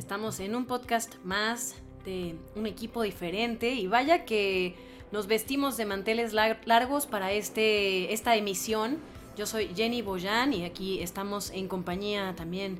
Estamos 0.00 0.40
en 0.40 0.54
un 0.54 0.64
podcast 0.64 1.22
más 1.24 1.76
de 2.06 2.34
un 2.56 2.66
equipo 2.66 3.02
diferente 3.02 3.74
y 3.74 3.86
vaya 3.86 4.24
que 4.24 4.74
nos 5.12 5.26
vestimos 5.26 5.76
de 5.76 5.84
manteles 5.84 6.32
largos 6.32 7.04
para 7.04 7.32
este, 7.32 8.10
esta 8.10 8.34
emisión. 8.34 8.96
Yo 9.36 9.44
soy 9.44 9.68
Jenny 9.76 10.00
Boyan 10.00 10.54
y 10.54 10.64
aquí 10.64 11.02
estamos 11.02 11.50
en 11.50 11.68
compañía 11.68 12.34
también 12.34 12.78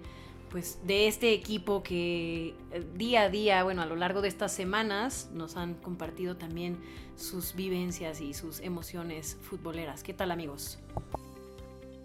pues 0.51 0.79
de 0.87 1.09
este 1.09 1.35
equipo 1.35 1.83
que 1.83 2.55
eh, 2.73 2.83
día 2.97 3.25
a 3.25 3.29
día, 3.29 3.65
bueno, 3.65 3.83
a 3.83 3.87
lo 3.87 3.97
largo 3.97 4.23
de 4.23 4.29
estas 4.29 4.55
semanas 4.55 5.30
nos 5.35 5.59
han 5.59 5.75
compartido 5.75 6.39
también 6.39 6.79
sus 7.16 7.55
vivencias 7.55 8.23
y 8.23 8.33
sus 8.33 8.61
emociones 8.61 9.37
futboleras. 9.43 10.02
¿Qué 10.02 10.15
tal 10.15 10.30
amigos? 10.30 10.79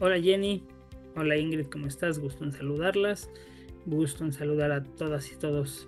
Hola 0.01 0.19
Jenny, 0.19 0.61
hola 1.15 1.37
Ingrid, 1.37 1.67
¿cómo 1.67 1.87
estás? 1.87 2.19
Gusto 2.19 2.43
en 2.43 2.51
saludarlas, 2.51 3.29
gusto 3.85 4.23
en 4.23 4.33
saludar 4.33 4.71
a 4.71 4.83
todas 4.83 5.31
y 5.31 5.35
todos 5.35 5.87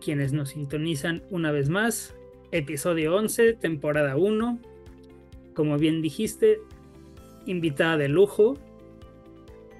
quienes 0.00 0.32
nos 0.32 0.50
sintonizan 0.50 1.22
una 1.30 1.50
vez 1.50 1.68
más. 1.68 2.14
Episodio 2.52 3.14
11, 3.16 3.54
temporada 3.54 4.16
1. 4.16 4.58
Como 5.54 5.76
bien 5.76 6.02
dijiste, 6.02 6.60
invitada 7.46 7.96
de 7.96 8.08
lujo, 8.08 8.56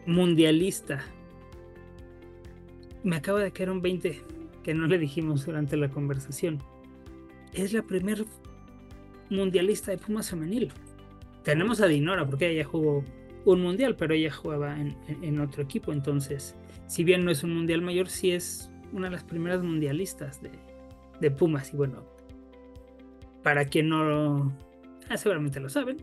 mundialista. 0.07 1.05
Me 3.05 3.17
acaba 3.17 3.41
de 3.41 3.53
caer 3.53 3.71
un 3.71 3.81
20 3.81 4.21
que 4.63 4.75
no 4.75 4.87
le 4.87 4.99
dijimos 4.99 5.47
durante 5.47 5.77
la 5.77 5.89
conversación. 5.89 6.59
Es 7.55 7.73
la 7.73 7.83
primer 7.83 8.25
mundialista 9.31 9.93
de 9.93 9.99
Pumas 9.99 10.31
femenil. 10.31 10.73
Tenemos 11.45 11.81
a 11.81 11.87
Dinora 11.87 12.27
porque 12.27 12.51
ella 12.51 12.65
jugó 12.65 13.05
un 13.45 13.63
mundial, 13.63 13.97
pero 13.97 14.15
ella 14.15 14.33
jugaba 14.33 14.79
en, 14.79 14.97
en 15.23 15.41
otro 15.41 15.63
equipo. 15.63 15.93
Entonces, 15.93 16.55
si 16.89 17.05
bien 17.05 17.25
no 17.25 17.31
es 17.31 17.45
un 17.45 17.55
mundial 17.55 17.83
mayor, 17.83 18.09
sí 18.09 18.33
es 18.33 18.71
una 18.93 19.07
de 19.07 19.13
las 19.13 19.23
primeras 19.23 19.63
mundialistas 19.63 20.41
de, 20.43 21.31
Pumas. 21.31 21.73
Y 21.73 21.77
bueno, 21.77 22.05
para 23.43 23.67
quien 23.67 23.89
no 23.89 24.53
ah, 25.09 25.17
seguramente 25.17 25.61
lo 25.61 25.69
saben, 25.69 25.99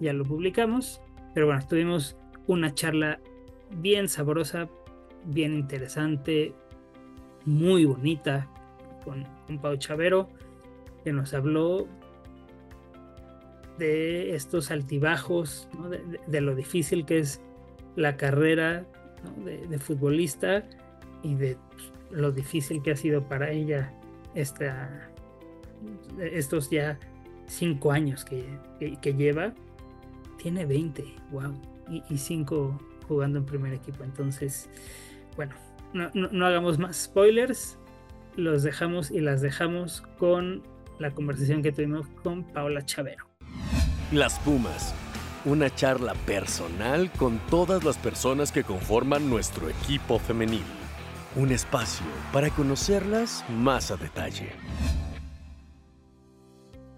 ya, 0.00 0.12
lo 0.12 0.24
publicamos. 0.24 1.02
Pero 1.34 1.46
bueno, 1.46 1.60
tuvimos 1.68 2.16
una 2.46 2.72
charla 2.72 3.20
bien 3.76 4.08
sabrosa, 4.08 4.68
bien 5.24 5.54
interesante, 5.54 6.54
muy 7.44 7.84
bonita 7.84 8.48
con, 9.04 9.24
con 9.46 9.58
Pau 9.58 9.76
Chavero, 9.76 10.28
que 11.02 11.12
nos 11.12 11.34
habló 11.34 11.88
de 13.78 14.34
estos 14.36 14.70
altibajos, 14.70 15.68
de, 16.28 16.40
lo 16.40 16.54
difícil 16.54 17.04
que 17.04 17.18
es 17.18 17.40
la 17.96 18.16
carrera 18.16 18.86
de, 19.44 19.78
futbolista 19.78 20.64
y 21.22 21.34
de 21.34 21.56
lo 22.10 22.32
difícil 22.32 22.82
que 22.82 22.92
ha 22.92 22.96
sido 22.96 23.26
para 23.28 23.50
ella 23.50 23.92
esta, 24.34 25.10
estos 26.18 26.70
ya 26.70 26.98
cinco 27.46 27.92
años 27.92 28.24
que, 28.24 28.44
que, 29.00 29.14
lleva. 29.14 29.52
Tiene 30.38 30.66
20, 30.66 31.04
wow, 31.30 31.54
y, 32.08 32.18
cinco 32.18 32.78
jugando 33.06 33.38
en 33.38 33.46
primer 33.46 33.72
equipo. 33.74 34.02
Entonces, 34.02 34.68
bueno, 35.36 35.54
no, 35.92 36.10
no, 36.12 36.46
hagamos 36.46 36.78
más 36.78 36.96
spoilers, 37.04 37.78
los 38.36 38.62
dejamos 38.62 39.10
y 39.10 39.20
las 39.20 39.40
dejamos 39.40 40.02
con 40.18 40.62
la 40.98 41.12
conversación 41.12 41.62
que 41.62 41.72
tuvimos 41.72 42.08
con 42.22 42.44
Paola 42.44 42.84
Chavero. 42.84 43.26
Las 44.10 44.38
Pumas, 44.40 44.94
una 45.44 45.74
charla 45.74 46.14
personal 46.26 47.10
con 47.12 47.38
todas 47.50 47.84
las 47.84 47.98
personas 47.98 48.52
que 48.52 48.64
conforman 48.64 49.28
nuestro 49.28 49.68
equipo 49.68 50.18
femenil 50.18 50.62
un 51.34 51.50
espacio 51.50 52.06
para 52.32 52.50
conocerlas 52.50 53.44
más 53.48 53.90
a 53.90 53.96
detalle. 53.96 54.50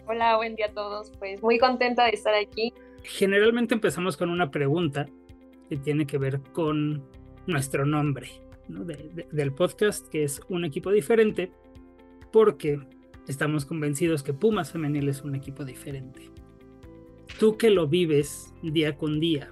Hola, 0.07 0.37
buen 0.37 0.57
día 0.57 0.67
a 0.67 0.73
todos. 0.73 1.13
Pues 1.19 1.43
muy 1.43 1.59
contenta 1.59 2.05
de 2.05 2.11
estar 2.11 2.35
aquí. 2.35 2.75
Generalmente 3.05 3.75
empezamos 3.75 4.17
con 4.17 4.31
una 4.31 4.51
pregunta 4.51 5.07
que 5.69 5.77
tiene 5.77 6.07
que 6.07 6.19
ver 6.19 6.41
con 6.53 7.09
nuestro 7.47 7.87
nombre 7.87 8.29
del 8.69 9.53
podcast, 9.53 10.09
que 10.09 10.25
es 10.25 10.41
un 10.49 10.65
equipo 10.65 10.91
diferente, 10.91 11.53
porque 12.33 12.81
estamos 13.29 13.65
convencidos 13.65 14.23
que 14.23 14.33
Pumas 14.33 14.73
Femenil 14.73 15.09
es 15.09 15.23
un 15.23 15.35
equipo 15.35 15.65
diferente. 15.65 16.34
Tú 17.39 17.57
que 17.57 17.71
lo 17.71 17.89
vives 17.89 18.53
día 18.63 18.97
con 18.97 19.21
día, 19.21 19.51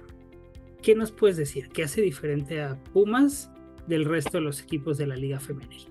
¿qué 0.81 0.95
nos 0.95 1.11
puedes 1.11 1.37
decir? 1.37 1.69
¿Qué 1.69 1.83
hace 1.83 2.01
diferente 2.01 2.61
a 2.61 2.81
Pumas 2.93 3.51
del 3.87 4.05
resto 4.05 4.37
de 4.37 4.41
los 4.41 4.61
equipos 4.61 4.97
de 4.97 5.07
la 5.07 5.15
liga 5.15 5.39
femenil? 5.39 5.87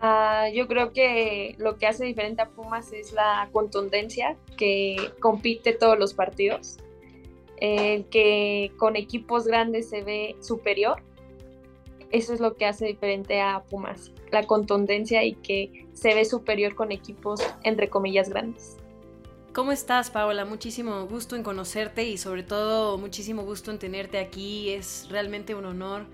Ah, 0.00 0.48
yo 0.52 0.68
creo 0.68 0.92
que 0.92 1.56
lo 1.58 1.76
que 1.76 1.86
hace 1.86 2.04
diferente 2.04 2.42
a 2.42 2.50
Pumas 2.50 2.92
es 2.92 3.12
la 3.12 3.48
contundencia 3.52 4.36
que 4.56 5.10
compite 5.20 5.72
todos 5.72 5.98
los 5.98 6.14
partidos, 6.14 6.76
el 7.60 8.04
que 8.06 8.70
con 8.76 8.94
equipos 8.94 9.46
grandes 9.46 9.88
se 9.88 10.02
ve 10.02 10.36
superior. 10.40 11.02
Eso 12.10 12.32
es 12.32 12.40
lo 12.40 12.54
que 12.54 12.64
hace 12.64 12.86
diferente 12.86 13.40
a 13.40 13.64
Pumas, 13.68 14.12
la 14.30 14.44
contundencia 14.44 15.24
y 15.24 15.34
que 15.34 15.86
se 15.94 16.14
ve 16.14 16.24
superior 16.24 16.74
con 16.74 16.92
equipos 16.92 17.40
entre 17.64 17.88
comillas 17.88 18.28
grandes. 18.28 18.76
¿Cómo 19.58 19.72
estás, 19.72 20.08
Paola? 20.12 20.44
Muchísimo 20.44 21.04
gusto 21.08 21.34
en 21.34 21.42
conocerte 21.42 22.04
y 22.04 22.16
sobre 22.16 22.44
todo 22.44 22.96
muchísimo 22.96 23.42
gusto 23.42 23.72
en 23.72 23.80
tenerte 23.80 24.20
aquí. 24.20 24.70
Es 24.70 25.08
realmente 25.10 25.56
un 25.56 25.64
honor 25.64 26.06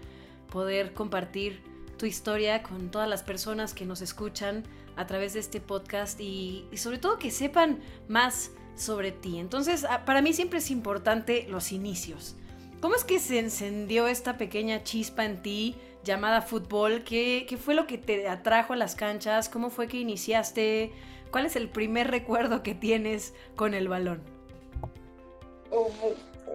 poder 0.50 0.94
compartir 0.94 1.60
tu 1.98 2.06
historia 2.06 2.62
con 2.62 2.90
todas 2.90 3.06
las 3.06 3.22
personas 3.22 3.74
que 3.74 3.84
nos 3.84 4.00
escuchan 4.00 4.62
a 4.96 5.06
través 5.06 5.34
de 5.34 5.40
este 5.40 5.60
podcast 5.60 6.18
y, 6.22 6.66
sobre 6.74 6.96
todo 6.96 7.18
que 7.18 7.30
sepan 7.30 7.80
más 8.08 8.50
sobre 8.76 9.12
ti. 9.12 9.38
Entonces, 9.38 9.84
para 10.06 10.22
mí 10.22 10.32
siempre 10.32 10.60
es 10.60 10.70
importante 10.70 11.44
los 11.46 11.70
inicios. 11.70 12.36
¿Cómo 12.80 12.94
es 12.94 13.04
que 13.04 13.18
se 13.18 13.40
encendió 13.40 14.08
esta 14.08 14.38
pequeña 14.38 14.84
chispa 14.84 15.26
en 15.26 15.42
ti 15.42 15.74
llamada 16.02 16.40
fútbol? 16.40 17.04
¿Qué, 17.04 17.44
¿Qué, 17.46 17.58
fue 17.58 17.74
lo 17.74 17.86
que 17.86 17.98
te 17.98 18.26
atrajo 18.26 18.72
a 18.72 18.76
las 18.76 18.94
canchas? 18.94 19.50
¿Cómo 19.50 19.68
fue 19.68 19.86
que 19.86 19.98
iniciaste? 19.98 20.92
¿Cuál 21.34 21.46
es 21.46 21.56
el 21.56 21.68
primer 21.68 22.12
recuerdo 22.12 22.62
que 22.62 22.76
tienes 22.76 23.34
con 23.56 23.74
el 23.74 23.88
balón? 23.88 24.22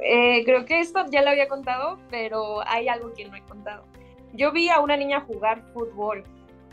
Eh, 0.02 0.42
creo 0.46 0.64
que 0.64 0.80
esto 0.80 1.04
ya 1.12 1.22
lo 1.22 1.32
había 1.32 1.50
contado, 1.50 2.00
pero 2.10 2.66
hay 2.66 2.88
algo 2.88 3.14
que 3.14 3.26
no 3.26 3.36
he 3.36 3.42
contado. 3.42 3.84
Yo 4.32 4.54
vi 4.54 4.70
a 4.70 4.80
una 4.80 4.96
niña 4.96 5.20
jugar 5.20 5.62
fútbol. 5.74 6.24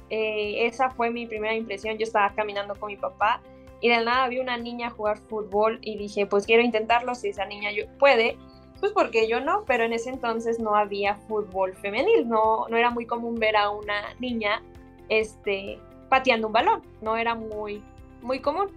Eh, 0.08 0.66
esa 0.66 0.88
fue 0.90 1.10
mi 1.10 1.26
primera 1.26 1.56
impresión. 1.56 1.98
Yo 1.98 2.04
estaba 2.04 2.32
caminando 2.32 2.76
con 2.76 2.92
mi 2.92 2.96
papá 2.96 3.40
y 3.80 3.88
de 3.88 4.04
nada 4.04 4.28
vi 4.28 4.38
una 4.38 4.56
niña 4.56 4.90
jugar 4.90 5.18
fútbol 5.18 5.80
y 5.82 5.98
dije, 5.98 6.26
pues 6.26 6.46
quiero 6.46 6.62
intentarlo 6.62 7.12
si 7.16 7.30
esa 7.30 7.44
niña 7.44 7.70
puede. 7.98 8.38
Pues 8.78 8.92
porque 8.92 9.26
yo 9.26 9.40
no, 9.40 9.64
pero 9.66 9.82
en 9.82 9.92
ese 9.92 10.10
entonces 10.10 10.60
no 10.60 10.76
había 10.76 11.16
fútbol 11.16 11.74
femenil, 11.74 12.28
no, 12.28 12.68
no 12.68 12.76
era 12.76 12.90
muy 12.90 13.04
común 13.04 13.34
ver 13.34 13.56
a 13.56 13.70
una 13.70 14.14
niña 14.20 14.62
este, 15.08 15.80
pateando 16.08 16.46
un 16.46 16.52
balón, 16.52 16.82
no 17.00 17.16
era 17.16 17.34
muy, 17.34 17.82
muy 18.22 18.40
común 18.40 18.70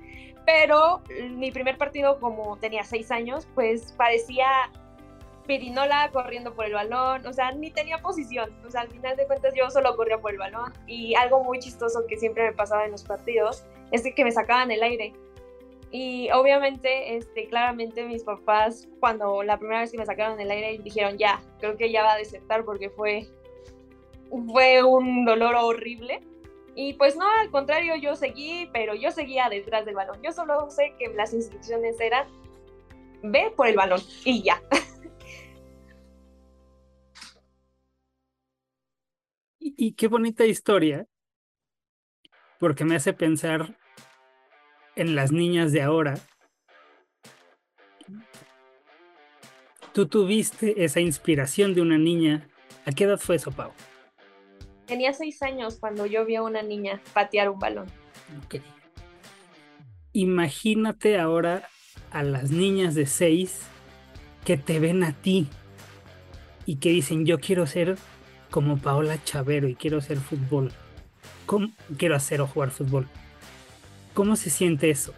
pero 0.50 1.04
mi 1.38 1.52
primer 1.52 1.78
partido, 1.78 2.20
como 2.20 2.58
tenía 2.58 2.84
seis 2.84 3.12
años, 3.12 3.48
pues 3.54 3.92
parecía 3.92 4.48
pirinola 5.46 6.10
corriendo 6.12 6.56
por 6.56 6.66
el 6.66 6.74
balón, 6.74 7.24
o 7.28 7.34
sea, 7.34 7.52
ni 7.52 7.70
tenía 7.70 8.00
posición, 8.00 8.50
o 8.66 8.72
sea, 8.72 8.82
al 8.82 8.90
final 8.90 9.16
de 9.16 9.28
cuentas 9.28 9.54
yo 9.56 9.70
solo 9.70 9.96
corría 9.96 10.18
por 10.18 10.32
el 10.32 10.40
balón 10.40 10.74
y 10.88 11.14
algo 11.14 11.44
muy 11.44 11.60
chistoso 11.60 12.04
que 12.08 12.18
siempre 12.18 12.46
me 12.46 12.54
pasaba 12.54 12.86
en 12.86 12.92
los 12.92 13.04
partidos 13.04 13.64
es 13.92 14.04
que 14.16 14.24
me 14.24 14.32
sacaban 14.32 14.72
el 14.72 14.82
aire. 14.82 15.14
Y 15.92 16.32
obviamente, 16.32 17.16
este, 17.16 17.48
claramente 17.48 18.04
mis 18.06 18.24
papás, 18.24 18.88
cuando 19.00 19.44
la 19.44 19.58
primera 19.60 19.82
vez 19.82 19.92
que 19.92 20.00
me 20.00 20.06
sacaron 20.08 20.40
el 20.40 20.50
aire, 20.50 20.80
dijeron, 20.84 21.20
ya, 21.20 21.42
creo 21.60 21.78
que 21.78 21.92
ya 21.92 22.02
va 22.02 22.14
a 22.14 22.18
desertar 22.18 22.66
porque 22.66 22.90
fue, 22.90 23.28
fue 24.52 24.84
un 24.84 25.26
dolor 25.26 25.54
horrible. 25.54 26.22
Y 26.76 26.94
pues 26.94 27.16
no, 27.16 27.26
al 27.40 27.52
contrario, 27.52 27.96
yo 27.96 28.16
seguí, 28.16 28.70
pero 28.74 28.96
yo 28.96 29.12
seguía 29.12 29.50
detrás 29.50 29.86
del 29.86 29.96
balón. 29.96 30.22
Yo 30.24 30.32
solo 30.32 30.70
sé 30.70 30.94
que 30.98 31.10
las 31.10 31.34
instrucciones 31.34 32.00
eran, 32.00 32.28
ve 33.24 33.52
por 33.56 33.68
el 33.68 33.76
balón 33.76 34.02
y 34.24 34.44
ya. 34.44 34.62
Y 39.82 39.94
qué 39.94 40.10
bonita 40.10 40.46
historia, 40.46 41.06
porque 42.60 42.84
me 42.84 42.98
hace 42.98 43.14
pensar 43.14 43.78
en 44.98 45.16
las 45.16 45.32
niñas 45.32 45.72
de 45.72 45.82
ahora. 45.82 46.20
Tú 49.94 50.08
tuviste 50.08 50.84
esa 50.84 51.00
inspiración 51.00 51.74
de 51.74 51.82
una 51.82 51.98
niña. 51.98 52.50
¿A 52.86 52.92
qué 52.92 53.06
edad 53.06 53.18
fue 53.18 53.38
eso, 53.38 53.52
Pau? 53.52 53.72
Tenía 54.90 55.14
seis 55.14 55.44
años 55.44 55.78
cuando 55.80 56.08
yo 56.08 56.26
vi 56.26 56.36
a 56.36 56.42
una 56.42 56.64
niña 56.64 57.00
patear 57.14 57.48
un 57.50 57.60
balón. 57.60 57.86
Imagínate 60.14 61.20
ahora 61.20 61.70
a 62.12 62.24
las 62.24 62.50
niñas 62.50 62.96
de 62.96 63.06
seis 63.06 63.62
que 64.44 64.58
te 64.58 64.80
ven 64.80 65.04
a 65.04 65.14
ti 65.14 65.48
y 66.66 66.78
que 66.78 66.90
dicen 66.90 67.28
yo 67.28 67.40
quiero 67.40 67.68
ser 67.68 67.98
como 68.50 68.80
Paola 68.80 69.24
Chavero 69.24 69.68
y 69.68 69.76
quiero 69.76 70.00
hacer 70.00 70.18
fútbol. 70.18 70.72
¿Cómo 71.46 71.68
quiero 72.00 72.16
hacer 72.16 72.42
o 72.42 72.48
jugar 72.48 72.72
fútbol? 72.72 73.08
¿Cómo 74.16 74.36
se 74.36 74.50
siente 74.50 74.90
eso? 74.90 75.14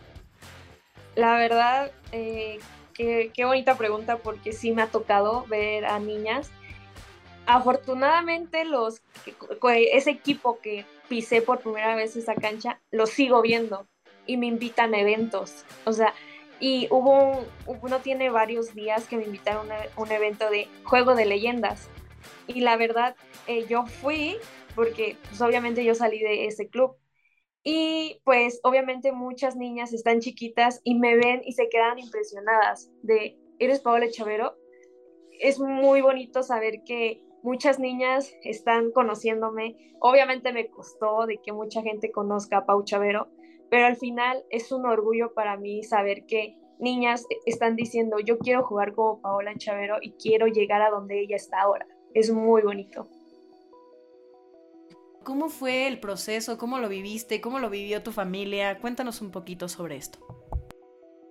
La 1.16 1.38
verdad, 1.38 1.94
eh, 2.12 2.60
qué, 2.94 3.32
qué 3.34 3.46
bonita 3.46 3.78
pregunta 3.78 4.18
porque 4.18 4.52
sí 4.52 4.72
me 4.74 4.82
ha 4.82 4.88
tocado 4.88 5.46
ver 5.48 5.86
a 5.86 5.98
niñas. 6.00 6.52
Afortunadamente 7.46 8.66
los 8.66 9.02
ese 9.64 10.12
equipo 10.12 10.60
que 10.60 10.86
pisé 11.08 11.42
por 11.42 11.60
primera 11.60 11.96
vez 11.96 12.16
esa 12.16 12.36
cancha, 12.36 12.80
lo 12.92 13.06
sigo 13.06 13.42
viendo 13.42 13.88
y 14.26 14.38
me 14.38 14.48
invitan 14.48 14.94
a 14.94 15.00
eventos. 15.00 15.66
O 15.86 15.94
sea, 15.94 16.14
y 16.60 16.88
hubo 16.92 17.40
un, 17.40 17.80
uno 17.82 18.00
tiene 18.00 18.30
varios 18.30 18.74
días 18.76 19.08
que 19.08 19.18
me 19.18 19.24
invitaron 19.24 19.72
a 19.72 19.78
un 19.98 20.12
evento 20.12 20.50
de 20.50 20.68
juego 20.84 21.16
de 21.16 21.26
leyendas. 21.26 21.90
Y 22.48 22.62
la 22.62 22.78
verdad, 22.78 23.16
eh, 23.48 23.66
yo 23.68 23.86
fui 23.88 24.38
porque 24.76 25.18
pues, 25.30 25.42
obviamente 25.42 25.84
yo 25.84 25.96
salí 25.96 26.20
de 26.20 26.46
ese 26.46 26.68
club. 26.70 26.96
Y 27.64 28.22
pues 28.24 28.60
obviamente 28.64 29.12
muchas 29.12 29.56
niñas 29.56 29.94
están 29.94 30.20
chiquitas 30.20 30.82
y 30.84 30.96
me 30.96 31.16
ven 31.16 31.42
y 31.46 31.54
se 31.54 31.70
quedan 31.70 32.00
impresionadas 32.00 32.90
de, 33.04 33.38
¿eres 33.60 33.82
Paola 33.82 34.10
Chavero? 34.10 34.56
Es 35.40 35.60
muy 35.60 36.02
bonito 36.02 36.42
saber 36.42 36.84
que 36.86 37.22
muchas 37.44 37.80
niñas 37.80 38.34
están 38.44 38.92
conociéndome. 38.92 39.96
Obviamente 40.00 40.54
me 40.54 40.70
costó 40.70 41.26
de 41.26 41.38
que 41.38 41.52
mucha 41.52 41.82
gente 41.82 42.12
conozca 42.12 42.58
a 42.58 42.66
Pau 42.66 42.84
Chavero, 42.84 43.28
pero 43.70 43.86
al 43.86 43.96
final 43.96 44.44
es 44.50 44.72
un 44.72 44.86
orgullo 44.86 45.34
para 45.34 45.58
mí 45.58 45.84
saber 45.84 46.26
que 46.26 46.58
niñas 46.80 47.26
están 47.46 47.76
diciendo, 47.76 48.18
yo 48.20 48.38
quiero 48.40 48.64
jugar 48.64 48.94
como 48.94 49.22
Paola 49.22 49.54
Chavero 49.56 49.98
y 50.02 50.14
quiero 50.14 50.48
llegar 50.48 50.82
a 50.82 50.90
donde 50.90 51.22
ella 51.22 51.36
está 51.36 51.62
ahora. 51.62 51.88
Es 52.14 52.32
muy 52.32 52.64
bonito. 52.64 53.08
¿Cómo 55.24 55.50
fue 55.50 55.88
el 55.88 56.00
proceso? 56.00 56.58
¿Cómo 56.58 56.80
lo 56.80 56.90
viviste? 56.90 57.42
¿Cómo 57.42 57.60
lo 57.60 57.70
vivió 57.70 58.02
tu 58.02 58.12
familia? 58.12 58.80
Cuéntanos 58.80 59.22
un 59.22 59.30
poquito 59.30 59.70
sobre 59.70 59.98
esto. 59.98 60.20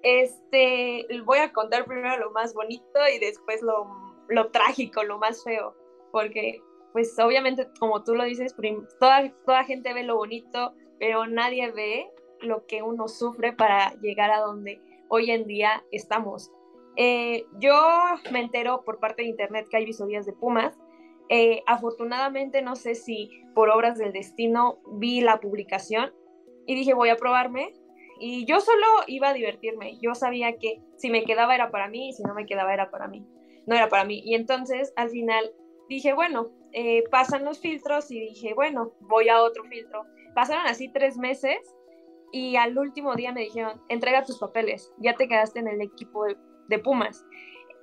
Este, 0.02 1.06
voy 1.24 1.38
a 1.38 1.52
contar 1.52 1.84
primero 1.84 2.16
lo 2.16 2.30
más 2.30 2.54
bonito 2.54 3.00
y 3.14 3.18
después 3.18 3.60
lo, 3.62 3.88
lo 4.28 4.50
trágico, 4.50 5.02
lo 5.02 5.18
más 5.18 5.42
feo, 5.42 5.74
porque 6.10 6.60
pues 6.92 7.16
obviamente 7.18 7.68
como 7.78 8.02
tú 8.02 8.14
lo 8.14 8.24
dices, 8.24 8.54
toda, 8.98 9.32
toda 9.46 9.64
gente 9.64 9.92
ve 9.94 10.02
lo 10.02 10.16
bonito, 10.16 10.74
pero 10.98 11.26
nadie 11.26 11.70
ve 11.70 12.10
lo 12.40 12.66
que 12.66 12.82
uno 12.82 13.08
sufre 13.08 13.52
para 13.52 13.94
llegar 14.00 14.30
a 14.30 14.40
donde 14.40 14.80
hoy 15.08 15.30
en 15.30 15.46
día 15.46 15.84
estamos. 15.92 16.50
Eh, 16.96 17.46
yo 17.58 17.74
me 18.32 18.40
entero 18.40 18.82
por 18.84 18.98
parte 18.98 19.22
de 19.22 19.28
internet 19.28 19.66
que 19.70 19.76
hay 19.76 19.84
visorías 19.84 20.26
de 20.26 20.32
Pumas. 20.32 20.78
Eh, 21.28 21.62
afortunadamente, 21.66 22.62
no 22.62 22.74
sé 22.74 22.94
si 22.94 23.30
por 23.54 23.70
obras 23.70 23.98
del 23.98 24.12
destino 24.12 24.78
vi 24.92 25.20
la 25.20 25.40
publicación 25.40 26.12
y 26.66 26.74
dije 26.74 26.94
voy 26.94 27.10
a 27.10 27.16
probarme. 27.16 27.74
Y 28.18 28.44
yo 28.44 28.60
solo 28.60 28.86
iba 29.06 29.30
a 29.30 29.34
divertirme. 29.34 29.98
Yo 29.98 30.14
sabía 30.14 30.58
que 30.58 30.82
si 30.96 31.08
me 31.10 31.24
quedaba 31.24 31.54
era 31.54 31.70
para 31.70 31.88
mí 31.88 32.10
y 32.10 32.12
si 32.12 32.22
no 32.22 32.34
me 32.34 32.44
quedaba 32.44 32.74
era 32.74 32.90
para 32.90 33.08
mí. 33.08 33.24
No 33.66 33.74
era 33.74 33.88
para 33.88 34.04
mí. 34.04 34.20
Y 34.24 34.34
entonces 34.34 34.92
al 34.96 35.08
final 35.08 35.52
dije, 35.90 36.14
bueno, 36.14 36.46
eh, 36.72 37.02
pasan 37.10 37.44
los 37.44 37.58
filtros 37.58 38.10
y 38.10 38.20
dije, 38.20 38.54
bueno, 38.54 38.92
voy 39.00 39.28
a 39.28 39.42
otro 39.42 39.64
filtro. 39.64 40.06
Pasaron 40.34 40.66
así 40.66 40.88
tres 40.88 41.18
meses 41.18 41.58
y 42.32 42.56
al 42.56 42.78
último 42.78 43.16
día 43.16 43.32
me 43.32 43.40
dijeron, 43.40 43.82
entrega 43.88 44.24
tus 44.24 44.38
papeles, 44.38 44.92
ya 44.98 45.16
te 45.16 45.26
quedaste 45.26 45.58
en 45.58 45.68
el 45.68 45.82
equipo 45.82 46.24
de, 46.68 46.78
Pumas. 46.78 47.26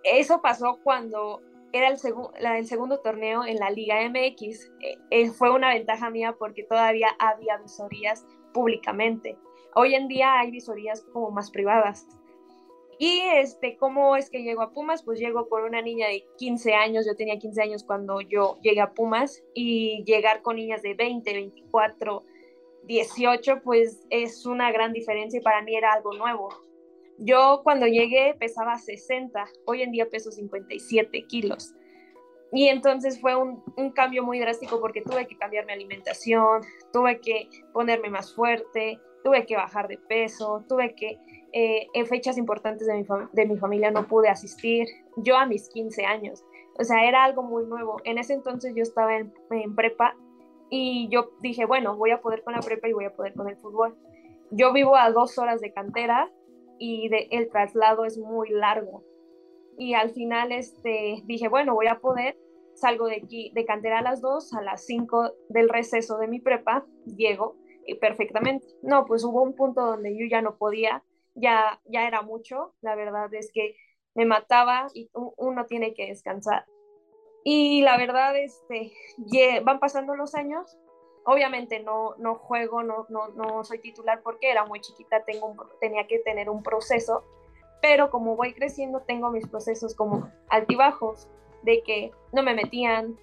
Eso 0.06 0.42
pasó 0.42 0.80
cuando 0.82 1.42
era 1.74 1.90
el, 1.90 1.98
el, 2.40 2.66
segundo 2.66 3.00
torneo 3.02 3.44
en 3.44 3.58
la 3.58 3.70
Liga 3.70 3.98
MX. 4.10 4.72
Eh, 4.80 4.98
eh, 5.10 5.30
fue 5.32 5.52
una 5.52 5.74
ventaja 5.74 6.10
mía 6.10 6.34
porque 6.40 6.64
todavía 6.64 7.10
había 7.20 7.58
visorías 7.58 8.26
públicamente. 8.54 9.38
Hoy 9.76 9.96
en 9.96 10.08
día 10.08 10.40
hay 10.40 10.52
visorías 10.52 11.02
como 11.12 11.30
más 11.32 11.52
privadas. 11.52 12.08
Y 13.00 13.22
este, 13.36 13.78
¿cómo 13.78 14.16
es 14.16 14.30
que 14.30 14.42
llego 14.42 14.62
a 14.62 14.72
Pumas? 14.72 15.04
Pues 15.04 15.20
llego 15.20 15.48
con 15.50 15.64
una 15.64 15.82
niña 15.82 16.08
de 16.08 16.26
15 16.38 16.74
años, 16.74 17.06
yo 17.06 17.16
tenía 17.16 17.38
15 17.38 17.62
años 17.62 17.84
cuando 17.84 18.22
yo 18.22 18.58
llegué 18.62 18.82
a 18.82 18.94
Pumas, 18.94 19.44
y 19.54 20.04
llegar 20.06 20.42
con 20.42 20.56
niñas 20.56 20.82
de 20.82 20.96
20, 20.96 21.32
24, 21.32 22.24
18, 22.86 23.62
pues 23.64 24.06
es 24.10 24.46
una 24.46 24.72
gran 24.72 24.94
diferencia 24.94 25.40
y 25.40 25.44
para 25.44 25.62
mí 25.62 25.76
era 25.76 25.94
algo 25.94 26.14
nuevo. 26.14 26.50
Yo 27.20 27.62
cuando 27.64 27.88
llegué 27.88 28.36
pesaba 28.40 28.78
60, 28.78 29.46
hoy 29.66 29.82
en 29.82 29.92
día 29.92 30.10
peso 30.10 30.32
57 30.32 31.26
kilos. 31.26 31.74
Y 32.52 32.68
entonces 32.70 33.20
fue 33.20 33.36
un, 33.36 33.62
cambio 33.94 34.24
muy 34.24 34.40
drástico 34.40 34.80
porque 34.80 35.02
tuve 35.02 35.28
que 35.28 35.38
cambiar 35.38 35.66
mi 35.66 35.74
alimentación, 35.74 36.62
tuve 36.94 37.20
que 37.20 37.50
ponerme 37.74 38.10
más 38.10 38.34
fuerte, 38.34 39.00
tuve 39.24 39.46
que 39.46 39.56
bajar 39.56 39.88
de 39.88 39.98
peso, 39.98 40.64
tuve 40.68 40.96
que, 40.96 41.20
eh, 41.54 41.88
en 41.94 42.06
fechas 42.06 42.38
importantes 42.38 42.88
de 42.88 42.94
mi, 42.96 43.06
de 43.34 43.46
mi 43.46 43.58
familia 43.58 43.92
no 43.92 44.08
pude 44.08 44.30
asistir, 44.30 44.88
yo 45.18 45.38
a 45.38 45.46
mis 45.46 45.70
15 45.70 46.06
años. 46.06 46.44
O 46.80 46.84
sea, 46.84 47.08
era 47.08 47.24
algo 47.24 47.44
muy 47.44 47.66
nuevo. 47.66 47.98
En 48.04 48.18
ese 48.18 48.34
entonces 48.34 48.74
yo 48.76 48.84
estaba 48.84 49.18
en, 49.18 49.34
en 49.52 49.76
prepa 49.76 50.16
y 50.70 51.08
yo 51.10 51.32
dije, 51.42 51.66
bueno, 51.66 51.98
voy 51.98 52.12
a 52.12 52.22
poder 52.22 52.44
con 52.44 52.54
la 52.54 52.60
prepa 52.60 52.88
y 52.88 52.94
voy 52.94 53.06
a 53.06 53.16
poder 53.16 53.34
con 53.34 53.50
el 53.50 53.58
fútbol. 53.58 53.98
Yo 54.52 54.74
vivo 54.74 54.96
a 54.96 55.12
dos 55.12 55.38
horas 55.38 55.60
de 55.62 55.74
cantera 55.74 56.32
y 56.78 57.10
de, 57.10 57.28
el 57.32 57.50
traslado 57.50 58.06
es 58.06 58.18
muy 58.18 58.50
largo. 58.50 59.04
Y 59.78 59.94
al 59.94 60.12
final 60.12 60.52
este, 60.52 61.22
dije, 61.26 61.48
bueno, 61.48 61.74
voy 61.74 61.88
a 61.88 62.00
poder, 62.00 62.38
salgo 62.74 63.08
de 63.08 63.18
aquí, 63.18 63.52
de 63.54 63.66
cantera 63.66 64.00
a 64.00 64.02
las 64.04 64.22
dos, 64.22 64.54
a 64.54 64.62
las 64.62 64.86
cinco 64.86 65.32
del 65.50 65.70
receso 65.70 66.18
de 66.18 66.28
mi 66.28 66.40
prepa, 66.40 66.86
llego 67.06 67.56
perfectamente. 67.96 68.68
No, 68.82 69.06
pues 69.06 69.24
hubo 69.24 69.42
un 69.42 69.56
punto 69.56 69.86
donde 69.86 70.18
yo 70.18 70.26
ya 70.30 70.42
no 70.42 70.58
podía, 70.58 71.04
ya, 71.36 71.80
ya 71.86 72.08
era 72.08 72.22
mucho, 72.22 72.74
la 72.82 72.96
verdad 72.96 73.34
es 73.34 73.52
que 73.52 73.76
me 74.16 74.26
mataba 74.26 74.88
y 74.94 75.10
uno 75.14 75.66
tiene 75.68 75.94
que 75.94 76.08
descansar. 76.08 76.66
Y 77.44 77.82
la 77.82 77.98
verdad, 77.98 78.36
este, 78.36 78.92
van 79.64 79.80
pasando 79.80 80.16
los 80.16 80.36
años. 80.36 80.78
Obviamente 81.24 81.80
no, 81.82 82.16
no 82.18 82.36
juego, 82.36 82.84
no, 82.84 83.06
no, 83.10 83.30
no 83.30 83.64
soy 83.64 83.80
titular 83.80 84.22
porque 84.24 84.50
era 84.50 84.66
muy 84.66 84.80
chiquita, 84.82 85.24
tengo 85.24 85.56
tenía 85.80 86.08
que 86.08 86.20
tener 86.20 86.50
un 86.50 86.64
proceso, 86.64 87.24
pero 87.82 88.10
como 88.10 88.36
voy 88.36 88.54
creciendo 88.54 89.02
tengo 89.02 89.30
mis 89.30 89.48
procesos 89.48 89.94
como 89.94 90.32
altibajos, 90.50 91.28
de 91.64 91.84
que 91.84 92.12
no 92.32 92.44
me 92.44 92.54
metían, 92.54 93.18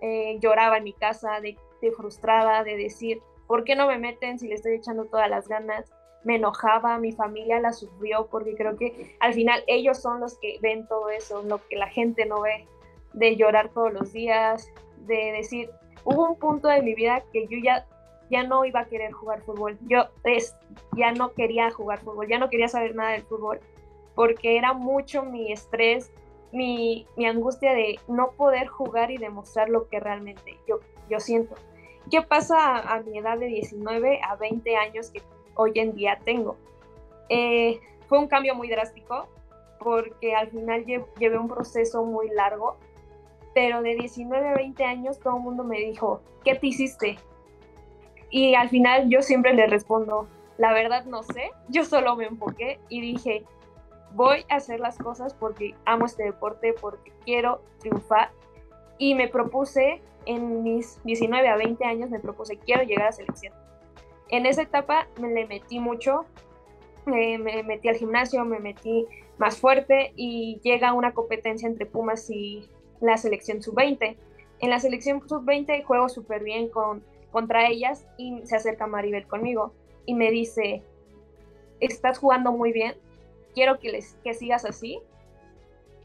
eh, 0.00 0.38
lloraba 0.40 0.76
en 0.76 0.84
mi 0.84 0.92
casa, 0.92 1.40
de 1.40 1.56
frustrada, 1.92 2.62
de 2.62 2.76
decir, 2.76 3.22
¿por 3.46 3.64
qué 3.64 3.76
no 3.76 3.86
me 3.86 3.98
meten 3.98 4.38
si 4.38 4.48
le 4.48 4.54
estoy 4.54 4.74
echando 4.74 5.04
todas 5.06 5.30
las 5.30 5.48
ganas? 5.48 5.92
Me 6.24 6.36
enojaba, 6.36 6.98
mi 6.98 7.12
familia 7.12 7.60
la 7.60 7.72
sufrió 7.72 8.26
porque 8.26 8.54
creo 8.54 8.76
que 8.76 9.16
al 9.20 9.34
final 9.34 9.62
ellos 9.66 9.98
son 9.98 10.20
los 10.20 10.38
que 10.38 10.58
ven 10.60 10.86
todo 10.88 11.10
eso, 11.10 11.42
lo 11.42 11.66
que 11.68 11.76
la 11.76 11.88
gente 11.88 12.26
no 12.26 12.40
ve 12.40 12.66
de 13.12 13.36
llorar 13.36 13.70
todos 13.70 13.92
los 13.92 14.12
días, 14.12 14.70
de 15.06 15.32
decir, 15.32 15.70
hubo 16.04 16.28
un 16.28 16.38
punto 16.38 16.68
de 16.68 16.82
mi 16.82 16.94
vida 16.94 17.22
que 17.32 17.46
yo 17.46 17.58
ya, 17.62 17.86
ya 18.30 18.42
no 18.42 18.64
iba 18.64 18.80
a 18.80 18.86
querer 18.86 19.12
jugar 19.12 19.42
fútbol. 19.42 19.78
Yo 19.82 20.06
es, 20.24 20.56
ya 20.96 21.12
no 21.12 21.32
quería 21.32 21.70
jugar 21.70 22.00
fútbol, 22.00 22.28
ya 22.28 22.38
no 22.38 22.50
quería 22.50 22.68
saber 22.68 22.94
nada 22.94 23.12
del 23.12 23.22
fútbol, 23.22 23.60
porque 24.14 24.56
era 24.56 24.72
mucho 24.72 25.22
mi 25.22 25.52
estrés, 25.52 26.12
mi, 26.52 27.06
mi 27.16 27.26
angustia 27.26 27.72
de 27.72 27.98
no 28.08 28.32
poder 28.32 28.66
jugar 28.66 29.10
y 29.10 29.18
demostrar 29.18 29.68
lo 29.68 29.88
que 29.88 30.00
realmente 30.00 30.58
yo, 30.66 30.80
yo 31.08 31.20
siento. 31.20 31.54
¿Qué 32.10 32.22
pasa 32.22 32.78
a, 32.78 33.00
mi 33.00 33.18
edad 33.18 33.38
de 33.38 33.46
19 33.46 34.20
a 34.22 34.36
20 34.36 34.76
años 34.76 35.10
que 35.10 35.22
hoy 35.54 35.72
en 35.74 35.94
día 35.94 36.18
tengo? 36.24 36.56
Eh, 37.28 37.80
fue 38.08 38.18
un 38.18 38.28
cambio 38.28 38.54
muy 38.54 38.68
drástico 38.68 39.28
porque 39.80 40.34
al 40.34 40.48
final 40.48 40.84
llevé 40.84 41.38
un 41.38 41.48
proceso 41.48 42.04
muy 42.04 42.30
largo 42.30 42.76
pero 43.56 43.80
de 43.80 43.94
19 43.94 44.50
a 44.50 44.54
20 44.54 44.84
años 44.84 45.18
todo 45.18 45.38
el 45.38 45.42
mundo 45.42 45.64
me 45.64 45.78
dijo, 45.78 46.20
¿qué 46.44 46.56
te 46.56 46.66
hiciste? 46.66 47.18
Y 48.28 48.54
al 48.54 48.68
final 48.68 49.08
yo 49.08 49.22
siempre 49.22 49.54
le 49.54 49.66
respondo, 49.66 50.28
la 50.58 50.74
verdad 50.74 51.06
no 51.06 51.22
sé, 51.22 51.52
yo 51.70 51.86
solo 51.86 52.16
me 52.16 52.26
enfoqué 52.26 52.78
y 52.90 53.00
dije, 53.00 53.44
voy 54.12 54.44
a 54.50 54.56
hacer 54.56 54.78
las 54.78 54.98
cosas 54.98 55.32
porque 55.32 55.74
amo 55.86 56.04
este 56.04 56.24
deporte, 56.24 56.74
porque 56.78 57.10
quiero 57.24 57.62
triunfar. 57.78 58.30
Y 58.98 59.14
me 59.14 59.26
propuse 59.26 60.02
en 60.26 60.62
mis 60.62 61.02
19 61.04 61.48
a 61.48 61.56
20 61.56 61.84
años 61.84 62.10
me 62.10 62.20
propuse, 62.20 62.58
quiero 62.58 62.82
llegar 62.82 63.08
a 63.08 63.12
selección. 63.12 63.54
En 64.28 64.44
esa 64.44 64.62
etapa 64.62 65.06
me 65.20 65.28
le 65.32 65.46
metí 65.46 65.78
mucho, 65.78 66.26
me, 67.04 67.38
me 67.38 67.62
metí 67.62 67.88
al 67.88 67.96
gimnasio, 67.96 68.44
me 68.44 68.58
metí 68.58 69.06
más 69.38 69.58
fuerte 69.58 70.12
y 70.16 70.60
llega 70.62 70.92
una 70.92 71.12
competencia 71.12 71.68
entre 71.68 71.86
Pumas 71.86 72.28
y 72.30 72.68
la 73.00 73.16
selección 73.16 73.62
sub-20. 73.62 74.16
En 74.60 74.70
la 74.70 74.80
selección 74.80 75.26
sub-20 75.26 75.84
juego 75.84 76.08
súper 76.08 76.42
bien 76.42 76.68
con, 76.68 77.04
contra 77.30 77.68
ellas 77.68 78.06
y 78.16 78.40
se 78.44 78.56
acerca 78.56 78.86
Maribel 78.86 79.26
conmigo 79.26 79.72
y 80.06 80.14
me 80.14 80.30
dice, 80.30 80.82
estás 81.80 82.18
jugando 82.18 82.52
muy 82.52 82.72
bien, 82.72 82.94
quiero 83.54 83.78
que, 83.78 83.90
les, 83.90 84.14
que 84.24 84.34
sigas 84.34 84.64
así 84.64 85.00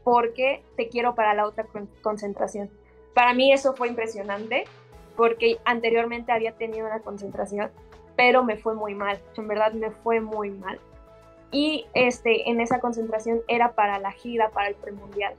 porque 0.04 0.62
te 0.76 0.88
quiero 0.88 1.14
para 1.14 1.34
la 1.34 1.46
otra 1.46 1.66
concentración. 2.02 2.70
Para 3.14 3.34
mí 3.34 3.52
eso 3.52 3.74
fue 3.74 3.88
impresionante 3.88 4.64
porque 5.16 5.58
anteriormente 5.64 6.32
había 6.32 6.52
tenido 6.52 6.86
una 6.86 7.00
concentración, 7.00 7.70
pero 8.16 8.44
me 8.44 8.56
fue 8.56 8.74
muy 8.74 8.94
mal, 8.94 9.20
en 9.36 9.48
verdad 9.48 9.72
me 9.72 9.90
fue 9.90 10.20
muy 10.20 10.50
mal. 10.50 10.78
Y 11.50 11.86
este, 11.92 12.48
en 12.48 12.60
esa 12.60 12.80
concentración 12.80 13.42
era 13.46 13.72
para 13.72 13.98
la 13.98 14.12
gira, 14.12 14.48
para 14.50 14.68
el 14.68 14.74
premundial. 14.74 15.34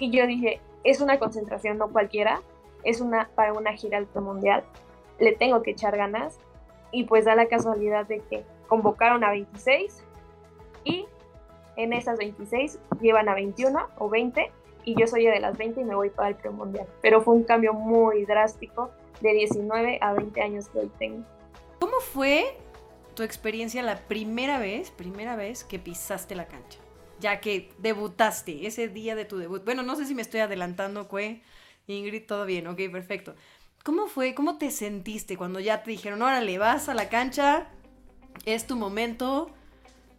Y 0.00 0.10
yo 0.10 0.26
dije, 0.26 0.60
es 0.82 1.00
una 1.00 1.18
concentración 1.18 1.78
no 1.78 1.88
cualquiera, 1.88 2.40
es 2.82 3.00
una 3.00 3.28
para 3.34 3.52
una 3.52 3.72
gira 3.74 3.98
al 3.98 4.06
premundial, 4.06 4.64
le 5.20 5.32
tengo 5.32 5.62
que 5.62 5.70
echar 5.70 5.96
ganas. 5.96 6.38
Y 6.90 7.04
pues 7.04 7.24
da 7.24 7.34
la 7.34 7.46
casualidad 7.46 8.06
de 8.06 8.20
que 8.20 8.44
convocaron 8.68 9.24
a 9.24 9.30
26 9.30 10.04
y 10.84 11.06
en 11.76 11.92
esas 11.92 12.18
26 12.18 12.78
llevan 13.00 13.28
a 13.28 13.34
21 13.34 13.88
o 13.98 14.08
20 14.08 14.52
y 14.84 14.98
yo 14.98 15.06
soy 15.06 15.24
de 15.24 15.40
las 15.40 15.56
20 15.56 15.80
y 15.80 15.84
me 15.84 15.94
voy 15.94 16.10
para 16.10 16.28
el 16.28 16.36
premundial. 16.36 16.86
Pero 17.02 17.22
fue 17.22 17.34
un 17.34 17.44
cambio 17.44 17.72
muy 17.72 18.24
drástico 18.24 18.90
de 19.20 19.32
19 19.32 19.98
a 20.00 20.12
20 20.12 20.40
años 20.40 20.68
que 20.68 20.80
hoy 20.80 20.90
tengo. 20.98 21.24
¿Cómo 21.80 22.00
fue 22.00 22.56
tu 23.14 23.22
experiencia 23.22 23.82
la 23.82 23.98
primera 24.06 24.58
vez, 24.58 24.90
primera 24.90 25.36
vez 25.36 25.64
que 25.64 25.78
pisaste 25.78 26.34
la 26.34 26.46
cancha? 26.46 26.78
Ya 27.20 27.40
que 27.40 27.70
debutaste, 27.78 28.66
ese 28.66 28.88
día 28.88 29.14
de 29.14 29.24
tu 29.24 29.38
debut. 29.38 29.64
Bueno, 29.64 29.82
no 29.82 29.96
sé 29.96 30.04
si 30.04 30.14
me 30.14 30.22
estoy 30.22 30.40
adelantando, 30.40 31.08
Cue. 31.08 31.42
Ingrid, 31.86 32.26
todo 32.26 32.46
bien, 32.46 32.66
ok, 32.66 32.80
perfecto. 32.90 33.34
¿Cómo 33.82 34.06
fue? 34.06 34.34
¿Cómo 34.34 34.56
te 34.56 34.70
sentiste 34.70 35.36
cuando 35.36 35.60
ya 35.60 35.82
te 35.82 35.90
dijeron, 35.90 36.22
órale, 36.22 36.56
vas 36.58 36.88
a 36.88 36.94
la 36.94 37.10
cancha, 37.10 37.68
es 38.46 38.66
tu 38.66 38.76
momento? 38.76 39.50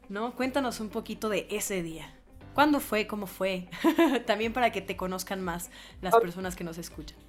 ¿No? 0.07 0.35
Cuéntanos 0.35 0.79
un 0.79 0.89
poquito 0.89 1.29
de 1.29 1.47
ese 1.49 1.81
día. 1.81 2.14
¿Cuándo 2.55 2.79
fue? 2.79 3.05
¿Cómo 3.05 3.27
fue? 3.27 3.67
También 4.25 4.53
para 4.53 4.71
que 4.71 4.81
te 4.81 4.95
conozcan 4.95 5.43
más 5.43 5.69
las 6.01 6.15
personas 6.15 6.55
que 6.55 6.63
nos 6.63 6.77
escuchan. 6.77 7.19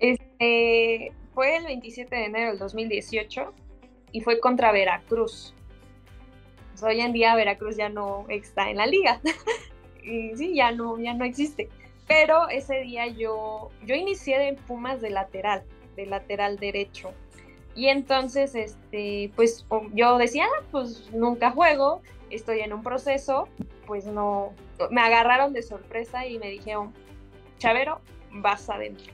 Este, 0.00 1.12
fue 1.34 1.56
el 1.56 1.64
27 1.64 2.16
de 2.16 2.24
enero 2.24 2.48
del 2.48 2.58
2018 2.58 3.52
y 4.12 4.20
fue 4.22 4.40
contra 4.40 4.72
Veracruz. 4.72 5.54
Pues, 6.70 6.82
hoy 6.82 7.00
en 7.02 7.12
día 7.12 7.34
Veracruz 7.34 7.76
ya 7.76 7.90
no 7.90 8.24
está 8.30 8.70
en 8.70 8.78
la 8.78 8.86
liga. 8.86 9.20
y 10.02 10.34
sí, 10.36 10.54
ya 10.54 10.72
no, 10.72 10.98
ya 10.98 11.12
no 11.12 11.26
existe. 11.26 11.68
Pero 12.08 12.48
ese 12.48 12.80
día 12.80 13.06
yo, 13.06 13.70
yo 13.84 13.94
inicié 13.94 14.48
en 14.48 14.56
Pumas 14.56 15.02
de 15.02 15.10
lateral, 15.10 15.64
de 15.96 16.06
lateral 16.06 16.58
derecho. 16.58 17.12
Y 17.74 17.88
entonces, 17.88 18.54
este, 18.54 19.30
pues 19.36 19.66
yo 19.92 20.16
decía, 20.18 20.44
ah, 20.44 20.64
pues 20.70 21.10
nunca 21.12 21.50
juego, 21.50 22.02
estoy 22.34 22.60
en 22.60 22.72
un 22.72 22.82
proceso, 22.82 23.48
pues 23.86 24.06
no, 24.06 24.52
me 24.90 25.00
agarraron 25.00 25.52
de 25.52 25.62
sorpresa 25.62 26.26
y 26.26 26.38
me 26.38 26.48
dijeron, 26.48 26.92
Chavero, 27.58 28.00
vas 28.30 28.68
adentro. 28.68 29.12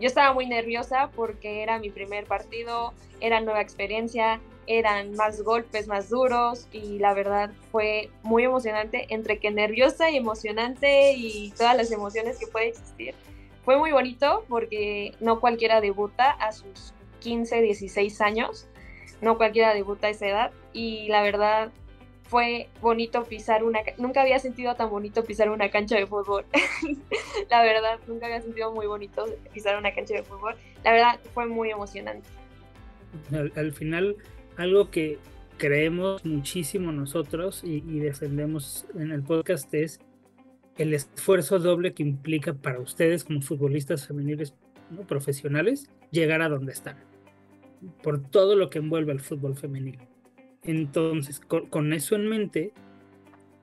Yo 0.00 0.06
estaba 0.06 0.32
muy 0.32 0.46
nerviosa 0.46 1.10
porque 1.14 1.62
era 1.62 1.78
mi 1.78 1.90
primer 1.90 2.24
partido, 2.24 2.94
era 3.20 3.40
nueva 3.40 3.60
experiencia, 3.60 4.40
eran 4.66 5.14
más 5.14 5.42
golpes 5.42 5.88
más 5.88 6.08
duros 6.08 6.68
y 6.72 6.98
la 6.98 7.12
verdad 7.12 7.50
fue 7.70 8.08
muy 8.22 8.44
emocionante, 8.44 9.06
entre 9.10 9.38
que 9.38 9.50
nerviosa 9.50 10.10
y 10.10 10.16
emocionante 10.16 11.12
y 11.12 11.50
todas 11.56 11.76
las 11.76 11.90
emociones 11.90 12.38
que 12.38 12.46
puede 12.46 12.68
existir. 12.68 13.14
Fue 13.64 13.76
muy 13.76 13.92
bonito 13.92 14.44
porque 14.48 15.14
no 15.20 15.40
cualquiera 15.40 15.80
debuta 15.80 16.30
a 16.30 16.52
sus 16.52 16.94
15, 17.20 17.60
16 17.60 18.20
años, 18.20 18.68
no 19.20 19.36
cualquiera 19.36 19.74
debuta 19.74 20.06
a 20.06 20.10
esa 20.10 20.26
edad 20.26 20.50
y 20.72 21.08
la 21.08 21.22
verdad 21.22 21.70
fue 22.30 22.68
bonito 22.80 23.24
pisar 23.24 23.64
una, 23.64 23.80
nunca 23.98 24.22
había 24.22 24.38
sentido 24.38 24.76
tan 24.76 24.88
bonito 24.88 25.24
pisar 25.24 25.50
una 25.50 25.68
cancha 25.68 25.96
de 25.96 26.06
fútbol. 26.06 26.44
la 27.50 27.62
verdad, 27.62 27.98
nunca 28.06 28.26
había 28.26 28.40
sentido 28.40 28.72
muy 28.72 28.86
bonito 28.86 29.26
pisar 29.52 29.76
una 29.76 29.92
cancha 29.92 30.14
de 30.14 30.22
fútbol. 30.22 30.54
La 30.84 30.92
verdad, 30.92 31.20
fue 31.34 31.46
muy 31.46 31.70
emocionante. 31.70 32.28
Al, 33.32 33.72
final, 33.72 34.14
algo 34.56 34.92
que 34.92 35.18
creemos 35.58 36.24
muchísimo 36.24 36.92
nosotros 36.92 37.62
y, 37.64 37.80
defendemos 37.98 38.86
en 38.94 39.10
el 39.10 39.24
podcast 39.24 39.74
es 39.74 39.98
el 40.78 40.94
esfuerzo 40.94 41.58
doble 41.58 41.94
que 41.94 42.04
implica 42.04 42.54
para 42.54 42.78
ustedes 42.78 43.24
como 43.24 43.42
futbolistas 43.42 44.06
femeniles 44.06 44.54
¿no? 44.90 45.00
profesionales 45.02 45.90
llegar 46.12 46.42
a 46.42 46.48
donde 46.48 46.70
están, 46.70 46.96
por 48.04 48.22
todo 48.22 48.54
lo 48.54 48.70
que 48.70 48.78
envuelve 48.78 49.10
el 49.10 49.20
fútbol 49.20 49.56
femenino. 49.56 50.09
Entonces, 50.64 51.40
con, 51.40 51.92
eso 51.92 52.16
en 52.16 52.28
mente, 52.28 52.72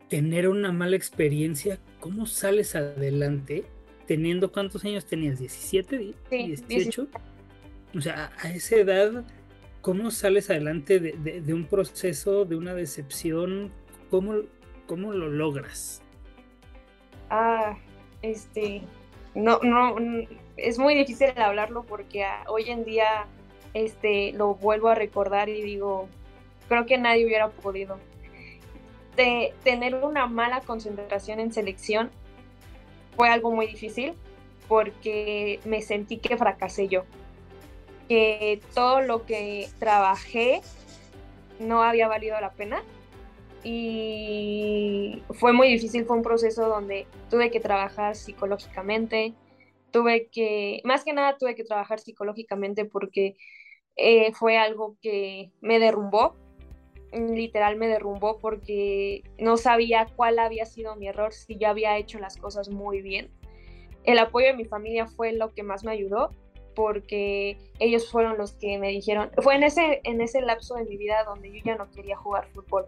tener 0.09 0.47
una 0.47 0.71
mala 0.71 0.95
experiencia, 0.95 1.79
¿cómo 1.99 2.25
sales 2.25 2.75
adelante 2.75 3.65
teniendo 4.07 4.51
cuántos 4.51 4.83
años 4.85 5.05
tenías? 5.05 5.39
¿17? 5.39 6.15
¿18? 6.29 7.07
O 7.95 8.01
sea, 8.01 8.31
a 8.39 8.51
esa 8.51 8.75
edad, 8.77 9.25
¿cómo 9.81 10.11
sales 10.11 10.49
adelante 10.49 10.99
de, 10.99 11.53
un 11.53 11.65
proceso, 11.65 12.45
de 12.45 12.55
una 12.55 12.73
decepción? 12.73 13.71
¿Cómo, 14.09 14.41
¿Cómo 14.87 15.13
lo 15.13 15.29
logras? 15.29 16.01
Ah, 17.29 17.77
este, 18.21 18.81
no, 19.35 19.59
no, 19.61 19.97
es 20.55 20.79
muy 20.79 20.95
difícil 20.95 21.29
hablarlo 21.37 21.83
porque 21.83 22.23
ah, 22.23 22.43
hoy 22.47 22.69
en 22.69 22.83
día, 22.85 23.27
este, 23.73 24.31
lo 24.33 24.55
vuelvo 24.55 24.87
a 24.89 24.95
recordar 24.95 25.49
y 25.49 25.61
digo, 25.61 26.09
creo 26.67 26.85
que 26.85 26.97
nadie 26.97 27.25
hubiera 27.25 27.49
podido. 27.49 27.99
De 29.15 29.53
tener 29.63 29.95
una 29.95 30.27
mala 30.27 30.61
concentración 30.61 31.39
en 31.39 31.51
selección 31.51 32.11
fue 33.15 33.29
algo 33.29 33.51
muy 33.51 33.67
difícil 33.67 34.13
porque 34.67 35.59
me 35.65 35.81
sentí 35.81 36.17
que 36.17 36.37
fracasé 36.37 36.87
yo, 36.87 37.03
que 38.07 38.61
todo 38.75 39.01
lo 39.01 39.25
que 39.25 39.69
trabajé 39.79 40.61
no 41.59 41.81
había 41.81 42.07
valido 42.07 42.39
la 42.39 42.51
pena 42.51 42.83
y 43.63 45.23
fue 45.31 45.51
muy 45.51 45.67
difícil, 45.67 46.05
fue 46.05 46.17
un 46.17 46.23
proceso 46.23 46.67
donde 46.67 47.07
tuve 47.29 47.49
que 47.49 47.59
trabajar 47.59 48.15
psicológicamente, 48.15 49.33
tuve 49.91 50.27
que, 50.27 50.81
más 50.83 51.03
que 51.03 51.13
nada 51.13 51.37
tuve 51.37 51.55
que 51.55 51.63
trabajar 51.63 51.99
psicológicamente 51.99 52.85
porque 52.85 53.35
eh, 53.95 54.31
fue 54.33 54.57
algo 54.57 54.95
que 55.01 55.51
me 55.59 55.79
derrumbó, 55.79 56.35
literal 57.11 57.75
me 57.75 57.87
derrumbó 57.87 58.37
porque 58.39 59.23
no 59.37 59.57
sabía 59.57 60.07
cuál 60.15 60.39
había 60.39 60.65
sido 60.65 60.95
mi 60.95 61.07
error, 61.07 61.33
si 61.33 61.57
yo 61.57 61.69
había 61.69 61.97
hecho 61.97 62.19
las 62.19 62.37
cosas 62.37 62.69
muy 62.69 63.01
bien. 63.01 63.29
El 64.03 64.19
apoyo 64.19 64.47
de 64.47 64.53
mi 64.53 64.65
familia 64.65 65.05
fue 65.05 65.33
lo 65.33 65.53
que 65.53 65.63
más 65.63 65.83
me 65.83 65.91
ayudó 65.91 66.31
porque 66.75 67.57
ellos 67.79 68.11
fueron 68.11 68.37
los 68.37 68.53
que 68.53 68.77
me 68.77 68.89
dijeron, 68.89 69.31
fue 69.41 69.55
en 69.55 69.63
ese, 69.63 69.99
en 70.03 70.21
ese 70.21 70.41
lapso 70.41 70.75
de 70.75 70.85
mi 70.85 70.95
vida 70.95 71.23
donde 71.23 71.51
yo 71.51 71.59
ya 71.65 71.75
no 71.75 71.89
quería 71.89 72.15
jugar 72.15 72.47
fútbol, 72.53 72.85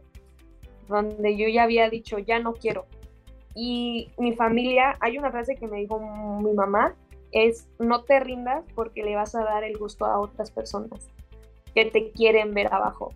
donde 0.88 1.36
yo 1.36 1.48
ya 1.48 1.64
había 1.64 1.90
dicho, 1.90 2.20
ya 2.20 2.40
no 2.40 2.54
quiero. 2.54 2.86
Y 3.56 4.12
mi 4.20 4.34
familia, 4.34 4.96
hay 5.00 5.18
una 5.18 5.32
frase 5.32 5.56
que 5.56 5.68
me 5.68 5.80
dijo 5.80 6.00
mi 6.00 6.54
mamá, 6.54 6.96
es 7.32 7.68
no 7.80 8.04
te 8.04 8.20
rindas 8.20 8.64
porque 8.76 9.04
le 9.04 9.16
vas 9.16 9.34
a 9.36 9.44
dar 9.44 9.64
el 9.64 9.78
gusto 9.78 10.06
a 10.06 10.20
otras 10.20 10.52
personas 10.52 11.10
que 11.74 11.86
te 11.86 12.12
quieren 12.12 12.54
ver 12.54 12.72
abajo. 12.74 13.14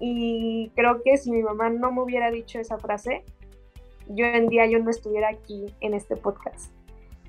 Y 0.00 0.70
creo 0.74 1.02
que 1.02 1.16
si 1.16 1.30
mi 1.30 1.42
mamá 1.42 1.70
no 1.70 1.92
me 1.92 2.02
hubiera 2.02 2.30
dicho 2.30 2.58
esa 2.58 2.78
frase, 2.78 3.24
yo 4.08 4.26
en 4.26 4.48
día 4.48 4.66
yo 4.66 4.78
no 4.78 4.90
estuviera 4.90 5.28
aquí 5.28 5.66
en 5.80 5.94
este 5.94 6.16
podcast. 6.16 6.72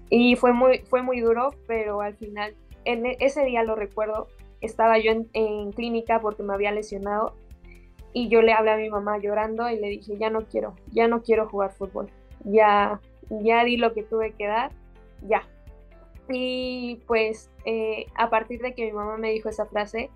Y 0.10 0.36
fue 0.36 0.54
muy, 0.54 0.80
fue 0.80 1.02
muy 1.02 1.22
duro, 1.22 1.50
pero 1.68 2.02
al 2.02 2.16
final, 2.16 2.56
en 2.86 3.06
e, 3.06 3.18
ese 3.20 3.46
día 3.46 3.64
lo 3.64 3.76
recuerdo, 3.76 4.28
estaba 4.62 4.98
yo 4.98 5.12
en, 5.34 5.72
clínica 5.72 6.20
porque 6.20 6.44
me 6.44 6.54
había 6.54 6.72
lesionado 6.72 7.36
y 8.14 8.30
yo 8.30 8.42
le 8.42 8.54
hablé 8.54 8.72
a 8.72 8.78
mi 8.78 8.90
mamá 8.90 9.18
llorando 9.18 9.70
y 9.70 9.80
le 9.80 9.90
dije, 9.90 10.18
ya 10.18 10.30
no 10.30 10.46
quiero, 10.46 10.76
ya 10.92 11.08
no 11.08 11.24
quiero 11.24 11.50
jugar 11.50 11.74
fútbol, 11.74 12.12
ya, 12.44 13.02
ya 13.30 13.64
di 13.64 13.78
lo 13.78 13.94
que 13.94 14.04
tuve 14.04 14.34
que 14.34 14.48
dar, 14.48 14.72
ya. 15.28 15.48
Y 16.30 17.02
pues 17.08 17.50
eh, 17.66 18.06
a 18.16 18.30
partir 18.30 18.62
de 18.62 18.74
que 18.74 18.86
mi 18.86 18.94
mamá 18.94 19.18
me 19.18 19.32
dijo 19.32 19.50
esa 19.50 19.66
frase, 19.66 20.10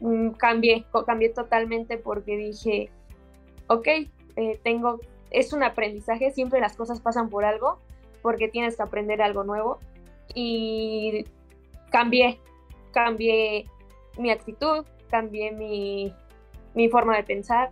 Mm, 0.00 0.30
cambié, 0.30 0.84
cambié 1.06 1.28
totalmente 1.28 1.98
porque 1.98 2.36
dije, 2.36 2.90
ok, 3.66 3.86
eh, 4.36 4.58
tengo, 4.62 5.00
es 5.30 5.52
un 5.52 5.62
aprendizaje, 5.62 6.32
siempre 6.32 6.60
las 6.60 6.76
cosas 6.76 7.00
pasan 7.00 7.28
por 7.28 7.44
algo, 7.44 7.78
porque 8.22 8.48
tienes 8.48 8.76
que 8.76 8.82
aprender 8.82 9.22
algo 9.22 9.44
nuevo. 9.44 9.78
Y 10.34 11.24
cambié, 11.90 12.38
cambié 12.92 13.66
mi 14.18 14.30
actitud, 14.30 14.84
cambié 15.10 15.52
mi, 15.52 16.14
mi 16.74 16.88
forma 16.88 17.16
de 17.16 17.24
pensar, 17.24 17.70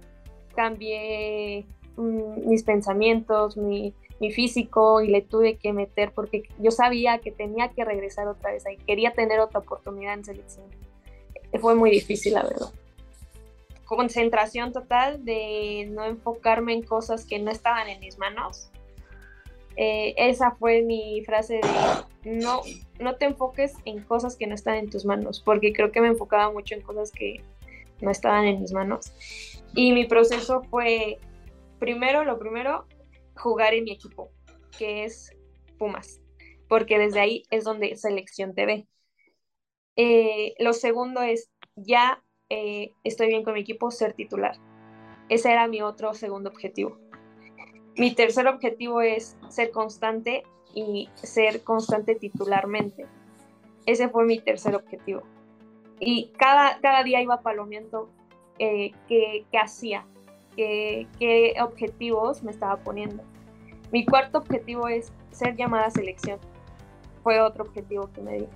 cambié 0.54 1.66
mm, 1.96 2.48
mis 2.48 2.62
pensamientos, 2.62 3.56
mi, 3.56 3.94
mi, 4.20 4.32
físico 4.32 5.00
y 5.00 5.08
le 5.08 5.22
tuve 5.22 5.56
que 5.56 5.72
meter 5.72 6.12
porque 6.12 6.42
yo 6.58 6.70
sabía 6.70 7.18
que 7.18 7.30
tenía 7.30 7.68
que 7.68 7.84
regresar 7.84 8.28
otra 8.28 8.52
vez 8.52 8.66
ahí, 8.66 8.76
quería 8.76 9.12
tener 9.12 9.40
otra 9.40 9.60
oportunidad 9.60 10.14
en 10.14 10.24
selección. 10.24 10.66
Fue 11.60 11.74
muy 11.74 11.90
difícil, 11.90 12.34
la 12.34 12.42
verdad. 12.42 12.68
Concentración 13.84 14.72
total 14.72 15.24
de 15.24 15.88
no 15.90 16.04
enfocarme 16.04 16.74
en 16.74 16.82
cosas 16.82 17.24
que 17.24 17.38
no 17.38 17.50
estaban 17.50 17.88
en 17.88 18.00
mis 18.00 18.18
manos. 18.18 18.70
Eh, 19.76 20.14
esa 20.16 20.50
fue 20.52 20.82
mi 20.82 21.22
frase 21.24 21.60
de 21.62 22.32
no, 22.32 22.62
no 22.98 23.14
te 23.14 23.26
enfoques 23.26 23.74
en 23.84 24.02
cosas 24.02 24.36
que 24.36 24.46
no 24.46 24.54
están 24.54 24.74
en 24.74 24.90
tus 24.90 25.04
manos, 25.04 25.40
porque 25.40 25.72
creo 25.72 25.92
que 25.92 26.00
me 26.00 26.08
enfocaba 26.08 26.50
mucho 26.52 26.74
en 26.74 26.82
cosas 26.82 27.12
que 27.12 27.40
no 28.00 28.10
estaban 28.10 28.44
en 28.44 28.60
mis 28.60 28.72
manos. 28.72 29.12
Y 29.74 29.92
mi 29.92 30.04
proceso 30.04 30.62
fue, 30.64 31.18
primero, 31.78 32.24
lo 32.24 32.38
primero, 32.38 32.86
jugar 33.36 33.74
en 33.74 33.84
mi 33.84 33.92
equipo, 33.92 34.30
que 34.76 35.04
es 35.04 35.30
Pumas, 35.78 36.20
porque 36.68 36.98
desde 36.98 37.20
ahí 37.20 37.42
es 37.50 37.64
donde 37.64 37.96
selección 37.96 38.54
te 38.54 38.66
ve. 38.66 38.86
Eh, 39.98 40.54
lo 40.58 40.72
segundo 40.72 41.20
es, 41.20 41.50
ya 41.76 42.22
eh, 42.48 42.92
estoy 43.04 43.26
bien 43.28 43.42
con 43.42 43.54
mi 43.54 43.60
equipo, 43.60 43.90
ser 43.90 44.14
titular. 44.14 44.56
Ese 45.28 45.52
era 45.52 45.68
mi 45.68 45.82
otro 45.82 46.14
segundo 46.14 46.48
objetivo. 46.48 46.96
Mi 47.96 48.14
tercer 48.14 48.46
objetivo 48.46 49.02
es 49.02 49.36
ser 49.50 49.70
constante 49.72 50.44
y 50.72 51.10
ser 51.14 51.62
constante 51.64 52.14
titularmente. 52.14 53.06
Ese 53.84 54.08
fue 54.08 54.24
mi 54.24 54.38
tercer 54.38 54.74
objetivo 54.74 55.22
y 56.00 56.30
cada, 56.36 56.78
cada 56.80 57.02
día 57.02 57.20
iba 57.20 57.40
palomeando 57.40 58.08
eh, 58.58 58.92
qué, 59.08 59.44
hacía, 59.60 60.06
qué, 60.56 61.06
qué, 61.18 61.54
objetivos 61.60 62.42
me 62.42 62.50
estaba 62.50 62.76
poniendo. 62.76 63.22
Mi 63.92 64.04
cuarto 64.04 64.38
objetivo 64.38 64.88
es 64.88 65.12
ser 65.30 65.56
llamada 65.56 65.86
a 65.86 65.90
selección. 65.90 66.38
Fue 67.22 67.40
otro 67.40 67.64
objetivo 67.64 68.10
que 68.12 68.20
me 68.20 68.38
di. 68.38 68.46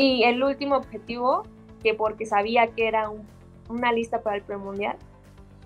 Y 0.00 0.22
el 0.22 0.44
último 0.44 0.76
objetivo, 0.76 1.42
que 1.82 1.92
porque 1.92 2.24
sabía 2.24 2.68
que 2.68 2.86
era 2.86 3.10
una 3.68 3.92
lista 3.92 4.22
para 4.22 4.36
el 4.36 4.42
premundial, 4.42 4.96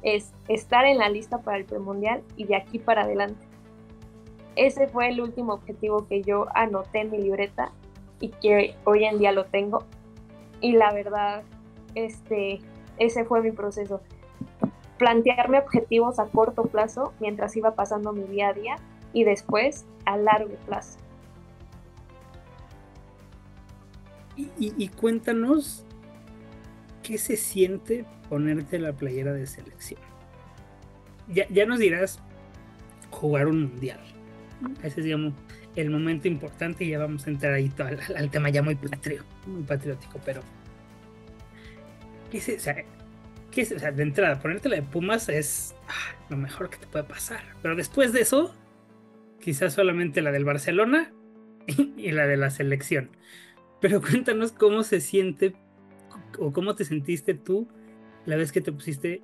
es 0.00 0.32
estar 0.48 0.86
en 0.86 0.96
la 0.96 1.10
lista 1.10 1.42
para 1.42 1.58
el 1.58 1.66
premundial 1.66 2.22
y 2.34 2.44
de 2.44 2.56
aquí 2.56 2.78
para 2.78 3.02
adelante. 3.02 3.44
Ese 4.56 4.88
fue 4.88 5.10
el 5.10 5.20
último 5.20 5.52
objetivo 5.52 6.06
que 6.08 6.22
yo 6.22 6.46
anoté 6.54 7.00
en 7.00 7.10
mi 7.10 7.18
libreta 7.18 7.72
y 8.20 8.30
que 8.30 8.74
hoy 8.84 9.04
en 9.04 9.18
día 9.18 9.32
lo 9.32 9.44
tengo 9.44 9.80
y 10.62 10.72
la 10.72 10.94
verdad, 10.94 11.42
este, 11.94 12.62
ese 12.96 13.26
fue 13.26 13.42
mi 13.42 13.50
proceso. 13.50 14.00
Plantearme 14.96 15.58
objetivos 15.58 16.18
a 16.18 16.24
corto 16.24 16.62
plazo 16.62 17.12
mientras 17.20 17.54
iba 17.54 17.74
pasando 17.74 18.14
mi 18.14 18.22
día 18.22 18.48
a 18.48 18.52
día 18.54 18.76
y 19.12 19.24
después 19.24 19.84
a 20.06 20.16
largo 20.16 20.54
plazo. 20.64 21.01
Y, 24.36 24.88
cuéntanos 24.88 25.84
qué 27.02 27.18
se 27.18 27.36
siente 27.36 28.06
ponerte 28.28 28.78
la 28.78 28.92
playera 28.92 29.32
de 29.32 29.46
selección. 29.46 30.00
Ya, 31.28 31.46
ya 31.48 31.66
nos 31.66 31.78
dirás 31.78 32.18
jugar 33.10 33.46
un 33.46 33.64
mundial. 33.64 34.00
Ese 34.82 35.00
es 35.00 35.04
digamos, 35.04 35.34
el 35.76 35.90
momento 35.90 36.28
importante 36.28 36.84
y 36.84 36.90
ya 36.90 36.98
vamos 36.98 37.26
a 37.26 37.30
entrar 37.30 37.54
ahí 37.54 37.72
al, 38.16 38.30
tema 38.30 38.50
ya 38.50 38.62
muy 38.62 38.74
patrio, 38.74 39.24
muy 39.46 39.62
patriótico, 39.62 40.20
pero 40.24 40.42
¿qué 42.30 42.38
es, 42.38 42.48
o 42.48 42.58
sea, 42.58 42.76
¿qué 43.50 43.62
es, 43.62 43.72
o 43.72 43.78
sea, 43.78 43.92
de 43.92 44.02
entrada, 44.02 44.40
ponerte 44.40 44.68
la 44.68 44.76
de 44.76 44.82
Pumas 44.82 45.28
es 45.28 45.74
ah, 45.88 46.14
lo 46.28 46.36
mejor 46.36 46.68
que 46.68 46.76
te 46.76 46.86
puede 46.86 47.04
pasar, 47.04 47.42
pero 47.62 47.74
después 47.74 48.12
de 48.12 48.20
eso, 48.20 48.54
quizás 49.40 49.74
solamente 49.74 50.20
la 50.20 50.30
del 50.30 50.44
Barcelona 50.44 51.12
y, 51.66 52.10
la 52.12 52.26
de 52.26 52.36
la 52.36 52.50
selección. 52.50 53.10
Pero 53.82 54.00
cuéntanos 54.00 54.52
cómo 54.52 54.84
se 54.84 55.00
siente 55.00 55.54
o 56.38 56.52
cómo 56.52 56.76
te 56.76 56.84
sentiste 56.84 57.34
tú 57.34 57.68
la 58.24 58.36
vez 58.36 58.52
que 58.52 58.60
te 58.60 58.70
pusiste, 58.70 59.20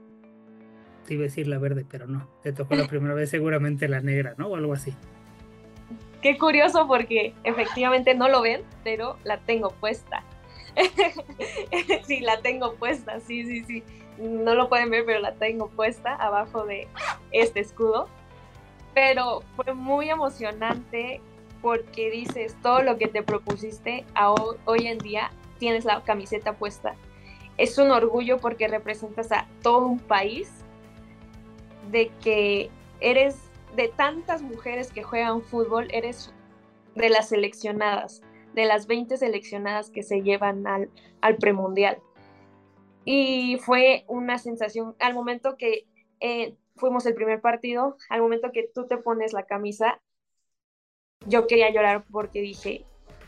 te 1.07 1.15
iba 1.15 1.23
a 1.23 1.31
decir 1.31 1.47
la 1.47 1.59
verde, 1.59 1.87
pero 1.89 2.09
no, 2.09 2.29
te 2.43 2.53
tocó 2.53 2.75
la 2.75 2.87
primera 2.89 3.15
vez 3.15 3.31
seguramente 3.31 3.87
la 3.89 4.01
negra, 4.01 4.35
¿no? 4.37 4.49
O 4.49 4.57
algo 4.57 4.73
así. 4.73 4.93
Qué 6.23 6.37
curioso 6.37 6.89
porque 6.89 7.35
efectivamente 7.45 8.17
no 8.17 8.29
lo 8.29 8.43
ven, 8.43 8.63
pero 8.83 9.17
la 9.23 9.39
tengo 9.39 9.71
puesta. 9.71 10.25
sí, 12.05 12.19
la 12.19 12.41
tengo 12.41 12.75
puesta, 12.75 13.21
sí, 13.21 13.45
sí, 13.45 13.65
sí. 13.65 13.85
No 14.19 14.57
lo 14.57 14.69
pueden 14.69 14.91
ver, 14.91 15.05
pero 15.07 15.21
la 15.21 15.35
tengo 15.35 15.69
puesta 15.69 16.17
abajo 16.17 16.67
de 16.67 16.89
este 17.31 17.61
escudo. 17.61 18.09
Pero 18.93 19.45
fue 19.55 19.73
muy 19.75 20.11
emocionante 20.11 21.21
porque 21.63 22.11
dices 22.11 22.57
todo 22.63 22.83
lo 22.83 22.99
que 22.99 23.09
te 23.09 23.23
propusiste 23.23 24.05
hoy 24.65 24.87
en 24.87 24.99
día, 24.99 25.31
tienes 25.59 25.85
la 25.85 26.03
camiseta 26.05 26.55
puesta. 26.55 26.95
Es 27.57 27.79
un 27.79 27.91
orgullo 27.91 28.39
porque 28.39 28.69
representas 28.69 29.33
a 29.33 29.49
todo 29.63 29.87
un 29.87 29.99
país 29.99 30.51
de 31.91 32.11
que 32.23 32.71
eres 33.01 33.37
de 33.75 33.89
tantas 33.89 34.43
mujeres 34.43 34.93
que 34.93 35.03
juegan 35.03 35.43
fútbol, 35.43 35.89
eres 35.91 36.33
de 36.95 37.09
las 37.09 37.29
seleccionadas, 37.29 38.23
de 38.55 38.65
las 38.65 38.87
20 38.87 39.17
seleccionadas 39.17 39.91
que 39.91 40.03
se 40.03 40.23
llevan 40.23 40.67
al, 40.67 40.91
al 41.21 41.37
premundial. 41.37 41.99
Y 43.05 43.59
fue 43.59 44.05
una 44.07 44.39
sensación, 44.39 44.95
al 44.99 45.15
momento 45.15 45.57
que 45.57 45.87
eh, 46.21 46.57
fuimos 46.77 47.07
el 47.07 47.15
primer 47.15 47.41
partido, 47.41 47.97
al 48.09 48.21
momento 48.21 48.53
que 48.53 48.71
tú 48.75 48.87
te 48.87 48.99
pones 48.99 49.33
la 49.33 49.45
camisa, 49.45 50.01
yo 51.29 51.47
quería 51.47 51.71
llorar 51.71 52.05
porque 52.11 52.41
dije, 52.41 52.85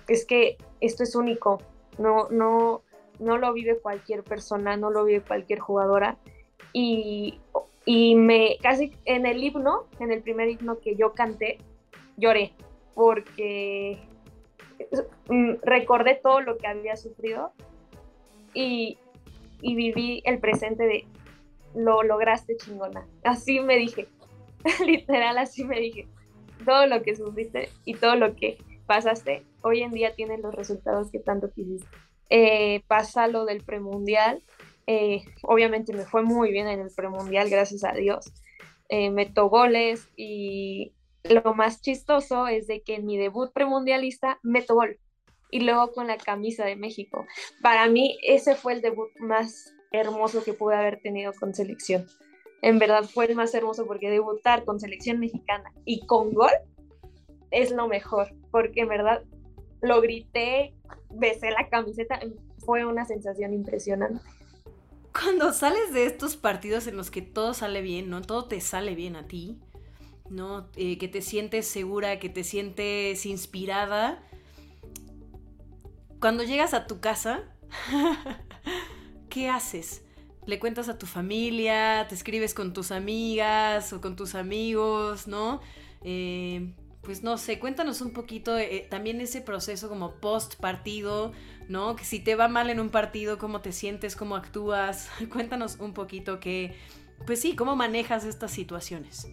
es 0.09 0.25
que 0.25 0.57
esto 0.81 1.03
es 1.03 1.15
único, 1.15 1.63
no, 1.99 2.29
no, 2.31 2.83
no 3.19 3.39
lo 3.39 3.53
vive 3.53 3.79
cualquier 3.79 4.25
persona, 4.25 4.77
no 4.77 4.91
lo 4.91 5.05
vive 5.05 5.21
cualquier 5.21 5.61
jugadora. 5.61 6.19
Y 6.73 7.41
y 7.85 8.15
me 8.15 8.59
casi 8.63 8.93
en 9.05 9.27
el 9.27 9.43
himno, 9.43 9.87
en 9.99 10.13
el 10.13 10.23
primer 10.23 10.49
himno 10.49 10.79
que 10.79 10.97
yo 10.97 11.13
canté, 11.13 11.59
lloré 12.17 12.53
porque 12.95 13.99
mm, 15.29 15.55
recordé 15.63 16.21
todo 16.23 16.41
lo 16.41 16.57
que 16.59 16.67
había 16.67 16.97
sufrido 16.97 17.53
y, 18.53 18.99
y 19.63 19.75
viví 19.75 20.23
el 20.25 20.39
presente 20.39 20.85
de 20.85 21.05
lo 21.75 22.03
lograste 22.03 22.57
chingona. 22.57 23.07
Así 23.25 23.61
me 23.61 23.77
dije, 23.77 24.09
literal 24.87 25.39
así 25.39 25.65
me 25.65 25.81
dije, 25.81 26.07
todo 26.65 26.87
lo 26.87 27.03
que 27.03 27.17
sufriste 27.17 27.69
y 27.85 27.95
todo 27.95 28.17
lo 28.17 28.37
que 28.37 28.59
pasaste, 28.87 29.45
hoy 29.63 29.83
en 29.83 29.93
día 29.93 30.15
tienes 30.15 30.41
los 30.41 30.55
resultados 30.55 31.11
que 31.11 31.19
tanto 31.19 31.51
quisiste. 31.53 31.89
Eh, 32.29 32.83
pasa 32.87 33.27
lo 33.27 33.45
del 33.45 33.63
premundial, 33.65 34.43
eh, 34.87 35.23
obviamente 35.43 35.93
me 35.93 36.05
fue 36.05 36.23
muy 36.23 36.51
bien 36.51 36.67
en 36.69 36.81
el 36.81 36.91
premundial, 36.95 37.49
gracias 37.51 37.85
a 37.85 37.93
Dios. 37.93 38.33
Eh, 38.89 39.11
meto 39.11 39.49
goles 39.49 40.09
y 40.17 40.93
lo 41.23 41.55
más 41.55 41.81
chistoso 41.81 42.49
es 42.49 42.67
de 42.67 42.83
que 42.83 42.97
en 42.97 43.07
mi 43.07 43.17
debut 43.17 43.53
premundialista 43.53 44.41
meto 44.43 44.75
gol 44.75 44.99
y 45.51 45.61
luego 45.61 45.93
con 45.93 46.07
la 46.07 46.17
camisa 46.17 46.65
de 46.65 46.77
México. 46.77 47.27
Para 47.63 47.89
mí 47.89 48.19
ese 48.23 48.57
fue 48.57 48.73
el 48.73 48.83
debut 48.83 49.11
más 49.19 49.73
hermoso 49.93 50.43
que 50.43 50.55
pude 50.55 50.77
haber 50.77 51.01
tenido 51.01 51.33
con 51.33 51.55
selección. 51.55 52.07
En 52.63 52.79
verdad 52.79 53.05
fue 53.05 53.27
el 53.27 53.37
más 53.37 53.55
hermoso 53.55 53.87
porque 53.87 54.11
debutar 54.11 54.65
con 54.65 54.81
selección 54.81 55.19
mexicana 55.19 55.73
y 55.85 56.07
con 56.07 56.33
gol 56.33 56.51
es 57.51 57.71
lo 57.71 57.89
mejor, 57.89 58.33
porque 58.51 58.81
en 58.81 58.89
verdad 58.89 59.23
lo 59.81 60.01
grité, 60.01 60.75
besé 61.11 61.51
la 61.51 61.69
camiseta, 61.69 62.21
fue 62.59 62.85
una 62.85 63.05
sensación 63.07 63.55
impresionante 63.55 64.21
cuando 65.13 65.53
sales 65.53 65.93
de 65.93 66.07
estos 66.07 66.37
partidos 66.37 66.87
en 66.87 66.97
los 66.97 67.11
que 67.11 67.23
todo 67.23 67.55
sale 67.55 67.83
bien, 67.83 68.11
¿no? 68.11 68.23
Todo 68.23 68.47
te 68.47 68.61
sale 68.61 68.95
bien 68.95 69.17
a 69.17 69.27
ti, 69.27 69.59
¿no? 70.29 70.69
Eh, 70.77 70.99
que 70.99 71.09
te 71.09 71.23
sientes 71.23 71.67
segura, 71.67 72.19
que 72.19 72.29
te 72.29 72.45
sientes 72.45 73.27
inspirada. 73.27 74.23
Cuando 76.21 76.45
llegas 76.45 76.75
a 76.75 76.87
tu 76.87 77.01
casa, 77.01 77.43
¿qué 79.31 79.49
haces? 79.49 80.05
Le 80.51 80.59
cuentas 80.59 80.89
a 80.89 80.99
tu 80.99 81.07
familia, 81.07 82.07
te 82.09 82.17
escribes 82.17 82.55
con 82.55 82.73
tus 82.73 82.91
amigas 82.91 83.93
o 83.93 84.01
con 84.01 84.17
tus 84.17 84.35
amigos, 84.35 85.29
¿no? 85.29 85.61
Eh, 86.03 86.73
pues 87.03 87.23
no 87.23 87.39
sé, 87.39 87.61
cuéntanos 87.61 88.01
un 88.01 88.13
poquito 88.13 88.59
eh, 88.59 88.85
también 88.91 89.21
ese 89.21 89.43
proceso 89.43 89.89
como 89.89 90.17
post 90.17 90.61
partido, 90.61 91.31
¿no? 91.69 91.95
Que 91.95 92.03
si 92.03 92.19
te 92.19 92.35
va 92.35 92.49
mal 92.49 92.69
en 92.69 92.81
un 92.81 92.91
partido, 92.91 93.39
cómo 93.39 93.61
te 93.61 93.71
sientes, 93.71 94.17
cómo 94.17 94.35
actúas. 94.35 95.09
Cuéntanos 95.33 95.79
un 95.79 95.95
poquito 95.95 96.41
que, 96.41 96.75
pues 97.29 97.41
sí, 97.41 97.55
cómo 97.55 97.77
manejas 97.77 98.25
estas 98.25 98.51
situaciones. 98.51 99.29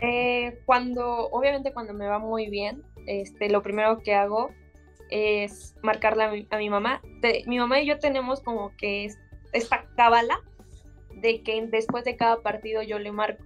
Eh, 0.00 0.62
cuando, 0.64 1.28
obviamente 1.28 1.74
cuando 1.74 1.92
me 1.92 2.06
va 2.06 2.18
muy 2.18 2.48
bien, 2.48 2.82
este, 3.06 3.50
lo 3.50 3.60
primero 3.62 3.98
que 3.98 4.14
hago 4.14 4.48
es 5.10 5.74
marcarle 5.82 6.24
a 6.24 6.30
mi, 6.30 6.46
a 6.50 6.56
mi 6.56 6.70
mamá. 6.70 7.02
mi 7.46 7.58
mamá 7.58 7.82
y 7.82 7.86
yo 7.86 7.98
tenemos 7.98 8.40
como 8.40 8.74
que 8.78 9.04
esta 9.56 9.86
cábala 9.96 10.40
de 11.10 11.42
que 11.42 11.66
después 11.66 12.04
de 12.04 12.16
cada 12.16 12.42
partido 12.42 12.82
yo 12.82 12.98
le 12.98 13.12
marco 13.12 13.44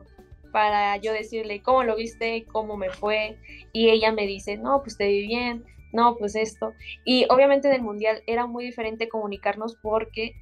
para 0.53 0.97
yo 0.97 1.13
decirle 1.13 1.63
cómo 1.63 1.85
lo 1.85 1.97
viste, 1.97 2.45
cómo 2.47 2.77
me 2.77 2.91
fue, 2.91 3.39
y 3.73 3.91
ella 3.91 4.13
me 4.13 4.27
dice, 4.27 4.57
no, 4.57 4.83
pues 4.83 4.97
te 4.97 5.07
vi 5.07 5.27
bien, 5.27 5.65
no, 5.93 6.17
pues 6.17 6.35
esto. 6.35 6.75
Y 7.05 7.27
obviamente 7.31 7.69
en 7.69 7.75
el 7.75 7.83
mundial 7.83 8.23
era 8.27 8.47
muy 8.47 8.65
diferente 8.65 9.09
comunicarnos 9.09 9.77
porque 9.77 10.35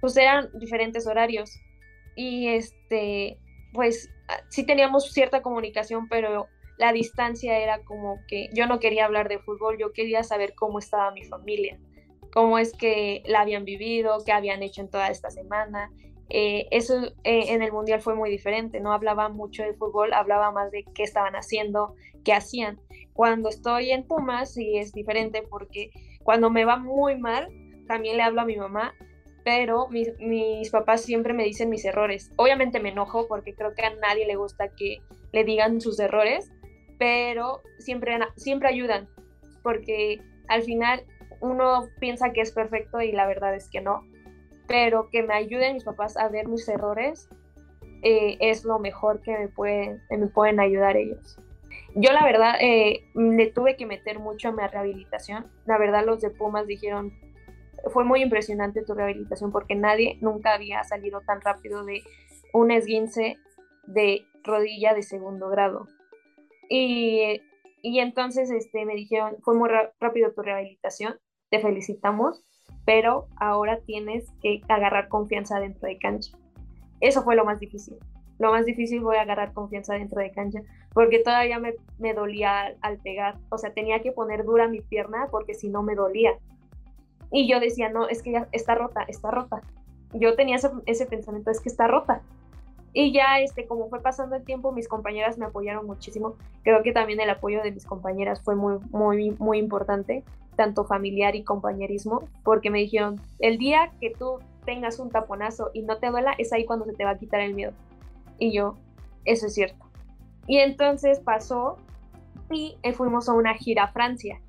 pues 0.00 0.16
eran 0.16 0.50
diferentes 0.54 1.06
horarios. 1.06 1.58
Y 2.14 2.48
este, 2.48 3.38
pues 3.72 4.10
sí 4.48 4.64
teníamos 4.64 5.12
cierta 5.12 5.42
comunicación, 5.42 6.08
pero 6.08 6.48
la 6.78 6.92
distancia 6.92 7.58
era 7.58 7.82
como 7.84 8.20
que 8.26 8.48
yo 8.52 8.66
no 8.66 8.78
quería 8.78 9.04
hablar 9.04 9.28
de 9.28 9.38
fútbol, 9.38 9.78
yo 9.78 9.92
quería 9.92 10.22
saber 10.22 10.54
cómo 10.54 10.78
estaba 10.78 11.10
mi 11.10 11.24
familia, 11.24 11.78
cómo 12.36 12.58
es 12.58 12.74
que 12.74 13.22
la 13.24 13.40
habían 13.40 13.64
vivido, 13.64 14.18
qué 14.26 14.30
habían 14.30 14.62
hecho 14.62 14.82
en 14.82 14.90
toda 14.90 15.08
esta 15.08 15.30
semana. 15.30 15.90
Eh, 16.28 16.66
eso 16.70 17.06
eh, 17.24 17.54
en 17.54 17.62
el 17.62 17.72
Mundial 17.72 18.02
fue 18.02 18.14
muy 18.14 18.28
diferente, 18.28 18.78
no 18.78 18.92
hablaba 18.92 19.30
mucho 19.30 19.62
de 19.62 19.72
fútbol, 19.72 20.12
hablaba 20.12 20.52
más 20.52 20.70
de 20.70 20.84
qué 20.94 21.02
estaban 21.02 21.32
haciendo, 21.32 21.94
qué 22.26 22.34
hacían. 22.34 22.78
Cuando 23.14 23.48
estoy 23.48 23.90
en 23.90 24.06
Pumas 24.06 24.52
sí 24.52 24.76
es 24.76 24.92
diferente 24.92 25.44
porque 25.48 25.88
cuando 26.24 26.50
me 26.50 26.66
va 26.66 26.76
muy 26.76 27.18
mal, 27.18 27.48
también 27.88 28.18
le 28.18 28.22
hablo 28.22 28.42
a 28.42 28.44
mi 28.44 28.58
mamá, 28.58 28.92
pero 29.42 29.88
mis, 29.88 30.12
mis 30.18 30.68
papás 30.68 31.00
siempre 31.00 31.32
me 31.32 31.44
dicen 31.44 31.70
mis 31.70 31.86
errores. 31.86 32.30
Obviamente 32.36 32.80
me 32.80 32.90
enojo 32.90 33.28
porque 33.28 33.54
creo 33.54 33.72
que 33.74 33.86
a 33.86 33.94
nadie 33.94 34.26
le 34.26 34.36
gusta 34.36 34.68
que 34.76 34.98
le 35.32 35.42
digan 35.44 35.80
sus 35.80 35.98
errores, 35.98 36.52
pero 36.98 37.62
siempre, 37.78 38.18
siempre 38.36 38.68
ayudan, 38.68 39.08
porque 39.62 40.20
al 40.48 40.64
final 40.64 41.06
uno 41.40 41.88
piensa 42.00 42.32
que 42.32 42.40
es 42.40 42.52
perfecto 42.52 43.00
y 43.00 43.12
la 43.12 43.26
verdad 43.26 43.54
es 43.54 43.68
que 43.70 43.80
no, 43.80 44.02
pero 44.66 45.08
que 45.10 45.22
me 45.22 45.34
ayuden 45.34 45.74
mis 45.74 45.84
papás 45.84 46.16
a 46.16 46.28
ver 46.28 46.48
mis 46.48 46.68
errores 46.68 47.28
eh, 48.02 48.36
es 48.40 48.64
lo 48.64 48.78
mejor 48.78 49.20
que 49.22 49.36
me 49.36 49.48
pueden, 49.48 50.02
me 50.10 50.26
pueden 50.28 50.60
ayudar 50.60 50.96
ellos. 50.96 51.38
Yo 51.94 52.12
la 52.12 52.24
verdad 52.24 52.56
eh, 52.60 53.04
le 53.14 53.46
tuve 53.52 53.76
que 53.76 53.86
meter 53.86 54.18
mucho 54.18 54.48
a 54.48 54.52
mi 54.52 54.66
rehabilitación, 54.66 55.46
la 55.64 55.78
verdad 55.78 56.04
los 56.04 56.20
de 56.20 56.30
Pumas 56.30 56.66
dijeron, 56.66 57.12
fue 57.90 58.04
muy 58.04 58.22
impresionante 58.22 58.82
tu 58.82 58.94
rehabilitación 58.94 59.52
porque 59.52 59.74
nadie 59.74 60.18
nunca 60.20 60.54
había 60.54 60.84
salido 60.84 61.20
tan 61.22 61.40
rápido 61.40 61.84
de 61.84 62.02
un 62.52 62.70
esguince 62.70 63.38
de 63.86 64.26
rodilla 64.44 64.94
de 64.94 65.02
segundo 65.02 65.48
grado. 65.48 65.86
Y, 66.68 67.40
y 67.82 68.00
entonces 68.00 68.50
este, 68.50 68.84
me 68.84 68.94
dijeron, 68.94 69.36
fue 69.42 69.54
muy 69.54 69.70
rápido 70.00 70.32
tu 70.32 70.42
rehabilitación, 70.42 71.18
te 71.50 71.60
felicitamos, 71.60 72.42
pero 72.84 73.26
ahora 73.36 73.80
tienes 73.80 74.30
que 74.42 74.60
agarrar 74.68 75.08
confianza 75.08 75.60
dentro 75.60 75.88
de 75.88 75.98
cancha. 75.98 76.36
Eso 77.00 77.22
fue 77.22 77.36
lo 77.36 77.44
más 77.44 77.60
difícil. 77.60 77.96
Lo 78.38 78.52
más 78.52 78.66
difícil 78.66 79.00
fue 79.02 79.18
agarrar 79.18 79.52
confianza 79.52 79.94
dentro 79.94 80.20
de 80.20 80.30
cancha, 80.30 80.60
porque 80.92 81.20
todavía 81.20 81.58
me, 81.58 81.74
me 81.98 82.14
dolía 82.14 82.74
al, 82.80 82.98
pegar. 82.98 83.38
O 83.50 83.58
sea, 83.58 83.72
tenía 83.72 84.02
que 84.02 84.12
poner 84.12 84.44
dura 84.44 84.68
mi 84.68 84.80
pierna 84.80 85.28
porque 85.30 85.54
si 85.54 85.68
no 85.68 85.82
me 85.82 85.94
dolía. 85.94 86.32
Y 87.32 87.48
yo 87.48 87.60
decía, 87.60 87.88
no, 87.88 88.08
es 88.08 88.22
que 88.22 88.32
ya 88.32 88.48
está 88.52 88.74
rota, 88.74 89.04
está 89.08 89.30
rota. 89.30 89.62
Yo 90.12 90.36
tenía 90.36 90.56
ese, 90.56 90.70
ese 90.84 91.06
pensamiento, 91.06 91.50
es 91.50 91.60
que 91.60 91.68
está 91.68 91.88
rota. 91.88 92.22
Y 92.98 93.12
ya, 93.12 93.40
este, 93.40 93.66
como 93.66 93.90
fue 93.90 94.00
pasando 94.00 94.36
el 94.36 94.42
tiempo, 94.42 94.72
mis 94.72 94.88
compañeras 94.88 95.36
me 95.36 95.44
apoyaron 95.44 95.84
muchísimo. 95.84 96.36
Creo 96.62 96.82
que 96.82 96.92
también 96.92 97.20
el 97.20 97.28
apoyo 97.28 97.62
de 97.62 97.70
mis 97.70 97.84
compañeras 97.84 98.40
fue 98.40 98.56
muy, 98.56 98.78
muy, 98.90 99.32
muy 99.32 99.58
importante, 99.58 100.24
tanto 100.56 100.86
familiar 100.86 101.36
y 101.36 101.44
compañerismo, 101.44 102.26
porque 102.42 102.70
me 102.70 102.78
dijeron, 102.78 103.20
el 103.38 103.58
día 103.58 103.92
que 104.00 104.14
tú 104.18 104.38
tengas 104.64 104.98
un 104.98 105.10
taponazo 105.10 105.70
y 105.74 105.82
no 105.82 105.98
te 105.98 106.08
duela, 106.08 106.32
es 106.38 106.54
ahí 106.54 106.64
cuando 106.64 106.86
se 106.86 106.94
te 106.94 107.04
va 107.04 107.10
a 107.10 107.18
quitar 107.18 107.42
el 107.42 107.52
miedo. 107.52 107.74
Y 108.38 108.52
yo, 108.52 108.76
eso 109.26 109.48
es 109.48 109.52
cierto. 109.52 109.84
Y 110.46 110.56
entonces 110.60 111.20
pasó 111.20 111.76
y 112.50 112.78
fuimos 112.94 113.28
a 113.28 113.34
una 113.34 113.52
gira 113.52 113.84
a 113.84 113.88
Francia. 113.88 114.40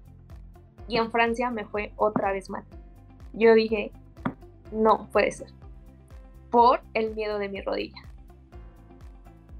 Y 0.88 0.95
en 0.95 1.12
Francia 1.12 1.51
me 1.51 1.65
fue 1.65 1.91
otra 1.97 2.31
vez 2.31 2.49
mal. 2.49 2.63
Yo 3.33 3.53
dije, 3.55 3.91
no 4.71 5.10
puede 5.12 5.33
ser. 5.33 5.49
Por 6.49 6.79
el 6.93 7.13
miedo 7.13 7.39
de 7.39 7.49
mi 7.49 7.60
rodilla. 7.60 8.06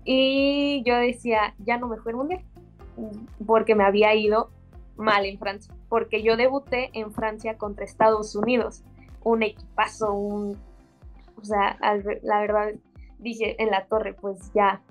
Y 0.10 0.84
yo 0.86 0.96
decía, 0.96 1.54
ya 1.60 1.78
no 1.78 1.90
me 1.90 1.98
fue 1.98 2.14
el 2.14 2.18
mundial, 2.18 2.42
porque 3.46 3.76
me 3.76 3.84
había 3.84 4.16
ido 4.16 4.50
mal 4.96 5.26
en 5.26 5.38
Francia, 5.38 5.76
porque 5.90 6.24
yo 6.24 6.38
debuté 6.38 6.92
en 6.94 7.12
Francia 7.12 7.58
contra 7.58 7.84
Estados 7.84 8.34
Unidos, 8.34 8.86
un 9.26 9.44
equipazo, 9.44 10.14
un, 10.14 10.58
o 11.36 11.44
sea, 11.44 11.78
la 12.24 12.40
verdad 12.40 12.70
dije 13.20 13.62
en 13.62 13.70
la 13.70 13.86
torre, 13.88 14.14
pues 14.14 14.40
ya, 14.54 14.82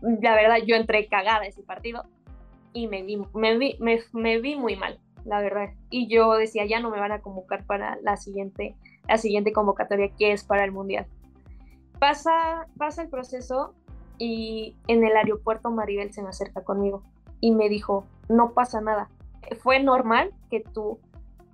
la 0.00 0.36
verdad 0.36 0.58
yo 0.64 0.76
entré 0.76 1.08
cagada 1.08 1.44
ese 1.44 1.64
partido 1.64 2.04
y 2.72 2.86
me 2.86 3.02
vi, 3.02 3.20
me 3.34 3.58
vi, 3.58 3.76
me, 4.12 4.40
vi 4.40 4.54
muy 4.54 4.76
mal, 4.76 5.00
la 5.24 5.40
verdad. 5.40 5.70
Y 5.90 6.06
yo 6.06 6.34
decía, 6.34 6.64
ya 6.64 6.78
no 6.78 6.90
me 6.90 7.00
van 7.00 7.10
a 7.10 7.22
convocar 7.22 7.66
para 7.66 7.98
la 8.02 8.16
siguiente, 8.16 8.76
la 9.08 9.18
siguiente 9.18 9.52
convocatoria 9.52 10.10
que 10.16 10.30
es 10.30 10.44
para 10.44 10.62
el 10.62 10.70
mundial. 10.70 11.06
Pasa, 11.98 12.68
pasa 12.78 13.02
el 13.02 13.08
proceso 13.08 13.74
y 14.18 14.76
en 14.86 15.04
el 15.04 15.16
aeropuerto 15.16 15.70
Maribel 15.70 16.12
se 16.12 16.22
me 16.22 16.28
acerca 16.28 16.62
conmigo 16.62 17.02
y 17.40 17.52
me 17.52 17.68
dijo, 17.68 18.06
no 18.28 18.52
pasa 18.52 18.80
nada. 18.80 19.08
Fue 19.60 19.82
normal 19.82 20.32
que 20.50 20.60
tu 20.60 20.98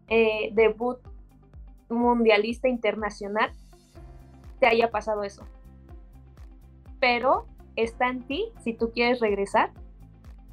eh, 0.09 0.51
debut 0.53 0.99
mundialista 1.89 2.69
internacional 2.69 3.53
te 4.61 4.67
haya 4.67 4.91
pasado 4.91 5.25
eso. 5.25 5.45
Pero 7.01 7.47
está 7.77 8.09
en 8.09 8.23
ti 8.23 8.53
si 8.63 8.75
tú 8.75 8.93
quieres 8.93 9.21
regresar 9.21 9.73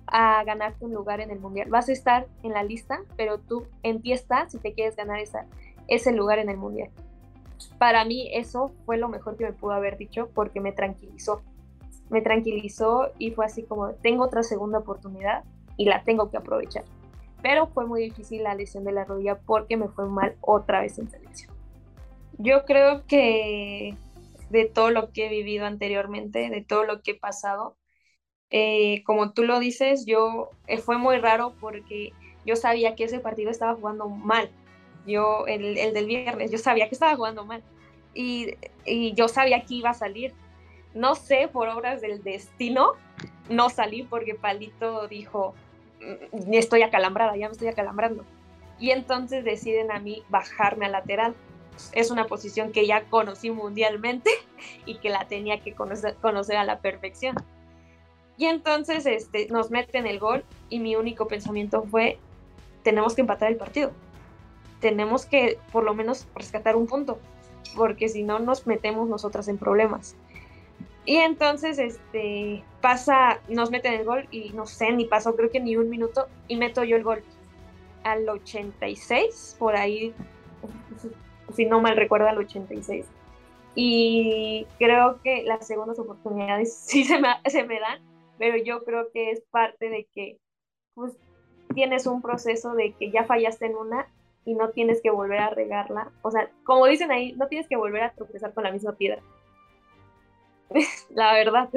a 0.08 0.44
ganarte 0.44 0.86
un 0.86 0.94
lugar 0.94 1.22
en 1.22 1.30
el 1.30 1.40
mundial. 1.40 1.70
Vas 1.70 1.90
a 1.90 1.92
estar 1.92 2.28
en 2.44 2.54
la 2.54 2.64
lista, 2.64 3.02
pero 3.16 3.38
tú 3.38 3.68
en 3.84 4.02
ti 4.02 4.12
está 4.12 4.50
si 4.50 4.58
te 4.58 4.74
quieres 4.74 4.96
ganar 4.96 5.20
esa, 5.20 5.46
ese 5.88 6.12
lugar 6.12 6.40
en 6.40 6.50
el 6.50 6.58
mundial. 6.58 6.90
Para 7.78 8.04
mí 8.06 8.30
eso 8.34 8.72
fue 8.86 8.98
lo 8.98 9.10
mejor 9.10 9.38
que 9.38 9.46
me 9.46 9.54
pudo 9.54 9.74
haber 9.74 9.98
dicho 9.98 10.30
porque 10.34 10.60
me 10.60 10.72
tranquilizó 10.72 11.44
me 12.10 12.22
tranquilizó 12.22 13.12
y 13.18 13.32
fue 13.32 13.46
así 13.46 13.64
como, 13.64 13.92
tengo 13.94 14.24
otra 14.24 14.44
segunda 14.44 14.80
oportunidad 14.80 15.44
y 15.78 15.86
la 15.86 16.04
tengo 16.04 16.30
que 16.30 16.38
aprovechar. 16.38 16.84
Pero 17.42 17.68
fue 17.68 17.86
muy 17.86 18.02
difícil 18.02 18.44
la 18.44 18.56
lesión 18.56 18.84
de 18.84 18.92
la 18.92 19.06
rodilla 19.06 19.40
porque 19.40 19.78
me 19.78 19.88
fue 19.88 20.08
mal 20.08 20.36
otra 20.42 20.82
vez 20.82 21.00
en 21.00 21.10
selección. 21.10 21.54
Yo 22.38 22.66
creo 22.66 23.06
que 23.06 23.96
de 24.50 24.66
todo 24.66 24.92
lo 24.92 25.12
que 25.12 25.28
he 25.28 25.30
vivido 25.30 25.66
anteriormente, 25.66 26.50
de 26.50 26.62
todo 26.62 26.84
lo 26.84 27.02
que 27.02 27.12
he 27.12 27.16
pasado, 27.16 27.78
eh, 28.50 29.04
como 29.04 29.32
tú 29.34 29.44
lo 29.44 29.60
dices, 29.60 30.06
yo 30.06 30.50
eh, 30.68 30.80
fue 30.80 30.98
muy 30.98 31.18
raro 31.18 31.54
porque 31.60 32.14
yo 32.46 32.56
sabía 32.56 32.96
que 32.96 33.04
ese 33.04 33.20
partido 33.20 33.52
estaba 33.52 33.76
jugando 33.76 34.10
mal. 34.10 34.50
Yo, 35.06 35.46
el, 35.48 35.78
el 35.78 35.94
del 35.94 36.08
viernes, 36.08 36.52
yo 36.52 36.58
sabía 36.58 36.90
que 36.90 36.96
estaba 36.96 37.16
jugando 37.16 37.46
mal. 37.46 37.64
Y, 38.14 38.56
y 38.86 39.14
yo 39.14 39.28
sabía 39.28 39.64
que 39.64 39.76
iba 39.76 39.92
a 39.92 39.94
salir 39.94 40.34
no 40.94 41.16
sé, 41.16 41.50
por 41.52 41.70
obras 41.70 42.02
del 42.02 42.24
destino, 42.24 42.94
no 43.50 43.70
salí 43.70 44.04
porque 44.04 44.36
Palito 44.36 45.08
dijo, 45.08 45.54
mm, 46.32 46.54
estoy 46.54 46.84
acalambrada, 46.84 47.36
ya 47.36 47.48
me 47.48 47.54
estoy 47.54 47.68
acalambrando. 47.68 48.24
Y 48.80 48.92
entonces 48.92 49.44
deciden 49.44 49.92
a 49.92 50.00
mí 50.00 50.24
bajarme 50.30 50.86
a 50.86 50.90
lateral. 50.90 51.36
Es 51.94 52.12
una 52.12 52.26
posición 52.26 52.72
que 52.72 52.88
ya 52.88 53.04
conocí 53.06 53.52
mundialmente 53.52 54.30
y 54.86 54.96
que 54.96 55.10
la 55.10 55.28
tenía 55.28 55.62
que 55.62 55.74
conocer, 55.74 56.16
a 56.58 56.64
la 56.64 56.80
perfección. 56.80 57.36
Y 58.38 58.46
entonces 58.46 59.06
este, 59.06 59.48
nos 59.50 59.70
meten 59.70 60.08
el 60.08 60.18
gol 60.18 60.46
y 60.70 60.80
mi 60.80 60.96
único 60.96 61.28
pensamiento 61.28 61.84
fue, 61.84 62.18
tenemos 62.84 63.14
que 63.14 63.22
empatar 63.22 63.52
el 63.52 63.58
partido. 63.58 63.92
Tenemos 64.80 65.26
que 65.26 65.60
por 65.74 65.84
lo 65.84 65.94
menos 65.94 66.26
rescatar 66.36 66.78
un 66.78 66.88
punto, 66.88 67.20
porque 67.76 68.08
si 68.08 68.24
no 68.24 68.40
nos 68.40 68.66
metemos 68.66 69.10
nosotras 69.10 69.50
en 69.50 69.58
problemas. 69.58 70.16
Y 71.06 71.18
entonces, 71.18 71.80
este, 71.80 72.64
pasa, 72.82 73.40
nos 73.48 73.72
meten 73.72 73.94
el 73.94 74.06
gol 74.06 74.28
y 74.32 74.52
no 74.52 74.66
sé, 74.66 74.92
ni 74.92 75.06
pasó 75.06 75.36
creo 75.36 75.50
que 75.50 75.60
ni 75.60 75.76
un 75.76 75.90
minuto 75.90 76.28
y 76.48 76.56
meto 76.56 76.84
yo 76.84 76.96
el 76.96 77.04
gol 77.04 77.24
al 78.04 78.28
86, 78.28 79.56
por 79.60 79.76
ahí, 79.76 80.14
si 81.54 81.66
no 81.66 81.82
mal 81.82 81.98
recuerdo, 81.98 82.28
al 82.28 82.38
86. 82.38 83.06
Y 83.76 84.68
creo 84.78 85.22
que 85.24 85.44
las 85.44 85.68
segundas 85.68 86.00
oportunidades 86.00 86.76
sí 86.86 87.04
se 87.04 87.20
me, 87.20 87.30
se 87.46 87.64
me 87.64 87.80
dan, 87.80 88.00
pero 88.38 88.58
yo 88.58 88.84
creo 88.84 89.12
que 89.12 89.32
es 89.32 89.42
parte 89.52 89.90
de 89.90 90.08
que 90.14 90.38
pues, 90.94 91.14
tienes 91.74 92.08
un 92.08 92.22
proceso 92.22 92.74
de 92.74 92.94
que 92.94 93.12
ya 93.12 93.26
fallaste 93.26 93.66
en 93.68 93.76
una 93.76 94.08
y 94.46 94.56
no 94.56 94.70
tienes 94.70 95.02
que 95.02 95.12
volver 95.12 95.40
a 95.40 95.50
regarla. 95.50 96.12
O 96.22 96.32
sea, 96.32 96.50
como 96.64 96.86
dicen 96.86 97.12
ahí, 97.12 97.34
no 97.34 97.48
tienes 97.48 97.68
que 97.68 97.76
volver 97.76 98.04
a 98.04 98.14
tropezar 98.14 98.54
con 98.54 98.64
la 98.64 98.72
misma 98.72 98.94
piedra 98.94 99.22
la 101.16 101.34
verdad. 101.34 101.70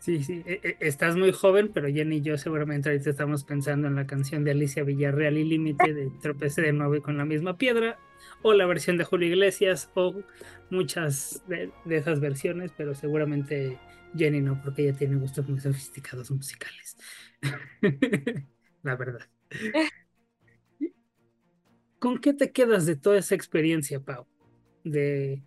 Sí, 0.00 0.22
sí, 0.22 0.42
e, 0.46 0.60
e, 0.62 0.76
estás 0.80 1.16
muy 1.16 1.32
joven, 1.32 1.70
pero 1.74 1.88
Jenny 1.88 2.16
y 2.16 2.22
yo 2.22 2.38
seguramente 2.38 2.88
ahorita 2.88 3.10
estamos 3.10 3.44
pensando 3.44 3.88
en 3.88 3.96
la 3.96 4.06
canción 4.06 4.44
de 4.44 4.52
Alicia 4.52 4.84
Villarreal 4.84 5.36
y 5.36 5.44
Límite 5.44 5.92
de 5.92 6.10
Tropecé 6.22 6.62
de 6.62 6.72
nuevo 6.72 7.02
con 7.02 7.18
la 7.18 7.24
misma 7.24 7.58
piedra, 7.58 7.98
o 8.42 8.54
la 8.54 8.66
versión 8.66 8.96
de 8.96 9.04
Julio 9.04 9.28
Iglesias, 9.28 9.90
o 9.94 10.14
muchas 10.70 11.42
de, 11.48 11.72
esas 11.90 12.20
versiones, 12.20 12.72
pero 12.76 12.94
seguramente 12.94 13.78
Jenny 14.16 14.40
no, 14.40 14.60
porque 14.62 14.82
ella 14.88 14.96
tiene 14.96 15.16
gustos 15.16 15.48
muy 15.48 15.60
sofisticados 15.60 16.30
musicales. 16.30 16.96
la 18.82 18.96
verdad. 18.96 19.26
¿Con 21.98 22.18
qué 22.18 22.32
te 22.32 22.52
quedas 22.52 22.86
de 22.86 22.94
toda 22.94 23.18
esa 23.18 23.34
experiencia, 23.34 23.98
Pau? 24.00 24.26
De 24.84 25.42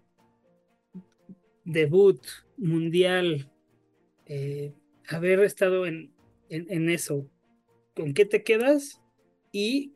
debut 1.63 2.21
mundial, 2.57 3.49
eh, 4.25 4.73
haber 5.07 5.39
estado 5.41 5.85
en, 5.85 6.11
en, 6.49 6.89
eso, 6.89 7.29
¿con 7.95 8.13
qué 8.13 8.25
te 8.25 8.43
quedas? 8.43 9.01
Y 9.51 9.93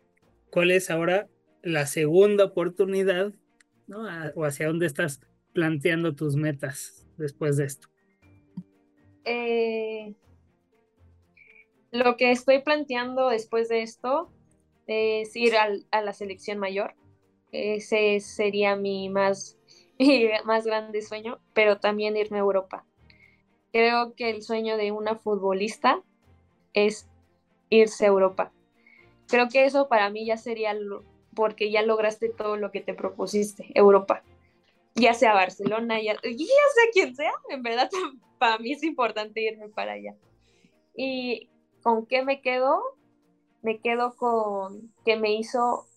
cuál 0.52 0.72
es 0.72 0.90
ahora 0.90 1.28
la 1.64 1.86
segunda 1.86 2.46
oportunidad, 2.46 3.34
¿no? 3.88 4.06
o 4.36 4.46
hacia 4.46 4.68
dónde 4.68 4.86
estás 4.86 5.22
planteando 5.54 6.16
tus 6.16 6.36
metas 6.36 7.08
después 7.18 7.58
de 7.58 7.66
esto. 7.66 7.88
Eh, 9.26 10.14
lo 11.92 12.18
que 12.18 12.32
estoy 12.32 12.62
planteando 12.62 13.30
después 13.30 13.70
de 13.70 13.82
esto 13.82 14.32
es 14.88 15.36
ir 15.36 15.54
a 15.56 16.02
la 16.02 16.14
selección 16.14 16.60
mayor. 16.60 16.94
Ese 17.52 18.20
sería 18.20 18.76
mi 18.76 19.10
más, 19.10 19.58
mi 20.00 20.30
más 20.46 20.66
grande 20.66 21.02
sueño, 21.02 21.40
pero 21.54 21.80
también 21.80 22.18
irme 22.18 22.38
a 22.38 22.42
Europa. 22.42 22.86
Creo 23.72 24.14
que 24.16 24.30
el 24.30 24.42
sueño 24.42 24.78
de 24.78 24.92
una 24.92 25.16
futbolista 25.16 26.02
es 26.74 27.08
irse 27.70 28.06
a 28.06 28.10
Europa. 28.10 28.52
Creo 29.28 29.50
que 29.50 29.66
eso 29.66 29.88
para 29.88 30.10
mí 30.10 30.26
ya 30.26 30.38
sería 30.38 30.76
porque 31.36 31.72
ya 31.72 31.82
lograste 31.82 32.30
todo 32.30 32.58
lo 32.58 32.72
que 32.72 32.82
te 32.82 32.94
propusiste, 32.94 33.68
Europa. 33.74 34.24
Ya 34.96 35.14
sea 35.14 35.34
Barcelona, 35.34 36.02
ya 36.02 36.18
sea 36.22 36.92
quien 36.94 37.16
sea, 37.16 37.34
en 37.50 37.64
verdad 37.64 37.90
para 38.40 38.58
mí 38.60 38.72
es 38.72 38.84
importante 38.84 39.42
irme 39.42 39.68
para 39.70 39.94
allá. 39.94 40.16
¿Y 40.96 41.50
con 41.84 42.06
qué 42.06 42.24
me 42.24 42.42
quedo? 42.42 42.82
Me 43.62 43.80
quedo 43.80 44.16
con 44.16 44.94
que 45.04 45.18
me 45.18 45.34
hizo 45.34 45.88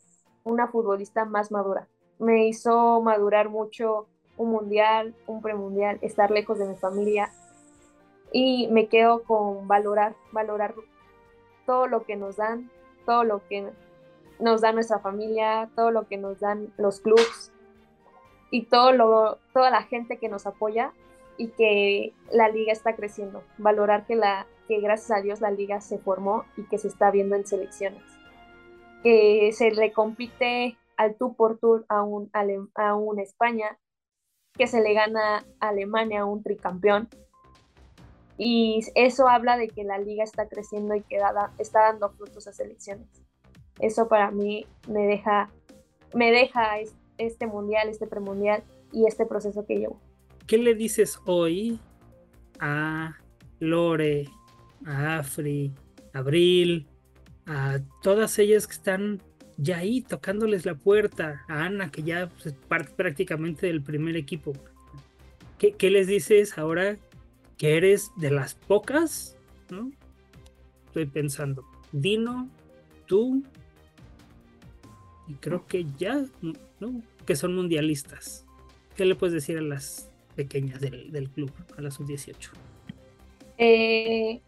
una 0.42 0.68
futbolista 0.68 1.24
más 1.24 1.52
madura. 1.52 1.88
Me 2.18 2.46
hizo 2.46 3.00
madurar 3.00 3.48
mucho 3.48 4.06
un 4.36 4.50
mundial, 4.50 5.14
un 5.26 5.42
premundial, 5.42 5.98
estar 6.02 6.30
lejos 6.30 6.58
de 6.58 6.66
mi 6.66 6.76
familia, 6.76 7.30
y 8.32 8.68
me 8.68 8.88
quedo 8.88 9.22
con 9.22 9.66
valorar, 9.68 10.14
valorar 10.32 10.74
todo 11.66 11.86
lo 11.86 12.04
que 12.04 12.16
nos 12.16 12.36
dan, 12.36 12.70
todo 13.06 13.24
lo 13.24 13.46
que 13.48 13.70
nos 14.38 14.60
da 14.60 14.72
nuestra 14.72 14.98
familia, 14.98 15.70
todo 15.74 15.90
lo 15.90 16.06
que 16.06 16.16
nos 16.16 16.40
dan 16.40 16.72
los 16.76 17.00
clubs 17.00 17.52
y 18.50 18.64
todo 18.64 18.92
lo, 18.92 19.38
toda 19.52 19.70
la 19.70 19.82
gente 19.82 20.18
que 20.18 20.28
nos 20.28 20.46
apoya 20.46 20.92
y 21.36 21.48
que 21.48 22.12
la 22.30 22.48
liga 22.48 22.72
está 22.72 22.94
creciendo. 22.96 23.42
Valorar 23.58 24.06
que, 24.06 24.16
la, 24.16 24.46
que 24.66 24.80
gracias 24.80 25.10
a 25.10 25.22
Dios 25.22 25.40
la 25.40 25.50
liga 25.50 25.80
se 25.80 25.98
formó 25.98 26.44
y 26.56 26.64
que 26.64 26.78
se 26.78 26.88
está 26.88 27.10
viendo 27.10 27.36
en 27.36 27.46
selecciones. 27.46 28.02
Que 29.02 29.50
se 29.52 29.70
le 29.70 29.92
compite 29.92 30.76
al 30.98 31.16
tú 31.16 31.34
por 31.34 31.58
tour 31.58 31.86
a 31.88 32.02
un, 32.02 32.30
a 32.74 32.94
un 32.94 33.18
España, 33.20 33.78
que 34.52 34.66
se 34.66 34.82
le 34.82 34.92
gana 34.92 35.46
a 35.60 35.68
Alemania 35.68 36.26
un 36.26 36.42
tricampeón, 36.42 37.08
y 38.36 38.80
eso 38.94 39.28
habla 39.28 39.56
de 39.56 39.68
que 39.68 39.82
la 39.82 39.98
liga 39.98 40.22
está 40.22 40.48
creciendo 40.48 40.94
y 40.94 41.02
que 41.02 41.18
está 41.58 41.80
dando 41.80 42.10
frutos 42.10 42.46
a 42.46 42.52
selecciones. 42.52 43.08
Eso 43.80 44.08
para 44.08 44.30
mí 44.30 44.64
me 44.88 45.06
deja, 45.06 45.50
me 46.14 46.30
deja 46.30 46.78
este 47.18 47.46
mundial, 47.48 47.88
este 47.88 48.06
premundial 48.06 48.62
y 48.92 49.06
este 49.06 49.26
proceso 49.26 49.66
que 49.66 49.78
llevo. 49.78 50.00
¿Qué 50.46 50.56
le 50.56 50.74
dices 50.74 51.20
hoy 51.26 51.80
a 52.60 53.16
Lore, 53.58 54.28
a 54.86 55.18
Afri, 55.18 55.74
a 56.14 56.18
Abril, 56.18 56.86
a 57.46 57.80
todas 58.02 58.38
ellas 58.38 58.68
que 58.68 58.74
están 58.74 59.20
ya 59.58 59.78
ahí 59.78 60.00
tocándoles 60.00 60.64
la 60.64 60.76
puerta, 60.76 61.44
a 61.48 61.64
Ana 61.64 61.90
que 61.90 62.04
ya 62.04 62.30
es 62.44 62.54
parte 62.68 62.92
prácticamente 62.96 63.66
del 63.66 63.82
primer 63.82 64.16
equipo? 64.16 64.52
¿Qué, 65.58 65.90
les 65.90 66.06
dices 66.06 66.56
ahora 66.56 66.96
que 67.58 67.76
eres 67.76 68.12
de 68.16 68.30
las 68.30 68.54
pocas, 68.54 69.36
¿no? 69.70 69.90
Estoy 70.86 71.06
pensando, 71.06 71.64
Dino, 71.90 72.48
tú, 73.06 73.42
y 75.26 75.34
creo 75.34 75.66
que 75.66 75.84
ya, 75.98 76.24
¿no? 76.78 77.02
Que 77.26 77.34
son 77.34 77.56
mundialistas. 77.56 78.46
¿Qué 78.96 79.04
le 79.04 79.16
puedes 79.16 79.34
decir 79.34 79.58
a 79.58 79.62
las 79.62 80.08
pequeñas 80.36 80.80
del, 80.80 81.28
club, 81.34 81.50
a 81.76 81.82
las 81.82 81.94
sub-18? 81.94 82.50
Eh, 83.58 84.40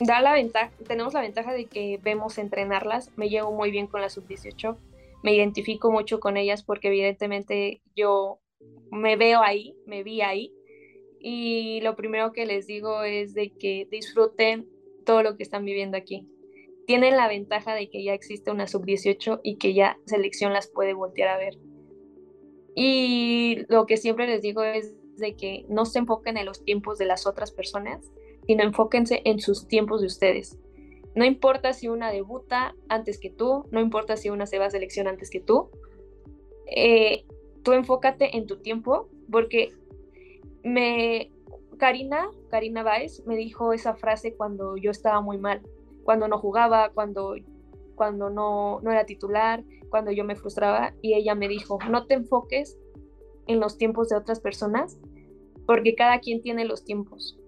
da 0.00 0.20
la 0.20 0.32
ventaja, 0.32 0.70
tenemos 0.86 1.14
la 1.14 1.20
ventaja 1.20 1.52
de 1.52 1.66
que 1.66 1.98
vemos 2.02 2.38
entrenarlas. 2.38 3.10
Me 3.16 3.28
llevo 3.28 3.52
muy 3.52 3.70
bien 3.70 3.86
con 3.86 4.00
la 4.00 4.08
sub-18. 4.08 4.76
Me 5.22 5.34
identifico 5.34 5.90
mucho 5.90 6.20
con 6.20 6.36
ellas 6.36 6.62
porque 6.62 6.88
evidentemente 6.88 7.80
yo 7.94 8.38
me 8.90 9.16
veo 9.16 9.42
ahí, 9.42 9.74
me 9.86 10.02
vi 10.02 10.20
ahí 10.20 10.52
y 11.18 11.80
lo 11.80 11.96
primero 11.96 12.32
que 12.32 12.46
les 12.46 12.66
digo 12.66 13.02
es 13.02 13.34
de 13.34 13.50
que 13.50 13.88
disfruten 13.90 14.68
todo 15.04 15.22
lo 15.22 15.36
que 15.36 15.42
están 15.42 15.64
viviendo 15.64 15.96
aquí. 15.96 16.28
Tienen 16.86 17.16
la 17.16 17.28
ventaja 17.28 17.74
de 17.74 17.90
que 17.90 18.04
ya 18.04 18.14
existe 18.14 18.50
una 18.50 18.68
sub-18 18.68 19.40
y 19.42 19.56
que 19.56 19.74
ya 19.74 19.98
selección 20.06 20.52
las 20.52 20.68
puede 20.68 20.92
voltear 20.92 21.30
a 21.30 21.38
ver. 21.38 21.58
Y 22.76 23.64
lo 23.68 23.86
que 23.86 23.96
siempre 23.96 24.26
les 24.26 24.42
digo 24.42 24.62
es 24.62 24.94
de 25.16 25.34
que 25.34 25.64
no 25.68 25.84
se 25.84 25.98
enfoquen 25.98 26.36
en 26.36 26.46
los 26.46 26.62
tiempos 26.62 26.98
de 26.98 27.06
las 27.06 27.26
otras 27.26 27.50
personas, 27.50 28.12
sino 28.46 28.62
enfóquense 28.62 29.22
en 29.24 29.40
sus 29.40 29.66
tiempos 29.66 30.00
de 30.00 30.06
ustedes. 30.06 30.58
No 31.14 31.24
importa 31.24 31.72
si 31.72 31.88
una 31.88 32.10
debuta 32.10 32.74
antes 32.88 33.18
que 33.18 33.30
tú, 33.30 33.64
no 33.70 33.80
importa 33.80 34.16
si 34.16 34.28
una 34.28 34.46
se 34.46 34.58
va 34.58 34.66
a 34.66 34.70
selección 34.70 35.08
antes 35.08 35.30
que 35.30 35.40
tú. 35.40 35.70
Eh, 36.66 37.24
tú 37.62 37.72
enfócate 37.72 38.36
en 38.36 38.46
tu 38.46 38.58
tiempo, 38.58 39.08
porque 39.30 39.72
me 40.62 41.30
Karina, 41.78 42.30
Karina 42.50 42.82
Baez 42.82 43.24
me 43.26 43.36
dijo 43.36 43.72
esa 43.72 43.94
frase 43.94 44.34
cuando 44.34 44.76
yo 44.76 44.90
estaba 44.90 45.20
muy 45.20 45.38
mal, 45.38 45.62
cuando 46.04 46.28
no 46.28 46.38
jugaba, 46.38 46.90
cuando 46.90 47.34
cuando 47.94 48.30
no, 48.30 48.80
no 48.82 48.92
era 48.92 49.06
titular, 49.06 49.64
cuando 49.88 50.12
yo 50.12 50.22
me 50.22 50.36
frustraba 50.36 50.92
y 51.00 51.14
ella 51.14 51.34
me 51.34 51.48
dijo, 51.48 51.78
no 51.90 52.06
te 52.06 52.14
enfoques 52.14 52.78
en 53.46 53.58
los 53.58 53.78
tiempos 53.78 54.10
de 54.10 54.16
otras 54.16 54.38
personas, 54.38 54.98
porque 55.66 55.94
cada 55.94 56.20
quien 56.20 56.42
tiene 56.42 56.64
los 56.66 56.84
tiempos. 56.84 57.38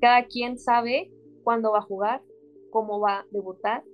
Cada 0.00 0.24
quien 0.24 0.58
sabe 0.58 1.10
cuándo 1.44 1.72
va 1.72 1.78
a 1.78 1.82
jugar, 1.82 2.22
cómo 2.70 3.00
va 3.00 3.20
a 3.20 3.26
debutar 3.30 3.84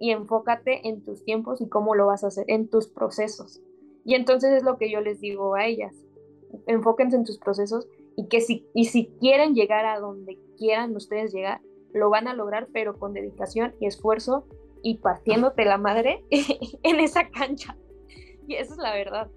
y 0.00 0.10
enfócate 0.10 0.88
en 0.88 1.04
tus 1.04 1.24
tiempos 1.24 1.60
y 1.60 1.68
cómo 1.68 1.94
lo 1.94 2.06
vas 2.06 2.24
a 2.24 2.28
hacer, 2.28 2.44
en 2.48 2.68
tus 2.68 2.88
procesos. 2.88 3.60
Y 4.04 4.14
entonces 4.14 4.52
es 4.52 4.64
lo 4.64 4.78
que 4.78 4.90
yo 4.90 5.00
les 5.00 5.20
digo 5.20 5.54
a 5.54 5.66
ellas. 5.66 5.94
Enfóquense 6.66 7.16
en 7.16 7.24
tus 7.24 7.38
procesos 7.38 7.86
y 8.16 8.28
que 8.28 8.40
si, 8.40 8.66
y 8.74 8.86
si 8.86 9.06
quieren 9.20 9.54
llegar 9.54 9.86
a 9.86 10.00
donde 10.00 10.38
quieran 10.58 10.94
ustedes 10.96 11.32
llegar, 11.32 11.60
lo 11.92 12.10
van 12.10 12.26
a 12.26 12.34
lograr, 12.34 12.68
pero 12.72 12.98
con 12.98 13.12
dedicación 13.12 13.74
y 13.80 13.86
esfuerzo 13.86 14.46
y 14.82 14.98
partiéndote 14.98 15.64
la 15.64 15.78
madre 15.78 16.24
en 16.82 17.00
esa 17.00 17.28
cancha. 17.28 17.76
Y 18.48 18.54
esa 18.54 18.72
es 18.72 18.78
la 18.78 18.94
verdad. 18.94 19.30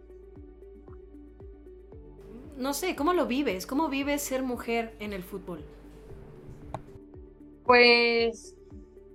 No 2.58 2.74
sé, 2.74 2.96
¿cómo 2.96 3.14
lo 3.14 3.28
vives? 3.28 3.68
¿Cómo 3.68 3.90
vives 3.90 4.22
ser 4.22 4.42
mujer 4.42 4.96
en 5.00 5.14
el 5.14 5.24
fútbol? 5.24 5.64
Pues 7.66 8.56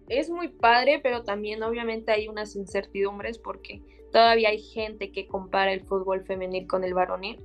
es 0.09 0.29
muy 0.29 0.49
padre, 0.49 1.01
pero 1.03 1.23
también 1.23 1.63
obviamente 1.63 2.13
hay 2.13 2.29
unas 2.29 2.57
incertidumbres 2.57 3.39
porque 3.39 3.81
todavía 4.13 4.49
hay 4.49 4.61
gente 4.61 5.13
que 5.13 5.29
compara 5.29 5.73
el 5.73 5.83
fútbol 5.83 6.25
femenil 6.25 6.67
con 6.67 6.83
el 6.83 6.95
varonil, 6.95 7.41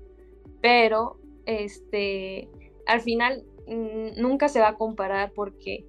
pero 0.62 1.20
este, 1.46 2.50
al 2.88 3.02
final 3.02 3.46
mm, 3.68 4.20
nunca 4.20 4.50
se 4.50 4.60
va 4.60 4.70
a 4.70 4.78
comparar 4.78 5.32
porque 5.34 5.86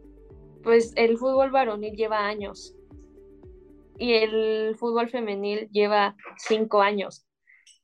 pues 0.62 0.92
el 0.96 1.16
fútbol 1.16 1.50
varonil 1.50 1.94
lleva 1.94 2.26
años 2.26 2.76
y 3.98 4.12
el 4.14 4.76
fútbol 4.76 5.09
femenil 5.09 5.68
lleva 5.70 6.16
cinco 6.37 6.83
años. 6.83 7.26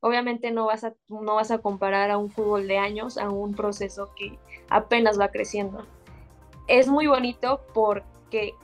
Obviamente 0.01 0.51
no 0.51 0.66
vas, 0.66 0.85
a, 0.85 0.95
no 1.09 1.37
vas 1.37 1.51
a 1.51 1.59
comparar 1.59 2.11
a 2.11 2.18
un 2.18 2.29
fútbol 2.29 2.66
de 2.66 2.77
años 2.77 3.16
a 3.16 3.31
un 3.31 3.55
proceso 3.55 4.11
que 4.16 4.38
apenas 4.68 5.18
va 5.18 5.29
creciendo. 5.29 5.87
Es 6.66 6.88
muy 6.88 7.07
bonito 7.07 7.61
porque 7.75 8.55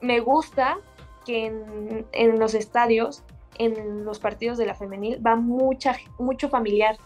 me 0.00 0.20
gusta 0.20 0.78
que 1.24 1.46
en, 1.46 2.06
en 2.12 2.38
los 2.38 2.54
estadios, 2.54 3.22
en 3.58 4.04
los 4.04 4.18
partidos 4.18 4.58
de 4.58 4.66
la 4.66 4.74
femenil, 4.74 5.24
va 5.24 5.36
mucha, 5.36 5.96
mucho 6.18 6.48
familiar 6.48 6.96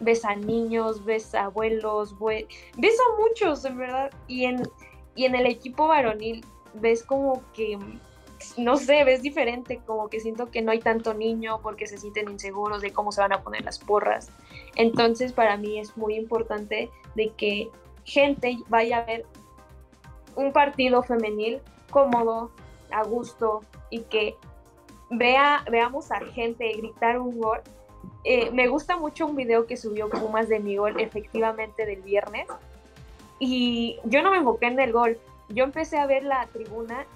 ves 0.00 0.24
a 0.24 0.34
niños, 0.34 1.04
ves 1.04 1.34
a 1.34 1.44
abuelos, 1.44 2.16
ves 2.18 2.96
a 2.98 3.22
muchos, 3.22 3.64
en 3.64 3.78
verdad. 3.78 4.10
Y 4.26 4.46
en, 4.46 4.62
y 5.14 5.26
en 5.26 5.34
el 5.34 5.46
equipo 5.46 5.86
varonil 5.86 6.44
ves 6.74 7.02
como 7.02 7.42
que, 7.52 7.78
no 8.56 8.76
sé, 8.76 9.04
ves 9.04 9.22
diferente, 9.22 9.80
como 9.86 10.08
que 10.08 10.20
siento 10.20 10.50
que 10.50 10.62
no 10.62 10.72
hay 10.72 10.80
tanto 10.80 11.14
niño 11.14 11.60
porque 11.62 11.86
se 11.86 11.98
sienten 11.98 12.30
inseguros 12.30 12.80
de 12.80 12.92
cómo 12.92 13.12
se 13.12 13.20
van 13.20 13.32
a 13.32 13.42
poner 13.42 13.62
las 13.64 13.78
porras. 13.78 14.30
Entonces 14.76 15.32
para 15.32 15.56
mí 15.56 15.78
es 15.78 15.96
muy 15.96 16.14
importante 16.14 16.90
de 17.14 17.28
que 17.36 17.68
gente 18.04 18.58
vaya 18.68 18.98
a 18.98 19.04
ver 19.04 19.26
un 20.36 20.52
partido 20.52 21.02
femenil 21.02 21.60
cómodo, 21.90 22.50
a 22.90 23.02
gusto 23.04 23.62
y 23.90 24.00
que 24.02 24.36
vea, 25.10 25.64
veamos 25.70 26.10
a 26.10 26.20
gente 26.20 26.72
gritar 26.72 27.18
un 27.18 27.38
gol. 27.40 27.60
Eh, 28.24 28.50
me 28.50 28.68
gusta 28.68 28.96
mucho 28.96 29.26
un 29.26 29.36
video 29.36 29.66
que 29.66 29.76
subió 29.76 30.08
Pumas 30.08 30.48
de 30.48 30.60
mi 30.60 30.76
gol 30.76 31.00
efectivamente 31.00 31.86
del 31.86 32.02
viernes 32.02 32.46
y 33.38 33.98
yo 34.04 34.22
no 34.22 34.30
me 34.30 34.38
enfoqué 34.38 34.66
en 34.66 34.78
el 34.78 34.92
gol, 34.92 35.18
yo 35.48 35.64
empecé 35.64 35.98
a 35.98 36.06
ver 36.06 36.22
la 36.24 36.46
tribuna 36.52 37.06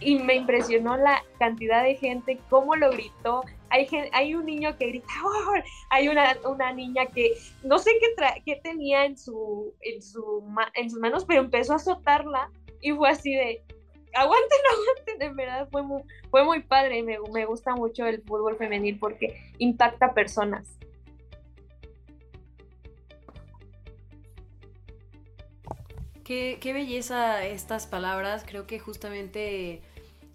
y 0.00 0.18
me 0.18 0.34
impresionó 0.34 0.96
la 0.96 1.24
cantidad 1.38 1.82
de 1.82 1.96
gente, 1.96 2.38
cómo 2.48 2.76
lo 2.76 2.90
gritó. 2.90 3.42
Hay, 3.70 3.86
hay 4.12 4.34
un 4.34 4.46
niño 4.46 4.76
que 4.76 4.86
grita, 4.86 5.08
hay 5.90 6.08
una, 6.08 6.36
una, 6.44 6.72
niña 6.72 7.06
que 7.06 7.34
no 7.62 7.78
sé 7.78 7.90
qué, 8.00 8.42
qué 8.44 8.60
tenía 8.62 9.04
en, 9.04 9.18
su, 9.18 9.74
en, 9.80 10.00
su, 10.00 10.42
en 10.74 10.90
sus 10.90 11.00
manos, 11.00 11.24
pero 11.24 11.40
empezó 11.40 11.72
a 11.74 11.76
azotarla 11.76 12.50
y 12.80 12.92
fue 12.92 13.10
así 13.10 13.34
de, 13.34 13.62
aguanten, 14.14 14.58
aguanten, 14.72 15.22
en 15.22 15.36
verdad 15.36 15.68
fue 15.70 15.82
muy, 15.82 16.02
fue 16.30 16.44
muy 16.44 16.62
padre, 16.62 17.02
me, 17.02 17.18
me 17.32 17.44
gusta 17.44 17.74
mucho 17.74 18.06
el 18.06 18.22
fútbol 18.22 18.56
femenil 18.56 18.98
porque 18.98 19.52
impacta 19.58 20.14
personas. 20.14 20.78
Qué, 26.24 26.58
qué, 26.60 26.74
belleza 26.74 27.46
estas 27.46 27.86
palabras. 27.86 28.44
Creo 28.46 28.66
que 28.66 28.78
justamente 28.78 29.80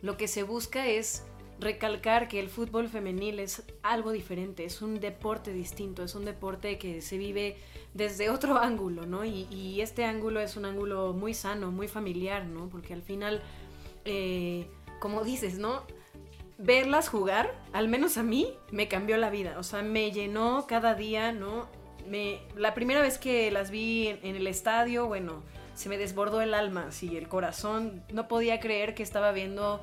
lo 0.03 0.15
que 0.17 0.27
se 0.27 0.43
busca 0.43 0.85
es 0.85 1.23
recalcar 1.59 2.27
que 2.27 2.39
el 2.39 2.49
fútbol 2.49 2.89
femenil 2.89 3.39
es 3.39 3.63
algo 3.81 4.11
diferente, 4.11 4.65
es 4.65 4.83
un 4.83 4.99
deporte 4.99 5.51
distinto, 5.51 6.03
es 6.03 6.13
un 6.13 6.25
deporte 6.25 6.77
que 6.77 7.01
se 7.01 7.17
vive 7.17 7.57
desde 7.95 8.29
otro 8.29 8.57
ángulo, 8.69 9.07
¿no? 9.07 9.25
Y, 9.25 9.81
este 9.81 10.05
ángulo 10.05 10.39
es 10.39 10.55
un 10.57 10.65
ángulo 10.65 11.13
muy 11.13 11.33
sano, 11.33 11.71
muy 11.71 11.87
familiar, 11.87 12.45
¿no? 12.45 12.69
Porque 12.69 12.93
al 12.93 13.01
final 13.01 13.41
eh, 14.05 14.67
como 15.03 15.25
dices, 15.25 15.57
¿no? 15.57 15.83
Verlas 16.57 17.09
jugar, 17.09 17.53
al 17.73 17.89
menos 17.89 18.17
a 18.17 18.23
mí, 18.23 18.53
me 18.71 18.87
cambió 18.87 19.17
la 19.17 19.29
vida. 19.29 19.59
O 19.59 19.63
sea, 19.63 19.81
me 19.81 20.11
llenó 20.11 20.65
cada 20.65 20.95
día, 20.95 21.33
¿no? 21.33 21.67
Me, 22.07 22.39
la 22.55 22.73
primera 22.73 23.01
vez 23.01 23.17
que 23.17 23.51
las 23.51 23.69
vi 23.69 24.07
en, 24.07 24.37
el 24.37 24.47
estadio, 24.47 25.07
bueno, 25.07 25.43
se 25.73 25.89
me 25.89 25.97
desbordó 25.97 26.41
el 26.41 26.53
alma, 26.53 26.91
sí, 26.91 27.17
el 27.17 27.27
corazón. 27.27 28.03
No 28.11 28.27
podía 28.27 28.59
creer 28.59 28.95
que 28.95 29.03
estaba 29.03 29.31
viendo 29.31 29.81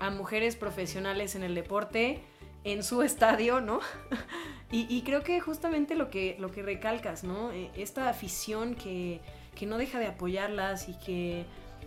a 0.00 0.10
mujeres 0.10 0.56
profesionales 0.56 1.34
en 1.34 1.42
el 1.42 1.54
deporte 1.54 2.22
en 2.64 2.82
su 2.82 3.02
estadio, 3.02 3.60
¿no? 3.60 3.80
y, 4.70 5.02
creo 5.02 5.22
que 5.22 5.40
justamente 5.40 5.94
lo 5.94 6.10
que, 6.10 6.36
lo 6.38 6.50
que 6.50 6.62
recalcas, 6.62 7.24
¿no? 7.24 7.52
E, 7.52 7.70
esta 7.76 8.08
afición 8.08 8.74
que, 8.74 9.20
que 9.54 9.66
no 9.66 9.78
deja 9.78 9.98
de 9.98 10.06
apoyarlas 10.06 10.88
y 10.88 10.98
que 10.98 11.44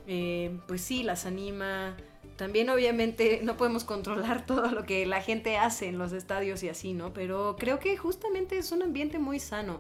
eh, 0.08 0.58
pues 0.68 0.82
sí, 0.82 1.04
las 1.04 1.26
anima. 1.26 1.96
También 2.38 2.70
obviamente 2.70 3.40
no 3.44 3.58
podemos 3.58 3.84
controlar 3.84 4.46
todo 4.46 4.70
lo 4.72 4.84
que 4.84 5.06
la 5.06 5.22
gente 5.22 5.58
hace 5.58 5.88
en 5.88 5.98
los 5.98 6.12
estadios 6.14 6.64
y 6.64 6.70
así, 6.70 6.94
¿no? 6.94 7.14
Pero 7.14 7.56
creo 7.58 7.80
que 7.80 7.98
justamente 7.98 8.58
es 8.58 8.72
un 8.72 8.84
ambiente 8.84 9.20
muy 9.20 9.40
sano. 9.40 9.80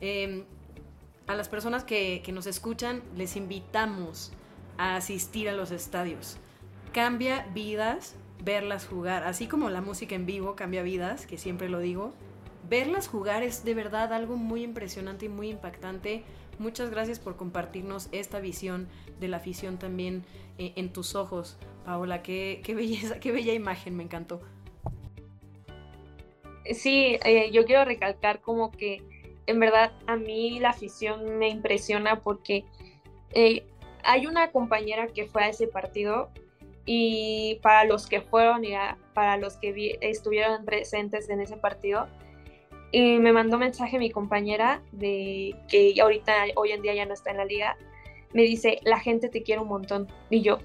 Em, 0.00 0.44
a 1.28 1.36
las 1.36 1.48
personas 1.48 1.84
que, 1.84 2.22
que 2.24 2.32
nos 2.32 2.46
escuchan 2.46 3.02
les 3.16 3.36
invitamos 3.36 4.32
a 4.76 4.96
asistir 4.96 5.48
a 5.48 5.52
los 5.52 5.70
estadios. 5.70 6.38
Cambia 6.92 7.46
vidas 7.54 8.16
verlas 8.42 8.86
jugar, 8.86 9.24
así 9.24 9.46
como 9.46 9.70
la 9.70 9.80
música 9.80 10.14
en 10.14 10.26
vivo 10.26 10.56
cambia 10.56 10.82
vidas, 10.82 11.26
que 11.26 11.38
siempre 11.38 11.68
lo 11.68 11.78
digo. 11.78 12.12
Verlas 12.68 13.08
jugar 13.08 13.42
es 13.42 13.64
de 13.64 13.74
verdad 13.74 14.12
algo 14.12 14.36
muy 14.36 14.62
impresionante 14.62 15.26
y 15.26 15.28
muy 15.28 15.48
impactante 15.50 16.24
Muchas 16.58 16.90
gracias 16.90 17.20
por 17.20 17.36
compartirnos 17.36 18.08
esta 18.10 18.40
visión 18.40 18.88
de 19.20 19.28
la 19.28 19.36
afición 19.36 19.78
también 19.78 20.24
eh, 20.58 20.72
en 20.74 20.92
tus 20.92 21.14
ojos, 21.14 21.56
Paola. 21.84 22.22
Qué, 22.22 22.60
belleza, 22.66 23.20
qué 23.20 23.30
bella 23.30 23.54
imagen, 23.54 23.96
me 23.96 24.02
encantó. 24.02 24.40
Sí, 26.74 27.16
eh, 27.24 27.50
yo 27.52 27.64
quiero 27.64 27.84
recalcar 27.84 28.40
como 28.40 28.72
que 28.72 29.02
en 29.48 29.58
verdad 29.58 29.92
a 30.06 30.16
mí 30.16 30.60
la 30.60 30.70
afición 30.70 31.38
me 31.38 31.48
impresiona 31.48 32.20
porque 32.20 32.64
eh, 33.32 33.64
hay 34.04 34.26
una 34.26 34.52
compañera 34.52 35.08
que 35.08 35.26
fue 35.26 35.44
a 35.44 35.48
ese 35.48 35.66
partido 35.66 36.30
y 36.84 37.58
para 37.62 37.84
los 37.84 38.06
que 38.06 38.20
fueron 38.20 38.64
y 38.64 38.72
para 39.12 39.36
los 39.36 39.56
que 39.56 39.98
estuvieron 40.00 40.64
presentes 40.64 41.28
en 41.28 41.40
ese 41.40 41.56
partido, 41.56 42.08
y 42.90 43.18
me 43.18 43.32
mandó 43.32 43.58
mensaje 43.58 43.98
mi 43.98 44.10
compañera 44.10 44.82
de 44.92 45.54
que 45.68 45.94
ahorita, 46.00 46.32
hoy 46.56 46.72
en 46.72 46.80
día 46.80 46.94
ya 46.94 47.04
no 47.04 47.12
está 47.12 47.30
en 47.30 47.36
la 47.36 47.44
liga. 47.44 47.76
Me 48.32 48.42
dice, 48.42 48.80
la 48.82 48.98
gente 48.98 49.28
te 49.28 49.42
quiere 49.42 49.60
un 49.60 49.68
montón. 49.68 50.06
Y 50.30 50.40
yo, 50.40 50.58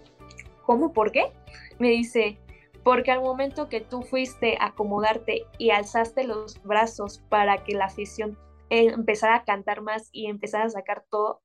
¿cómo? 0.65 0.93
¿Por 0.93 1.11
qué? 1.11 1.31
Me 1.79 1.89
dice, 1.89 2.37
porque 2.83 3.11
al 3.11 3.21
momento 3.21 3.67
que 3.67 3.81
tú 3.81 4.03
fuiste 4.03 4.57
a 4.59 4.67
acomodarte 4.67 5.45
y 5.57 5.71
alzaste 5.71 6.23
los 6.23 6.63
brazos 6.63 7.21
para 7.27 7.63
que 7.65 7.73
la 7.73 7.85
afición 7.85 8.37
empezara 8.79 9.35
a 9.35 9.43
cantar 9.43 9.81
más 9.81 10.09
y 10.11 10.27
empezara 10.27 10.65
a 10.65 10.69
sacar 10.69 11.05
todo, 11.09 11.41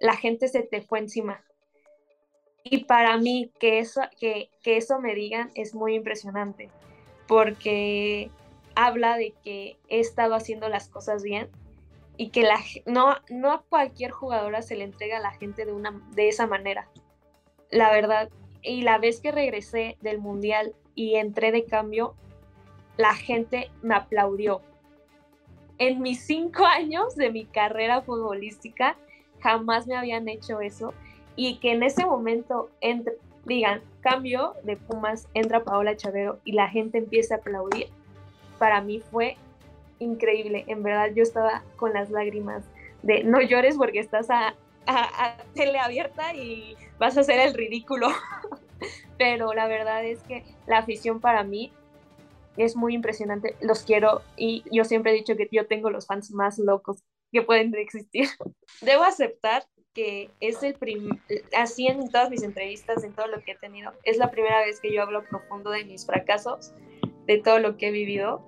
la 0.00 0.16
gente 0.16 0.48
se 0.48 0.62
te 0.62 0.82
fue 0.82 0.98
encima. 0.98 1.44
Y 2.64 2.84
para 2.84 3.16
mí 3.18 3.52
que 3.60 3.78
eso, 3.78 4.00
que, 4.18 4.50
que 4.62 4.76
eso 4.76 4.98
me 4.98 5.14
digan 5.14 5.50
es 5.54 5.74
muy 5.74 5.94
impresionante, 5.94 6.70
porque 7.26 8.30
habla 8.74 9.16
de 9.16 9.34
que 9.44 9.76
he 9.88 10.00
estado 10.00 10.34
haciendo 10.34 10.68
las 10.68 10.88
cosas 10.88 11.22
bien 11.22 11.50
y 12.16 12.30
que 12.30 12.42
la, 12.42 12.58
no, 12.86 13.16
no 13.28 13.52
a 13.52 13.62
cualquier 13.62 14.10
jugadora 14.10 14.62
se 14.62 14.76
le 14.76 14.84
entrega 14.84 15.18
a 15.18 15.20
la 15.20 15.32
gente 15.32 15.64
de, 15.64 15.72
una, 15.72 16.00
de 16.12 16.28
esa 16.28 16.46
manera. 16.46 16.88
La 17.70 17.90
verdad, 17.90 18.30
y 18.62 18.82
la 18.82 18.98
vez 18.98 19.20
que 19.20 19.32
regresé 19.32 19.96
del 20.00 20.18
mundial 20.18 20.74
y 20.94 21.16
entré 21.16 21.52
de 21.52 21.64
cambio, 21.64 22.14
la 22.96 23.14
gente 23.14 23.70
me 23.82 23.94
aplaudió. 23.94 24.62
En 25.78 26.00
mis 26.02 26.20
cinco 26.20 26.64
años 26.78 27.16
de 27.16 27.30
mi 27.30 27.44
carrera 27.44 28.02
futbolística, 28.02 28.96
jamás 29.40 29.86
me 29.86 29.96
habían 29.96 30.28
hecho 30.28 30.60
eso. 30.60 30.94
Y 31.36 31.56
que 31.58 31.72
en 31.72 31.82
ese 31.82 32.06
momento 32.06 32.70
digan, 33.44 33.82
cambio 34.00 34.54
de 34.62 34.76
Pumas, 34.76 35.26
entra 35.34 35.64
Paola 35.64 35.96
Chavero 35.96 36.38
y 36.44 36.52
la 36.52 36.68
gente 36.68 36.98
empieza 36.98 37.34
a 37.34 37.38
aplaudir 37.38 37.88
para 38.58 38.80
mí 38.80 39.00
fue 39.10 39.36
increíble. 39.98 40.64
En 40.68 40.82
verdad 40.82 41.10
yo 41.14 41.22
estaba 41.22 41.62
con 41.76 41.92
las 41.92 42.10
lágrimas 42.10 42.64
de 43.02 43.24
no 43.24 43.40
llores 43.40 43.76
porque 43.76 43.98
estás 43.98 44.30
a, 44.30 44.54
a, 44.86 45.36
tele 45.54 45.78
abierta 45.78 46.34
y 46.34 46.76
vas 46.98 47.16
a 47.16 47.20
hacer 47.20 47.40
el 47.40 47.54
ridículo. 47.54 48.08
Pero 49.18 49.52
la 49.54 49.66
verdad 49.66 50.04
es 50.04 50.22
que 50.22 50.44
la 50.66 50.78
afición 50.78 51.20
para 51.20 51.44
mí 51.44 51.72
es 52.56 52.76
muy 52.76 52.94
impresionante. 52.94 53.56
Los 53.60 53.82
quiero 53.82 54.22
y 54.36 54.64
yo 54.70 54.84
siempre 54.84 55.12
he 55.12 55.14
dicho 55.14 55.36
que 55.36 55.48
yo 55.50 55.66
tengo 55.66 55.90
los 55.90 56.06
fans 56.06 56.30
más 56.32 56.58
locos 56.58 57.02
que 57.32 57.42
pueden 57.42 57.74
existir. 57.74 58.28
Debo 58.80 59.02
aceptar 59.02 59.64
que 59.92 60.30
es 60.40 60.62
el 60.62 60.74
primer, 60.74 61.18
así 61.56 61.86
en 61.86 62.10
todas 62.10 62.28
mis 62.28 62.42
entrevistas, 62.42 63.04
en 63.04 63.14
todo 63.14 63.28
lo 63.28 63.42
que 63.42 63.52
he 63.52 63.56
tenido, 63.56 63.92
es 64.02 64.18
la 64.18 64.30
primera 64.30 64.58
vez 64.60 64.80
que 64.80 64.92
yo 64.92 65.02
hablo 65.02 65.24
profundo 65.24 65.70
de 65.70 65.84
mis 65.84 66.04
fracasos 66.04 66.74
de 67.26 67.38
todo 67.38 67.60
lo 67.60 67.76
que 67.76 67.88
he 67.88 67.90
vivido 67.92 68.44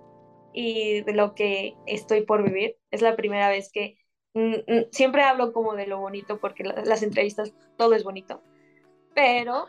y 0.53 1.03
de 1.03 1.13
lo 1.13 1.35
que 1.35 1.75
estoy 1.87 2.23
por 2.23 2.43
vivir. 2.43 2.77
Es 2.91 3.01
la 3.01 3.15
primera 3.15 3.49
vez 3.49 3.71
que 3.71 3.97
mm, 4.35 4.55
mm, 4.67 4.85
siempre 4.91 5.23
hablo 5.23 5.53
como 5.53 5.75
de 5.75 5.87
lo 5.87 5.99
bonito 6.01 6.41
porque 6.41 6.65
las 6.65 7.03
entrevistas 7.03 7.55
todo 7.77 7.95
es 7.95 8.03
bonito, 8.03 8.43
pero 9.15 9.67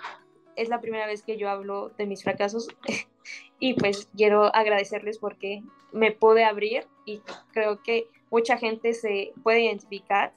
es 0.57 0.69
la 0.69 0.81
primera 0.81 1.07
vez 1.07 1.23
que 1.23 1.37
yo 1.37 1.49
hablo 1.49 1.91
de 1.97 2.05
mis 2.05 2.23
fracasos 2.23 2.67
y 3.59 3.75
pues 3.75 4.09
quiero 4.15 4.53
agradecerles 4.53 5.19
porque 5.19 5.63
me 5.93 6.11
pude 6.11 6.43
abrir 6.43 6.85
y 7.05 7.21
creo 7.53 7.81
que 7.81 8.07
mucha 8.29 8.57
gente 8.57 8.93
se 8.93 9.31
puede 9.43 9.61
identificar 9.61 10.33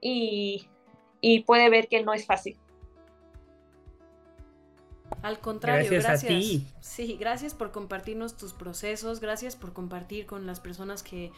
y, 0.00 0.66
y 1.20 1.42
puede 1.42 1.68
ver 1.68 1.88
que 1.88 2.02
no 2.02 2.14
es 2.14 2.24
fácil. 2.24 2.56
Al 5.22 5.38
contrario, 5.40 5.90
gracias, 5.90 6.24
A 6.24 6.28
ti. 6.28 6.66
Sí, 6.80 7.16
gracias 7.20 7.52
por 7.52 7.72
compartirnos 7.72 8.36
tus 8.36 8.54
procesos, 8.54 9.20
gracias 9.20 9.54
por 9.54 9.72
compartir 9.72 10.24
con 10.24 10.46
las 10.46 10.60
personas 10.60 11.02
que 11.02 11.30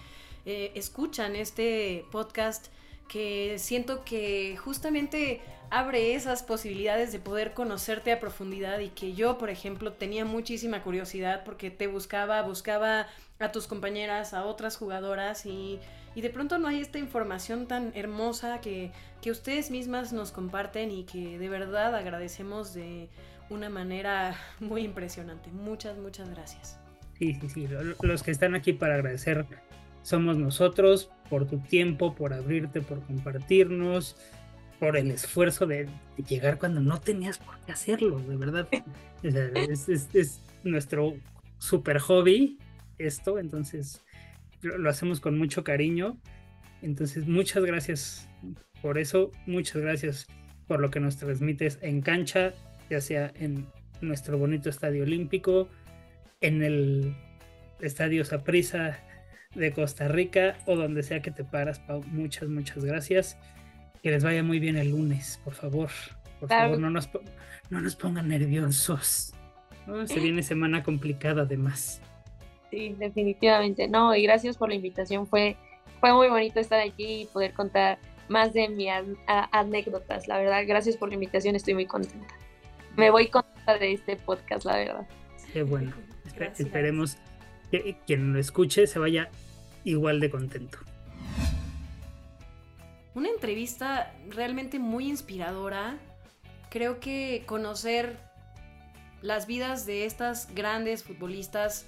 eh, 0.44 0.72
escuchan 0.74 1.34
este 1.34 2.04
podcast 2.12 2.68
que 3.12 3.56
siento 3.58 4.04
que 4.04 4.56
justamente 4.56 5.42
abre 5.68 6.14
esas 6.14 6.42
posibilidades 6.42 7.12
de 7.12 7.18
poder 7.18 7.52
conocerte 7.52 8.10
a 8.10 8.18
profundidad 8.18 8.78
y 8.78 8.88
que 8.88 9.12
yo, 9.12 9.36
por 9.36 9.50
ejemplo, 9.50 9.92
tenía 9.92 10.24
muchísima 10.24 10.82
curiosidad 10.82 11.44
porque 11.44 11.70
te 11.70 11.88
buscaba, 11.88 12.40
buscaba 12.40 13.08
a 13.38 13.52
tus 13.52 13.66
compañeras, 13.66 14.32
a 14.32 14.46
otras 14.46 14.78
jugadoras 14.78 15.44
y, 15.44 15.78
de 16.14 16.30
pronto 16.30 16.56
no 16.56 16.68
hay 16.68 16.80
esta 16.80 16.98
información 16.98 17.66
tan 17.66 17.92
hermosa 17.94 18.62
que, 18.62 18.92
que 19.20 19.30
ustedes 19.30 19.70
mismas 19.70 20.14
nos 20.14 20.32
comparten 20.32 20.90
y 20.90 21.04
que 21.04 21.38
de 21.38 21.48
verdad 21.50 21.94
agradecemos 21.94 22.72
de 22.72 23.10
una 23.50 23.68
manera 23.68 24.36
muy 24.60 24.84
impresionante. 24.84 25.50
Muchas, 25.50 25.98
muchas 25.98 26.30
gracias. 26.30 26.78
Sí, 27.18 27.36
sí, 27.42 27.48
sí. 27.50 27.68
Los 28.00 28.22
que 28.22 28.30
están 28.30 28.54
aquí 28.54 28.72
para 28.72 28.94
agradecer 28.94 29.44
somos 30.02 30.36
nosotros 30.36 31.10
por 31.30 31.46
tu 31.46 31.58
tiempo, 31.58 32.14
por 32.14 32.32
abrirte, 32.32 32.80
por 32.80 33.00
compartirnos 33.02 34.16
por 34.82 34.96
el 34.96 35.12
esfuerzo 35.12 35.64
de, 35.64 35.88
llegar 36.28 36.58
cuando 36.58 36.80
no 36.80 37.00
tenías 37.00 37.38
por 37.38 37.56
qué 37.60 37.70
hacerlo, 37.70 38.18
de 38.18 38.36
verdad. 38.36 38.66
es, 39.22 40.40
nuestro 40.64 41.14
super 41.58 42.00
hobby 42.00 42.58
esto, 42.98 43.38
entonces 43.38 44.02
lo, 44.60 44.90
hacemos 44.90 45.20
con 45.20 45.38
mucho 45.38 45.62
cariño. 45.62 46.18
Entonces, 46.82 47.28
muchas 47.28 47.64
gracias 47.64 48.28
por 48.80 48.98
eso, 48.98 49.30
muchas 49.46 49.80
gracias 49.80 50.26
por 50.66 50.80
lo 50.80 50.90
que 50.90 50.98
nos 50.98 51.16
transmites 51.16 51.78
en 51.80 52.00
cancha, 52.00 52.52
ya 52.90 53.00
sea 53.00 53.32
en 53.36 53.68
nuestro 54.00 54.36
bonito 54.36 54.68
estadio 54.68 55.04
olímpico, 55.04 55.68
en 56.40 56.60
el 56.60 57.14
estadio 57.80 58.24
Saprissa 58.24 58.98
de 59.54 59.72
Costa 59.72 60.08
Rica 60.08 60.56
o 60.66 60.76
donde 60.76 61.02
sea 61.02 61.20
que 61.20 61.30
te 61.30 61.44
paras, 61.44 61.80
Pau. 61.80 62.02
Muchas, 62.08 62.48
muchas 62.48 62.84
gracias. 62.84 63.36
Que 64.02 64.10
les 64.10 64.24
vaya 64.24 64.42
muy 64.42 64.58
bien 64.58 64.76
el 64.76 64.90
lunes, 64.90 65.40
por 65.44 65.54
favor. 65.54 65.90
Por 66.40 66.48
favor, 66.48 66.78
no 66.78 66.90
nos, 66.90 67.08
no 67.70 67.80
nos 67.80 67.94
pongan 67.94 68.28
nerviosos. 68.28 69.32
Se 70.06 70.20
viene 70.20 70.42
semana 70.42 70.82
complicada 70.82 71.42
además. 71.42 72.00
Sí, 72.70 72.96
definitivamente. 72.98 73.86
No, 73.86 74.14
y 74.14 74.22
gracias 74.22 74.56
por 74.56 74.70
la 74.70 74.74
invitación. 74.74 75.26
Fue, 75.26 75.56
fue 76.00 76.12
muy 76.14 76.28
bonito 76.28 76.58
estar 76.58 76.80
aquí 76.80 77.22
y 77.22 77.24
poder 77.26 77.52
contar 77.52 77.98
más 78.28 78.52
de 78.54 78.68
mis 78.68 78.88
anécdotas. 79.26 80.26
La 80.26 80.38
verdad, 80.38 80.62
gracias 80.66 80.96
por 80.96 81.08
la 81.10 81.14
invitación. 81.14 81.54
Estoy 81.54 81.74
muy 81.74 81.86
contenta. 81.86 82.34
Me 82.96 83.10
voy 83.10 83.28
contenta 83.28 83.78
de 83.78 83.92
este 83.92 84.16
podcast, 84.16 84.64
la 84.64 84.76
verdad. 84.76 85.06
Qué 85.52 85.62
bueno. 85.62 85.92
Esperemos 86.58 87.18
que 87.72 87.96
quien 88.06 88.34
lo 88.34 88.38
escuche 88.38 88.86
se 88.86 88.98
vaya 88.98 89.30
igual 89.82 90.20
de 90.20 90.30
contento. 90.30 90.78
Una 93.14 93.28
entrevista 93.28 94.14
realmente 94.28 94.78
muy 94.78 95.08
inspiradora. 95.08 95.98
Creo 96.70 97.00
que 97.00 97.42
conocer 97.46 98.18
las 99.22 99.46
vidas 99.46 99.86
de 99.86 100.04
estas 100.04 100.54
grandes 100.54 101.02
futbolistas 101.02 101.86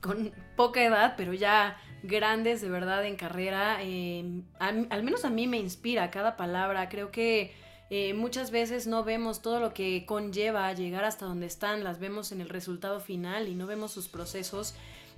con 0.00 0.32
poca 0.56 0.84
edad, 0.84 1.14
pero 1.16 1.32
ya 1.32 1.76
grandes 2.02 2.60
de 2.60 2.68
verdad 2.68 3.04
en 3.06 3.16
carrera, 3.16 3.82
em, 3.82 4.44
al, 4.58 5.02
menos 5.02 5.24
a 5.24 5.30
mí 5.30 5.46
me 5.48 5.58
inspira 5.58 6.10
cada 6.10 6.36
palabra. 6.36 6.88
Creo 6.88 7.10
que 7.10 7.52
eh, 7.90 8.14
muchas 8.14 8.50
veces 8.50 8.86
no 8.86 9.04
vemos 9.04 9.42
todo 9.42 9.60
lo 9.60 9.72
que 9.72 10.04
conlleva 10.06 10.72
llegar 10.72 11.04
hasta 11.04 11.26
donde 11.26 11.46
están, 11.46 11.84
las 11.84 11.98
vemos 11.98 12.32
en 12.32 12.40
el 12.40 12.48
resultado 12.48 13.00
final 13.00 13.48
y 13.48 13.54
no 13.54 13.66
vemos 13.66 13.92
sus 13.92 14.08
procesos. 14.08 14.74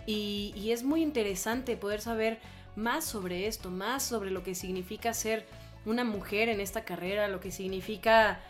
y 0.06 0.70
es 0.70 0.84
muy 0.84 1.02
interesante 1.02 1.76
poder 1.76 2.00
saber 2.00 2.38
más 2.76 3.04
sobre 3.04 3.46
esto, 3.46 3.70
más 3.70 4.02
sobre 4.02 4.30
lo 4.30 4.42
que 4.42 4.54
significa 4.54 5.12
ser 5.12 5.46
una 5.84 6.04
mujer 6.04 6.48
en 6.48 6.60
esta 6.60 6.84
carrera, 6.84 7.28
lo 7.28 7.40
que 7.40 7.50
significa, 7.50 8.40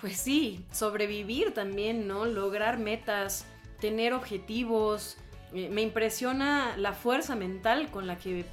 pues 0.00 0.16
sí, 0.16 0.64
sobrevivir 0.72 1.52
también, 1.54 2.06
¿no? 2.06 2.24
Lograr 2.24 2.78
metas, 2.78 3.46
tener 3.80 4.12
objetivos. 4.12 5.16
Eh, 5.52 5.68
me 5.70 5.82
impresiona 5.82 6.76
la 6.76 6.92
fuerza 6.92 7.36
mental 7.36 7.90
con 7.90 8.06
la 8.06 8.16
que 8.18 8.44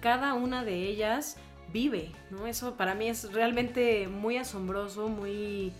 cada 0.00 0.34
una 0.34 0.64
de 0.64 0.84
ellas 0.84 1.36
vive, 1.72 2.10
¿no? 2.30 2.46
Eso 2.46 2.76
para 2.76 2.94
mí 2.94 3.08
es 3.08 3.32
realmente 3.32 4.08
muy 4.08 4.36
asombroso, 4.36 5.08
muy 5.08 5.72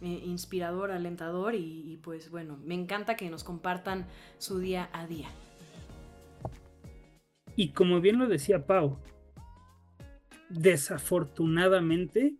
eh, 0.00 0.22
inspirador, 0.24 0.90
alentador 0.90 1.54
y 1.54 1.98
pues 2.02 2.30
bueno, 2.30 2.58
me 2.64 2.74
encanta 2.74 3.16
que 3.16 3.30
nos 3.30 3.44
compartan 3.44 4.06
su 4.38 4.58
día 4.58 4.88
a 4.92 5.06
día. 5.06 5.28
Y 7.56 7.70
como 7.70 8.00
bien 8.00 8.18
lo 8.18 8.28
decía 8.28 8.66
Pau, 8.66 8.98
desafortunadamente 10.50 12.36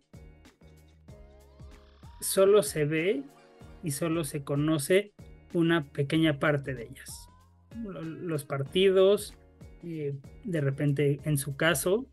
solo 2.21 2.63
se 2.63 2.85
ve 2.85 3.23
y 3.83 3.91
solo 3.91 4.23
se 4.23 4.43
conoce 4.43 5.13
una 5.53 5.85
pequeña 5.85 6.39
parte 6.39 6.73
de 6.73 6.83
ellas. 6.83 7.29
Los 7.75 8.43
partidos, 8.43 9.33
eh, 9.83 10.15
de 10.43 10.61
repente 10.61 11.19
en 11.23 11.37
su 11.37 11.55
caso, 11.55 12.05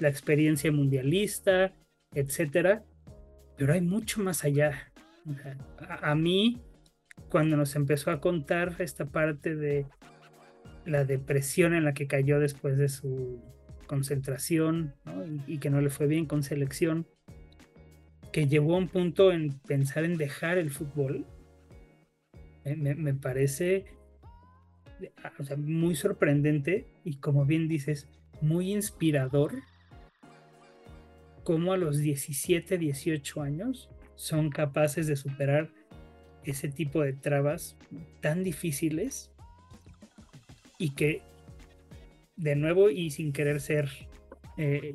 la 0.00 0.08
experiencia 0.08 0.72
mundialista, 0.72 1.72
etcétera, 2.14 2.84
pero 3.56 3.72
hay 3.72 3.80
mucho 3.80 4.22
más 4.22 4.44
allá. 4.44 4.92
a, 5.78 6.14
mí, 6.14 6.60
cuando 7.28 7.56
nos 7.56 7.76
empezó 7.76 8.10
a 8.10 8.20
contar 8.20 8.76
esta 8.78 9.04
parte 9.04 9.54
de 9.54 9.86
la 10.86 11.04
depresión 11.04 11.74
en 11.74 11.84
la 11.84 11.92
que 11.92 12.06
cayó 12.06 12.40
después 12.40 12.78
de 12.78 12.88
su 12.88 13.42
concentración 13.86 14.94
y, 15.46 15.58
que 15.58 15.70
no 15.70 15.80
le 15.80 15.90
fue 15.90 16.06
bien 16.06 16.26
con 16.26 16.42
selección, 16.42 17.06
que 18.32 18.46
llevó 18.46 18.76
a 18.76 18.78
un 18.78 18.88
punto 18.88 19.32
en 19.32 19.58
pensar 19.60 20.04
en 20.04 20.16
dejar 20.16 20.58
el 20.58 20.70
fútbol, 20.70 21.26
me, 22.64 23.14
parece 23.14 23.84
muy 25.56 25.96
sorprendente 25.96 26.86
y 27.04 27.16
como 27.16 27.44
bien 27.44 27.68
dices, 27.68 28.08
muy 28.40 28.72
inspirador 28.72 29.54
cómo 31.44 31.72
a 31.72 31.76
los 31.76 31.98
17, 31.98 32.78
18 32.78 33.42
años 33.42 33.90
son 34.14 34.50
capaces 34.50 35.06
de 35.06 35.16
superar 35.16 35.70
ese 36.44 36.68
tipo 36.68 37.02
de 37.02 37.12
trabas 37.12 37.76
tan 38.20 38.42
difíciles 38.42 39.30
y 40.78 40.90
que, 40.94 41.22
de 42.36 42.56
nuevo 42.56 42.90
y 42.90 43.10
sin 43.10 43.32
querer 43.32 43.60
ser 43.60 43.90
eh, 44.56 44.94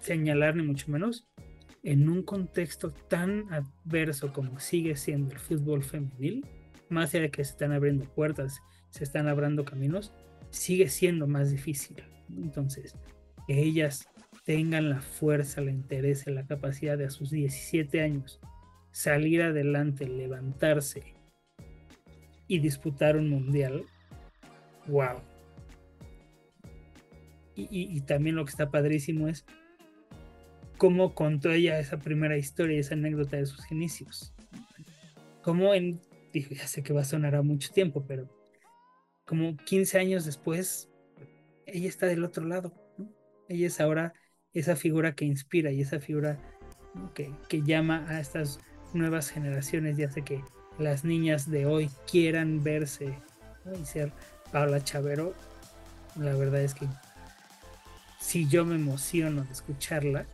señalar 0.00 0.56
ni 0.56 0.62
mucho 0.62 0.90
menos, 0.90 1.28
en 1.82 2.08
un 2.08 2.22
contexto 2.22 2.90
tan 2.90 3.52
adverso 3.52 4.32
como 4.32 4.58
sigue 4.58 4.96
siendo 4.96 5.32
el 5.32 5.38
fútbol 5.38 5.84
femenil, 5.84 6.44
más 6.88 7.14
allá 7.14 7.22
de 7.22 7.30
que 7.30 7.44
se 7.44 7.52
están 7.52 7.72
abriendo 7.72 8.04
puertas, 8.04 8.60
se 8.90 9.04
están 9.04 9.28
abriendo 9.28 9.64
caminos, 9.64 10.12
sigue 10.50 10.88
siendo 10.88 11.26
más 11.26 11.50
difícil. 11.50 12.02
Entonces, 12.30 12.94
que 13.46 13.60
ellas 13.60 14.08
tengan 14.48 14.88
la 14.88 15.02
fuerza, 15.02 15.60
la 15.60 15.70
interés, 15.70 16.26
la 16.26 16.46
capacidad 16.46 16.96
de 16.96 17.04
a 17.04 17.10
sus 17.10 17.30
17 17.30 18.00
años 18.00 18.40
salir 18.92 19.42
adelante, 19.42 20.08
levantarse 20.08 21.02
y 22.46 22.58
disputar 22.58 23.18
un 23.18 23.28
mundial, 23.28 23.84
wow. 24.86 25.20
Y, 27.54 28.00
también 28.06 28.36
lo 28.36 28.46
que 28.46 28.52
está 28.52 28.70
padrísimo 28.70 29.28
es 29.28 29.44
cómo 30.78 31.14
contó 31.14 31.50
ella 31.50 31.78
esa 31.78 31.98
primera 31.98 32.38
historia, 32.38 32.80
esa 32.80 32.94
anécdota 32.94 33.36
de 33.36 33.44
sus 33.44 33.70
inicios. 33.70 34.32
Como 35.42 35.74
en, 35.74 36.00
dijo, 36.32 36.54
ya 36.54 36.66
sé 36.66 36.82
que 36.82 36.94
va 36.94 37.02
a 37.02 37.04
sonar 37.04 37.34
a 37.34 37.42
mucho 37.42 37.70
tiempo, 37.70 38.02
pero 38.08 38.30
como 39.26 39.58
15 39.58 39.98
años 39.98 40.24
después, 40.24 40.88
ella 41.66 41.88
está 41.90 42.06
del 42.06 42.24
otro 42.24 42.46
lado. 42.46 42.72
Ella 43.50 43.66
es 43.66 43.78
ahora 43.78 44.14
esa 44.54 44.76
figura 44.76 45.14
que 45.14 45.24
inspira 45.24 45.70
y 45.70 45.80
esa 45.80 46.00
figura 46.00 46.38
que, 47.14 47.62
llama 47.62 48.06
a 48.08 48.20
estas 48.20 48.60
nuevas 48.92 49.30
generaciones 49.30 49.98
y 49.98 50.04
hace 50.04 50.22
que 50.22 50.42
las 50.78 51.04
niñas 51.04 51.50
de 51.50 51.66
hoy 51.66 51.90
quieran 52.10 52.62
verse 52.62 53.18
y 53.80 53.84
ser 53.84 54.12
Paula 54.52 54.82
Chavero, 54.82 55.34
la 56.16 56.34
verdad 56.34 56.62
es 56.62 56.74
que 56.74 56.86
si 58.20 58.48
yo 58.48 58.64
me 58.64 58.76
emociono 58.76 59.44
de 59.44 59.52
escucharla 59.52 60.26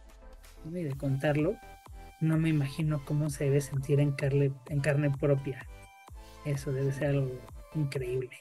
y 0.67 0.83
de 0.83 0.97
contarlo, 0.97 1.57
no 2.21 2.39
me 2.39 2.49
imagino 2.49 3.05
cómo 3.05 3.29
se 3.31 3.45
debe 3.45 3.61
sentir 3.61 4.01
en 4.01 4.13
carne, 4.13 4.53
en 4.69 4.81
carne 4.81 5.11
propia. 5.11 5.67
Eso 6.45 6.73
debe 6.73 6.93
ser 6.93 7.11
algo 7.11 7.31
increíble. 7.75 8.39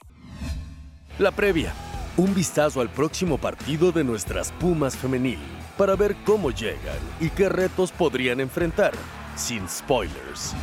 La 1.20 1.32
previa. 1.32 1.74
Un 2.16 2.34
vistazo 2.36 2.80
al 2.80 2.90
próximo 2.90 3.40
partido 3.40 3.92
de 3.92 4.04
nuestras 4.04 4.52
Pumas 4.54 4.96
femenil 4.96 5.40
para 5.78 5.96
ver 5.96 6.16
cómo 6.26 6.52
llegan 6.52 7.00
y 7.20 7.30
qué 7.30 7.50
retos 7.50 7.92
podrían 7.92 8.40
enfrentar, 8.40 8.94
sin 9.36 9.68
spoilers. 9.68 10.54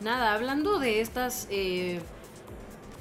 Nada, 0.00 0.34
hablando 0.34 0.78
de 0.78 1.00
estas 1.00 1.46
eh, 1.50 2.00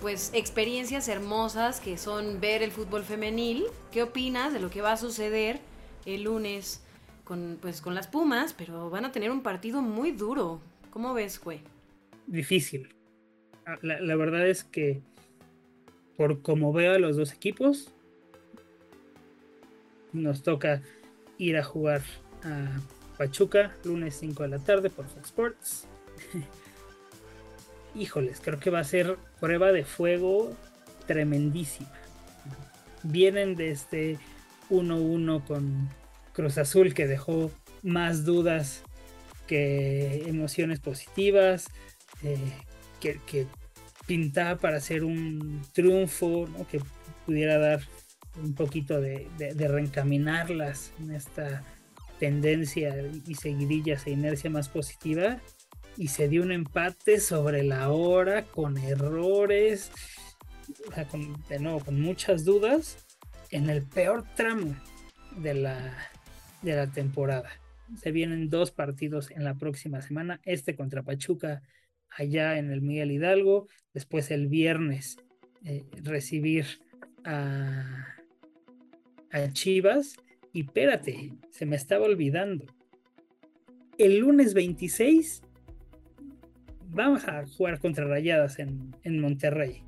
pues 0.01 0.31
experiencias 0.33 1.07
hermosas 1.07 1.79
que 1.79 1.97
son 1.97 2.41
ver 2.41 2.61
el 2.61 2.71
fútbol 2.71 3.03
femenil. 3.03 3.65
¿Qué 3.91 4.03
opinas 4.03 4.53
de 4.53 4.59
lo 4.59 4.69
que 4.69 4.81
va 4.81 4.93
a 4.93 4.97
suceder 4.97 5.59
el 6.05 6.23
lunes 6.23 6.83
con, 7.23 7.57
pues, 7.61 7.81
con 7.81 7.95
las 7.95 8.07
Pumas? 8.07 8.53
Pero 8.53 8.89
van 8.89 9.05
a 9.05 9.11
tener 9.11 9.31
un 9.31 9.41
partido 9.41 9.81
muy 9.81 10.11
duro. 10.11 10.61
¿Cómo 10.89 11.13
ves, 11.13 11.39
güey? 11.39 11.61
Difícil. 12.27 12.95
Ah, 13.65 13.77
la, 13.81 14.01
la 14.01 14.15
verdad 14.15 14.47
es 14.47 14.63
que 14.63 15.01
por 16.17 16.41
como 16.41 16.73
veo 16.73 16.93
a 16.93 16.99
los 16.99 17.15
dos 17.15 17.31
equipos, 17.31 17.93
nos 20.13 20.43
toca 20.43 20.81
ir 21.37 21.57
a 21.57 21.63
jugar 21.63 22.01
a 22.43 22.79
Pachuca, 23.17 23.75
lunes 23.83 24.15
5 24.19 24.43
de 24.43 24.49
la 24.49 24.59
tarde 24.59 24.89
por 24.89 25.05
Fox 25.07 25.25
Sports. 25.25 25.87
Híjoles, 27.95 28.39
creo 28.39 28.59
que 28.59 28.69
va 28.69 28.79
a 28.79 28.83
ser 28.83 29.17
prueba 29.39 29.71
de 29.71 29.83
fuego 29.83 30.55
tremendísima. 31.07 31.91
Vienen 33.03 33.55
desde 33.55 34.17
1-1 34.69 35.43
con 35.45 35.89
Cruz 36.33 36.57
Azul 36.57 36.93
que 36.93 37.07
dejó 37.07 37.51
más 37.81 38.25
dudas 38.25 38.83
que 39.47 40.23
emociones 40.27 40.79
positivas, 40.79 41.67
eh, 42.23 42.37
que, 42.99 43.47
pintaba 44.05 44.59
para 44.59 44.77
hacer 44.77 45.03
un 45.03 45.61
triunfo, 45.73 46.47
que 46.71 46.81
pudiera 47.25 47.59
dar 47.59 47.81
un 48.37 48.53
poquito 48.53 49.01
de, 49.01 49.27
de, 49.37 49.67
reencaminarlas 49.67 50.93
en 50.99 51.11
esta 51.11 51.63
tendencia 52.19 52.95
y 53.25 53.35
seguidillas 53.35 54.05
e 54.05 54.11
inercia 54.11 54.49
más 54.49 54.69
positiva 54.69 55.39
y 55.97 56.09
se 56.09 56.27
dio 56.29 56.43
un 56.43 56.51
empate 56.51 57.19
sobre 57.19 57.63
la 57.63 57.89
hora 57.89 58.43
con 58.43 58.77
errores, 58.77 59.91
o 60.87 60.93
sea, 60.93 61.05
con, 61.05 61.43
de 61.49 61.59
nuevo 61.59 61.79
con 61.79 61.99
muchas 61.99 62.45
dudas 62.45 63.05
en 63.51 63.69
el 63.69 63.83
peor 63.83 64.25
tramo 64.35 64.75
de 65.37 65.55
la, 65.55 65.97
de 66.61 66.75
la 66.75 66.87
temporada. 66.87 67.49
Se 67.97 68.11
vienen 68.11 68.49
dos 68.49 68.71
partidos 68.71 69.31
en 69.31 69.43
la 69.43 69.55
próxima 69.55 70.01
semana, 70.01 70.39
este 70.43 70.75
contra 70.75 71.03
Pachuca 71.03 71.63
allá 72.09 72.57
en 72.57 72.71
el 72.71 72.81
Miguel 72.81 73.11
Hidalgo, 73.11 73.67
después 73.93 74.31
el 74.31 74.47
viernes 74.47 75.17
eh, 75.65 75.85
recibir 76.03 76.65
a, 77.25 78.18
a 79.31 79.51
Chivas. 79.51 80.15
Y 80.53 80.61
espérate, 80.61 81.33
se 81.51 81.65
me 81.65 81.75
estaba 81.75 82.05
olvidando. 82.05 82.65
El 83.97 84.19
lunes 84.19 84.53
26 84.53 85.43
vamos 86.91 87.27
a 87.27 87.45
jugar 87.45 87.79
contra 87.79 88.05
Rayadas 88.05 88.59
en, 88.59 88.95
en 89.03 89.19
Monterrey. 89.19 89.83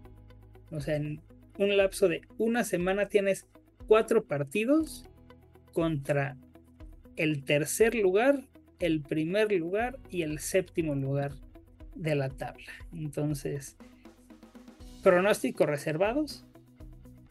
O 0.72 0.80
sea, 0.80 0.96
en 0.96 1.22
un 1.58 1.76
lapso 1.76 2.08
de 2.08 2.22
una 2.38 2.64
semana 2.64 3.08
tienes 3.08 3.48
cuatro 3.88 4.24
partidos 4.24 5.06
contra 5.74 6.38
el 7.16 7.44
tercer 7.44 7.96
lugar, 7.96 8.48
el 8.80 9.02
primer 9.02 9.52
lugar 9.52 10.00
y 10.10 10.22
el 10.22 10.40
séptimo 10.40 10.96
lugar 10.96 11.34
de 11.96 12.16
la 12.16 12.30
tabla. 12.30 12.72
Entonces, 12.94 13.78
pronósticos 15.04 15.68
reservados 15.68 16.46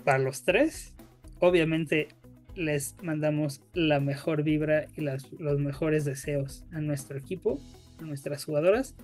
para 0.05 0.19
los 0.19 0.43
tres 0.43 0.95
obviamente 1.41 2.09
les 2.55 2.95
mandamos 3.03 3.63
la 3.75 4.01
mejor 4.01 4.43
vibra 4.43 4.87
y 4.97 5.03
los 5.03 5.59
mejores 5.59 6.05
deseos 6.05 6.65
a 6.73 6.81
nuestro 6.81 7.19
equipo, 7.19 7.59
a 7.99 8.03
nuestras 8.03 8.45
jugadoras. 8.45 8.95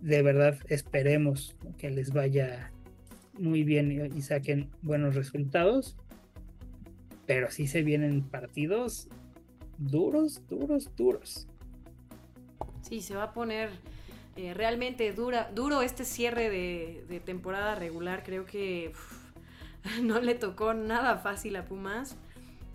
De 0.00 0.22
verdad 0.22 0.58
esperemos 0.68 1.54
que 1.78 1.90
les 1.90 2.12
vaya 2.12 2.72
muy 3.38 3.62
bien 3.62 4.10
y, 4.14 4.22
saquen 4.22 4.70
buenos 4.82 5.14
resultados. 5.14 5.96
Pero 7.26 7.50
sí 7.50 7.66
se 7.66 7.82
vienen 7.82 8.22
partidos 8.22 9.08
duros, 9.78 10.42
duros, 10.48 10.90
duros. 10.96 11.46
Sí, 12.82 13.00
se 13.00 13.14
va 13.14 13.24
a 13.24 13.32
poner 13.32 13.70
eh, 14.36 14.54
realmente 14.54 15.12
dura, 15.12 15.50
duro 15.54 15.82
este 15.82 16.04
cierre 16.04 16.50
de, 16.50 17.20
temporada 17.24 17.74
regular. 17.74 18.22
Creo 18.24 18.44
que 18.44 18.92
no 20.02 20.20
le 20.20 20.34
tocó 20.34 20.74
nada 20.74 21.18
fácil 21.18 21.56
a 21.56 21.64
Pumas. 21.64 22.16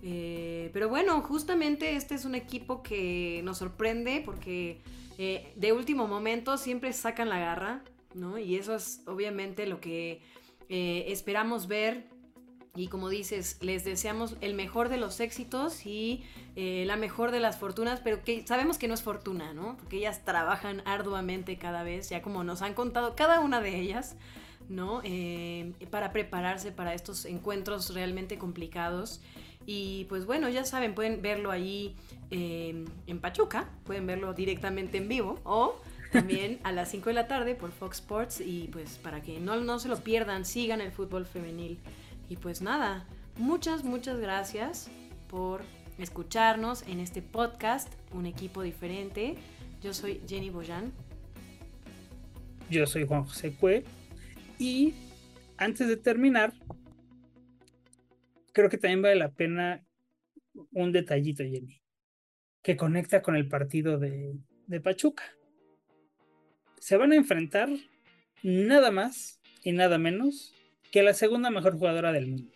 Eh, 0.03 0.69
pero 0.73 0.89
bueno, 0.89 1.21
justamente 1.21 1.95
este 1.95 2.15
es 2.15 2.25
un 2.25 2.35
equipo 2.35 2.83
que 2.83 3.41
nos 3.43 3.57
sorprende 3.57 4.21
porque 4.23 4.81
eh, 5.17 5.51
de 5.55 5.73
último 5.73 6.07
momento 6.07 6.57
siempre 6.57 6.93
sacan 6.93 7.29
la 7.29 7.39
garra, 7.39 7.81
¿no? 8.13 8.37
Y 8.37 8.55
eso 8.55 8.75
es 8.75 9.01
obviamente 9.07 9.65
lo 9.65 9.79
que 9.79 10.21
eh, 10.69 11.05
esperamos 11.07 11.67
ver. 11.67 12.05
Y 12.75 12.89
como 12.89 13.09
dices, 13.09 13.57
les 13.61 13.83
deseamos 13.85 14.37
el 14.39 14.53
mejor 14.53 14.89
de 14.89 14.97
los 14.97 15.19
éxitos 15.19 15.87
y 15.87 16.23
la 16.55 16.95
mejor 16.95 17.31
de 17.31 17.39
las 17.39 17.57
fortunas, 17.57 18.01
pero 18.03 18.23
que 18.23 18.45
sabemos 18.45 18.77
que 18.77 18.87
no 18.87 18.93
es 18.93 19.01
fortuna, 19.01 19.51
¿no? 19.51 19.77
Porque 19.77 19.97
ellas 19.97 20.23
trabajan 20.23 20.83
arduamente 20.85 21.57
cada 21.57 21.81
vez, 21.81 22.09
ya 22.09 22.21
como 22.21 22.43
nos 22.43 22.61
han 22.61 22.75
contado 22.75 23.15
cada 23.15 23.39
una 23.39 23.61
de 23.61 23.79
ellas. 23.79 24.15
¿No? 24.69 25.01
Eh, 25.03 25.73
para 25.89 26.11
prepararse 26.11 26.71
para 26.71 26.93
estos 26.93 27.25
encuentros 27.25 27.93
realmente 27.93 28.37
complicados. 28.37 29.21
Y 29.65 30.05
pues 30.05 30.25
bueno, 30.25 30.47
ya 30.49 30.63
saben, 30.63 30.95
pueden 30.95 31.21
verlo 31.21 31.51
ahí 31.51 31.95
eh, 32.31 32.85
en 33.05 33.19
Pachuca, 33.19 33.69
pueden 33.83 34.07
verlo 34.07 34.33
directamente 34.33 34.97
en 34.97 35.09
vivo 35.09 35.39
o 35.43 35.75
también 36.11 36.59
a 36.63 36.71
las 36.71 36.89
5 36.91 37.09
de 37.09 37.13
la 37.13 37.27
tarde 37.27 37.55
por 37.55 37.71
Fox 37.71 37.97
Sports 37.97 38.41
y 38.41 38.69
pues 38.71 38.97
para 38.97 39.21
que 39.21 39.39
no, 39.39 39.57
no 39.57 39.79
se 39.79 39.89
lo 39.89 39.97
pierdan, 39.97 40.45
sigan 40.45 40.79
el 40.79 40.91
fútbol 40.91 41.25
femenil. 41.25 41.79
Y 42.29 42.37
pues 42.37 42.61
nada, 42.61 43.05
muchas, 43.37 43.83
muchas 43.83 44.19
gracias 44.19 44.89
por 45.29 45.61
escucharnos 45.97 46.83
en 46.87 46.99
este 46.99 47.21
podcast, 47.21 47.91
un 48.13 48.25
equipo 48.25 48.61
diferente. 48.61 49.35
Yo 49.81 49.93
soy 49.93 50.21
Jenny 50.27 50.49
Boyan. 50.49 50.91
Yo 52.69 52.85
soy 52.85 53.05
Juan 53.05 53.23
José 53.23 53.53
Cue. 53.53 53.83
Y 54.59 54.93
antes 55.57 55.87
de 55.87 55.97
terminar, 55.97 56.53
creo 58.53 58.69
que 58.69 58.77
también 58.77 59.01
vale 59.01 59.15
la 59.15 59.31
pena 59.31 59.83
un 60.71 60.91
detallito, 60.91 61.43
Jenny, 61.43 61.81
que 62.63 62.75
conecta 62.75 63.21
con 63.21 63.35
el 63.35 63.47
partido 63.47 63.99
de, 63.99 64.35
de 64.65 64.81
Pachuca. 64.81 65.23
Se 66.79 66.97
van 66.97 67.11
a 67.11 67.15
enfrentar 67.15 67.69
nada 68.43 68.91
más 68.91 69.39
y 69.63 69.71
nada 69.71 69.97
menos 69.97 70.53
que 70.91 71.03
la 71.03 71.13
segunda 71.13 71.49
mejor 71.49 71.73
jugadora 71.73 72.11
del 72.11 72.27
mundo 72.27 72.51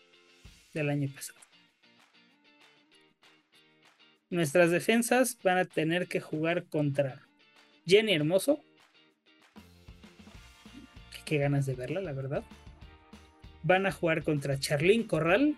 del 0.73 0.89
año 0.89 1.09
pasado. 1.13 1.39
Nuestras 4.29 4.71
defensas 4.71 5.37
van 5.43 5.57
a 5.57 5.65
tener 5.65 6.07
que 6.07 6.21
jugar 6.21 6.65
contra 6.65 7.27
Jenny 7.85 8.13
Hermoso, 8.13 8.63
qué 11.31 11.37
ganas 11.37 11.65
de 11.65 11.75
verla, 11.75 12.01
la 12.01 12.11
verdad. 12.11 12.43
Van 13.63 13.85
a 13.85 13.91
jugar 13.93 14.23
contra 14.23 14.59
Charlín 14.59 15.03
Corral, 15.03 15.55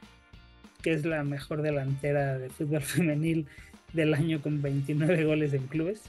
que 0.84 0.94
es 0.94 1.04
la 1.04 1.24
mejor 1.24 1.64
delantera 1.64 2.38
de 2.38 2.52
fútbol 2.52 2.82
femenil 2.84 3.48
del 3.92 4.14
año 4.14 4.40
con 4.40 4.62
29 4.62 5.26
goles 5.26 5.52
en 5.56 5.66
clubes. 5.66 6.04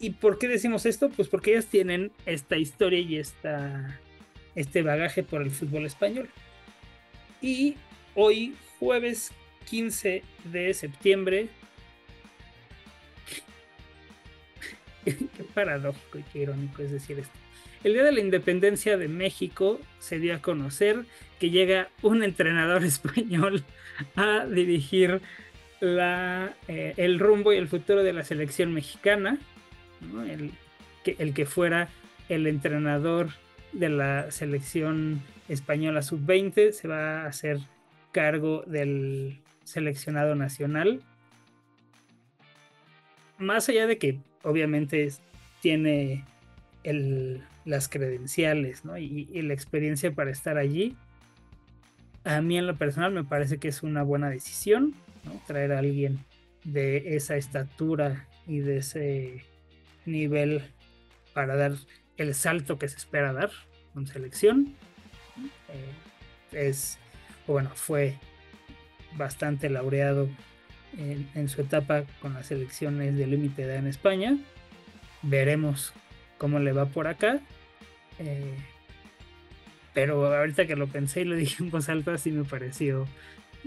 ¿Y 0.00 0.10
por 0.10 0.38
qué 0.38 0.48
decimos 0.48 0.84
esto? 0.84 1.08
Pues 1.08 1.28
porque 1.28 1.52
ellas 1.52 1.64
tienen 1.64 2.12
esta 2.26 2.58
historia 2.58 2.98
y 2.98 3.16
esta, 3.16 3.98
este 4.54 4.82
bagaje 4.82 5.22
por 5.22 5.40
el 5.40 5.50
fútbol 5.50 5.86
español. 5.86 6.28
Y 7.40 7.76
hoy, 8.14 8.54
jueves 8.78 9.32
15 9.70 10.22
de 10.44 10.74
septiembre, 10.74 11.48
qué 15.04 15.44
paradójico 15.54 16.18
y 16.18 16.22
qué 16.24 16.38
irónico 16.40 16.82
es 16.82 16.92
decir 16.92 17.18
esto. 17.18 17.38
El 17.84 17.94
día 17.94 18.04
de 18.04 18.12
la 18.12 18.20
independencia 18.20 18.96
de 18.96 19.08
México 19.08 19.80
se 19.98 20.18
dio 20.18 20.34
a 20.36 20.38
conocer 20.38 21.04
que 21.40 21.50
llega 21.50 21.88
un 22.02 22.22
entrenador 22.22 22.84
español 22.84 23.64
a 24.16 24.46
dirigir 24.46 25.20
la, 25.80 26.54
eh, 26.68 26.94
el 26.96 27.18
rumbo 27.18 27.52
y 27.52 27.56
el 27.56 27.68
futuro 27.68 28.04
de 28.04 28.12
la 28.12 28.24
selección 28.24 28.72
mexicana. 28.72 29.38
el 31.04 31.34
que 31.34 31.46
fuera 31.46 31.88
el 32.28 32.46
entrenador 32.46 33.30
de 33.72 33.88
la 33.88 34.30
selección 34.30 35.22
española 35.48 36.02
sub-20 36.02 36.72
se 36.72 36.88
va 36.88 37.22
a 37.22 37.26
hacer 37.26 37.58
cargo 38.12 38.62
del 38.66 39.40
seleccionado 39.64 40.34
nacional. 40.34 41.02
Más 43.38 43.68
allá 43.68 43.86
de 43.86 43.98
que 43.98 44.20
obviamente 44.42 45.12
tiene 45.60 46.24
el, 46.84 47.42
las 47.64 47.88
credenciales 47.88 48.84
¿no? 48.84 48.98
y, 48.98 49.26
la 49.42 49.54
experiencia 49.54 50.12
para 50.12 50.30
estar 50.30 50.58
allí. 50.58 50.96
A 52.24 52.40
mí 52.40 52.56
en 52.58 52.66
lo 52.66 52.76
personal 52.76 53.12
me 53.12 53.24
parece 53.24 53.58
que 53.58 53.68
es 53.68 53.82
una 53.82 54.02
buena 54.02 54.30
decisión 54.30 54.94
¿no? 55.24 55.40
traer 55.46 55.72
a 55.72 55.78
alguien 55.78 56.24
de 56.64 57.16
esa 57.16 57.36
estatura 57.36 58.28
y 58.46 58.58
de 58.60 58.78
ese 58.78 59.44
nivel 60.04 60.62
para 61.34 61.56
dar 61.56 61.72
el 62.16 62.34
salto 62.34 62.78
que 62.78 62.88
se 62.88 62.96
espera 62.96 63.32
dar 63.32 63.50
con 63.94 64.06
selección. 64.06 64.74
Eh, 65.68 66.68
es, 66.68 66.98
bueno, 67.46 67.70
fue 67.74 68.18
bastante 69.16 69.68
laureado 69.68 70.28
en, 70.98 71.48
su 71.48 71.60
etapa 71.60 72.04
con 72.20 72.34
las 72.34 72.46
selecciones 72.46 73.16
de 73.16 73.26
límite 73.26 73.62
edad 73.62 73.76
en 73.76 73.86
España. 73.86 74.36
Veremos 75.22 75.92
cómo 76.38 76.58
le 76.58 76.72
va 76.72 76.86
por 76.86 77.06
acá. 77.06 77.40
Eh, 78.18 78.54
pero 79.94 80.34
ahorita 80.34 80.66
que 80.66 80.76
lo 80.76 80.86
pensé 80.86 81.22
y 81.22 81.24
lo 81.24 81.36
dije 81.36 81.62
en 81.62 81.70
voz 81.70 81.88
alta, 81.88 82.16
sí 82.18 82.30
me 82.30 82.44
pareció 82.44 83.06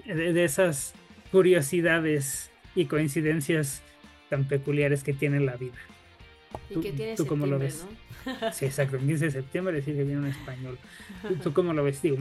de, 0.06 0.44
esas 0.44 0.94
curiosidades 1.32 2.52
y 2.76 2.86
coincidencias 2.86 3.82
tan 4.30 4.48
peculiares 4.48 5.04
que 5.04 5.14
tiene 5.14 5.40
la 5.40 5.56
vida. 5.56 5.78
¿Y 6.70 6.80
que 6.80 6.92
tiene 6.92 7.16
¿tú 7.16 7.28
cómo 7.28 7.46
lo 7.46 7.60
ves? 7.60 7.86
Sí, 8.54 8.66
exacto, 8.66 8.98
el 8.98 9.06
15 9.06 9.26
de 9.26 9.32
septiembre 9.32 9.76
decir 9.76 9.96
que 9.96 10.04
viene 10.04 10.22
un 10.22 10.28
español. 10.28 10.80
¿Tú, 11.44 11.54
cómo 11.54 11.74
lo 11.74 11.84
ves? 11.84 12.02
Digo, 12.02 12.18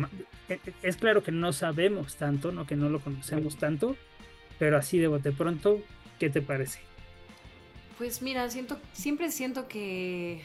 e, 0.51 0.55
e, 0.55 0.61
es 0.83 0.97
claro 0.97 1.23
que 1.23 1.33
no 1.33 1.53
sabemos 1.55 2.17
tanto, 2.17 2.53
¿no? 2.53 2.67
que 2.67 2.77
no 2.77 2.91
lo 2.91 3.01
conocemos 3.01 3.57
tanto, 3.57 3.97
pero 4.59 4.79
así 4.79 4.99
de 4.99 5.09
bote 5.09 5.33
pronto, 5.33 5.81
¿qué 6.19 6.31
te 6.31 6.43
parece? 6.43 6.81
Pues 7.99 8.23
mira, 8.23 8.49
siento, 8.51 8.79
siempre 8.93 9.31
siento 9.31 9.69
que 9.69 10.43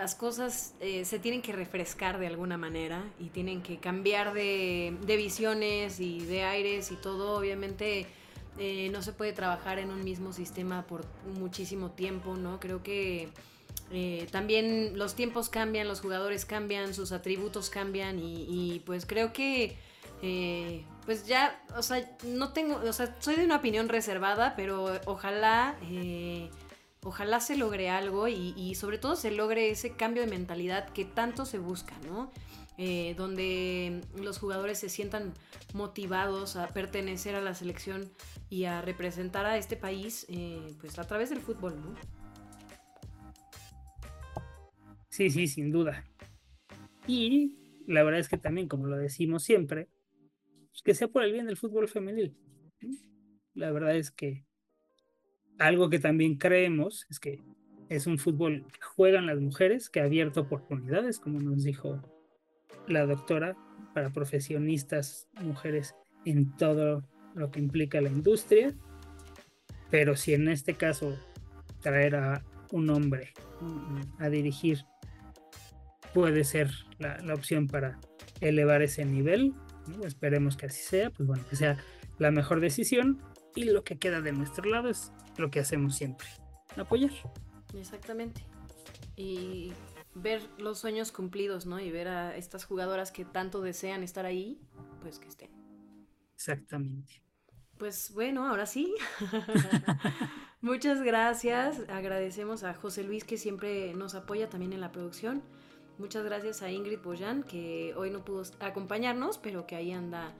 las 0.00 0.14
cosas 0.14 0.72
eh, 0.80 1.04
se 1.04 1.18
tienen 1.18 1.42
que 1.42 1.52
refrescar 1.52 2.18
de 2.18 2.26
alguna 2.26 2.56
manera 2.56 3.04
y 3.18 3.26
tienen 3.26 3.62
que 3.62 3.76
cambiar 3.76 4.32
de, 4.32 4.96
visiones 5.06 6.00
y 6.00 6.20
de 6.20 6.42
aires 6.42 6.90
y 6.90 6.96
todo. 6.96 7.38
Obviamente 7.38 8.06
eh, 8.58 8.88
no 8.92 9.02
se 9.02 9.12
puede 9.12 9.34
trabajar 9.34 9.78
en 9.78 9.90
un 9.90 10.02
mismo 10.02 10.32
sistema 10.32 10.86
por 10.86 11.04
muchísimo 11.38 11.90
tiempo, 11.90 12.34
¿no? 12.34 12.60
Creo 12.60 12.82
que 12.82 13.28
eh, 13.92 14.26
también 14.30 14.98
los 14.98 15.14
tiempos 15.14 15.50
cambian, 15.50 15.86
los 15.86 16.00
jugadores 16.00 16.46
cambian, 16.46 16.94
sus 16.94 17.12
atributos 17.12 17.68
cambian 17.68 18.18
y, 18.18 18.82
pues 18.86 19.04
creo 19.04 19.34
que... 19.34 19.76
pues 21.04 21.26
ya, 21.26 21.62
o 21.76 21.82
sea, 21.82 22.16
no 22.26 22.52
tengo, 22.52 22.76
o 22.76 22.92
sea, 22.92 23.16
soy 23.20 23.36
de 23.36 23.44
una 23.44 23.56
opinión 23.56 23.88
reservada, 23.88 24.54
pero 24.56 25.00
ojalá 25.06 25.76
ojalá 27.02 27.40
se 27.40 27.56
logre 27.56 27.90
algo 27.90 28.28
y, 28.28 28.74
sobre 28.74 28.98
todo 28.98 29.16
se 29.16 29.30
logre 29.30 29.70
ese 29.70 29.92
cambio 29.92 30.22
de 30.22 30.28
mentalidad 30.28 30.88
que 30.90 31.04
tanto 31.04 31.46
se 31.46 31.58
busca, 31.58 31.94
¿no? 32.06 32.30
Eh, 32.78 33.14
donde 33.16 34.00
los 34.16 34.38
jugadores 34.38 34.78
se 34.78 34.88
sientan 34.88 35.34
motivados 35.74 36.56
a 36.56 36.68
pertenecer 36.68 37.34
a 37.34 37.42
la 37.42 37.54
selección 37.54 38.10
y 38.48 38.64
a 38.64 38.80
representar 38.80 39.44
a 39.44 39.58
este 39.58 39.76
país 39.76 40.24
eh, 40.30 40.74
pues 40.80 40.98
a 40.98 41.06
través 41.06 41.28
del 41.28 41.40
fútbol, 41.40 41.78
¿no? 41.78 41.94
Sí, 45.10 45.28
sí, 45.28 45.46
sin 45.46 45.70
duda. 45.70 46.04
Y 47.06 47.58
la 47.86 48.02
verdad 48.02 48.20
es 48.20 48.28
que 48.28 48.38
también, 48.38 48.68
como 48.68 48.86
lo 48.86 48.96
decimos 48.96 49.42
siempre, 49.42 49.88
que 50.82 50.94
sea 50.94 51.08
por 51.08 51.22
el 51.22 51.32
bien 51.32 51.46
del 51.46 51.56
fútbol 51.56 51.88
femenil. 51.88 52.36
La 53.54 53.70
verdad 53.70 53.96
es 53.96 54.10
que 54.10 54.44
algo 55.58 55.90
que 55.90 55.98
también 55.98 56.36
creemos 56.36 57.06
es 57.10 57.20
que 57.20 57.42
es 57.88 58.06
un 58.06 58.18
fútbol 58.18 58.66
que 58.72 58.80
juegan 58.80 59.26
las 59.26 59.40
mujeres, 59.40 59.90
que 59.90 60.00
ha 60.00 60.04
abierto 60.04 60.42
oportunidades, 60.42 61.18
como 61.18 61.40
nos 61.40 61.64
dijo 61.64 62.00
la 62.86 63.04
doctora, 63.04 63.56
para 63.94 64.10
profesionistas 64.10 65.28
mujeres 65.40 65.94
en 66.24 66.56
todo 66.56 67.04
lo 67.34 67.50
que 67.50 67.60
implica 67.60 68.00
la 68.00 68.08
industria. 68.08 68.74
Pero 69.90 70.16
si 70.16 70.34
en 70.34 70.48
este 70.48 70.74
caso 70.74 71.18
traer 71.80 72.14
a 72.14 72.44
un 72.70 72.90
hombre 72.90 73.32
a 74.18 74.28
dirigir 74.28 74.84
puede 76.14 76.44
ser 76.44 76.70
la, 76.98 77.18
opción 77.34 77.66
para 77.66 77.98
elevar 78.40 78.82
ese 78.82 79.04
nivel, 79.04 79.52
esperemos 80.04 80.56
que 80.56 80.66
así 80.66 80.82
sea, 80.82 81.10
pues 81.10 81.26
bueno, 81.26 81.44
que 81.48 81.56
sea 81.56 81.78
la 82.18 82.30
mejor 82.30 82.60
decisión 82.60 83.22
y 83.54 83.64
lo 83.64 83.84
que 83.84 83.98
queda 83.98 84.20
de 84.20 84.32
nuestro 84.32 84.68
lado 84.68 84.88
es 84.88 85.12
lo 85.36 85.50
que 85.50 85.60
hacemos 85.60 85.96
siempre, 85.96 86.26
apoyar. 86.76 87.12
Exactamente. 87.74 88.44
Y 89.16 89.72
ver 90.14 90.42
los 90.58 90.78
sueños 90.78 91.12
cumplidos, 91.12 91.66
¿no? 91.66 91.80
Y 91.80 91.90
ver 91.90 92.08
a 92.08 92.36
estas 92.36 92.64
jugadoras 92.64 93.12
que 93.12 93.24
tanto 93.24 93.60
desean 93.60 94.02
estar 94.02 94.26
ahí, 94.26 94.60
pues 95.02 95.18
que 95.18 95.28
estén. 95.28 95.50
Exactamente. 96.34 97.22
Pues 97.78 98.12
bueno, 98.12 98.46
ahora 98.46 98.66
sí. 98.66 98.94
Muchas 100.60 101.02
gracias. 101.02 101.88
Agradecemos 101.88 102.64
a 102.64 102.74
José 102.74 103.04
Luis 103.04 103.24
que 103.24 103.38
siempre 103.38 103.94
nos 103.94 104.14
apoya 104.14 104.48
también 104.48 104.72
en 104.72 104.80
la 104.80 104.92
producción. 104.92 105.42
Muchas 106.00 106.24
gracias 106.24 106.62
a 106.62 106.70
Ingrid 106.72 107.00
Boyan 107.04 107.42
que 107.42 107.92
hoy 107.94 108.08
no 108.08 108.24
pudo 108.24 108.42
acompañarnos, 108.60 109.36
pero 109.36 109.66
que 109.66 109.76
ahí 109.76 109.92
anda 109.92 110.32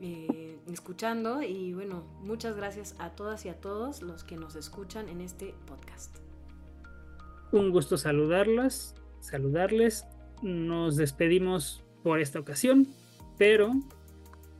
eh, 0.00 0.58
escuchando 0.72 1.40
y 1.40 1.72
bueno, 1.72 2.02
muchas 2.22 2.56
gracias 2.56 2.96
a 2.98 3.10
todas 3.10 3.46
y 3.46 3.48
a 3.48 3.54
todos 3.54 4.02
los 4.02 4.24
que 4.24 4.36
nos 4.36 4.56
escuchan 4.56 5.08
en 5.08 5.20
este 5.20 5.54
podcast. 5.66 6.16
Un 7.52 7.70
gusto 7.70 7.96
saludarlas, 7.96 8.96
saludarles. 9.20 10.04
Nos 10.42 10.96
despedimos 10.96 11.84
por 12.02 12.18
esta 12.18 12.40
ocasión, 12.40 12.88
pero 13.38 13.70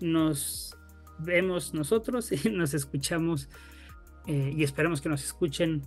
nos 0.01 0.77
vemos 1.19 1.75
nosotros 1.75 2.31
y 2.31 2.49
nos 2.53 2.75
escuchamos 2.75 3.49
eh, 4.29 4.55
y 4.57 4.63
esperamos 4.63 5.01
que 5.01 5.09
nos 5.09 5.25
escuchen 5.25 5.83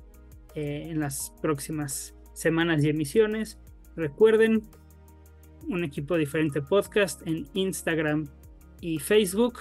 eh, 0.55 0.89
en 0.89 0.99
las 0.99 1.31
próximas 1.41 2.13
semanas 2.33 2.83
y 2.83 2.89
emisiones. 2.89 3.57
Recuerden, 3.97 4.63
un 5.67 5.83
equipo 5.83 6.15
diferente 6.15 6.61
podcast 6.61 7.21
en 7.27 7.49
Instagram, 7.53 8.29
y 8.81 8.99
Facebook. 8.99 9.59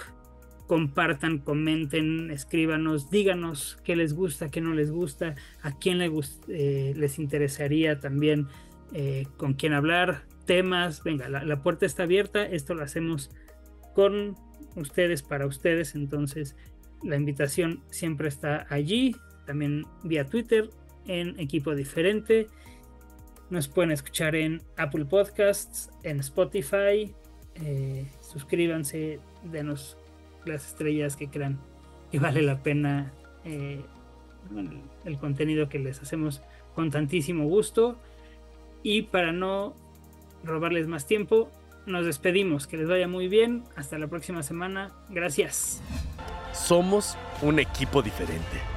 Compartan, 0.67 1.39
comenten, 1.39 2.29
escríbanos, 2.29 3.09
díganos 3.09 3.77
qué 3.85 3.95
les 3.95 4.13
gusta, 4.13 4.49
qué 4.49 4.59
no 4.59 4.73
les 4.73 4.91
gusta, 4.91 5.35
a 5.61 5.77
quién 5.77 6.01
eh, 6.01 6.93
les 6.95 7.19
interesaría 7.19 8.01
también 8.01 8.47
eh, 8.93 9.27
con 9.37 9.53
quién 9.53 9.73
hablar, 9.73 10.25
temas. 10.45 11.03
Venga, 11.03 11.29
la, 11.29 11.63
puerta 11.63 11.85
está 11.85 12.03
abierta. 12.03 12.43
Esto 12.43 12.73
lo 12.73 12.83
hacemos 12.83 13.31
con 13.95 14.35
ustedes, 14.75 15.23
para 15.23 15.45
ustedes. 15.45 15.95
Entonces, 15.95 16.57
la 17.01 17.15
invitación 17.15 17.81
siempre 17.89 18.27
está 18.27 18.67
allí. 18.69 19.15
También 19.45 19.85
vía 20.03 20.25
Twitter, 20.25 20.69
en 21.05 21.39
equipo 21.39 21.75
diferente. 21.75 22.47
Nos 23.49 23.67
pueden 23.67 23.91
escuchar 23.91 24.35
en 24.35 24.61
Apple 24.75 25.05
Podcasts, 25.05 25.89
en 26.03 26.19
Spotify, 26.19 27.13
eh, 27.55 28.05
suscríbanse, 28.21 29.19
denos 29.43 29.97
las 30.45 30.67
estrellas 30.67 31.15
que 31.15 31.29
crean 31.29 31.59
que 32.11 32.19
vale 32.19 32.41
la 32.41 32.61
pena 32.61 33.13
eh, 33.43 33.81
el, 35.05 35.17
contenido 35.17 35.69
que 35.69 35.79
les 35.79 36.01
hacemos 36.01 36.41
con 36.75 36.91
tantísimo 36.91 37.45
gusto. 37.47 37.97
Y 38.83 39.03
para 39.03 39.31
no 39.31 39.75
robarles 40.43 40.87
más 40.87 41.05
tiempo, 41.05 41.51
nos 41.85 42.05
despedimos. 42.05 42.67
Que 42.67 42.77
les 42.77 42.87
vaya 42.87 43.07
muy 43.07 43.27
bien. 43.27 43.63
Hasta 43.75 43.97
la 43.97 44.07
próxima 44.07 44.43
semana. 44.43 44.91
Gracias. 45.09 45.81
Somos 46.53 47.17
un 47.41 47.59
equipo 47.59 48.01
diferente. 48.01 48.76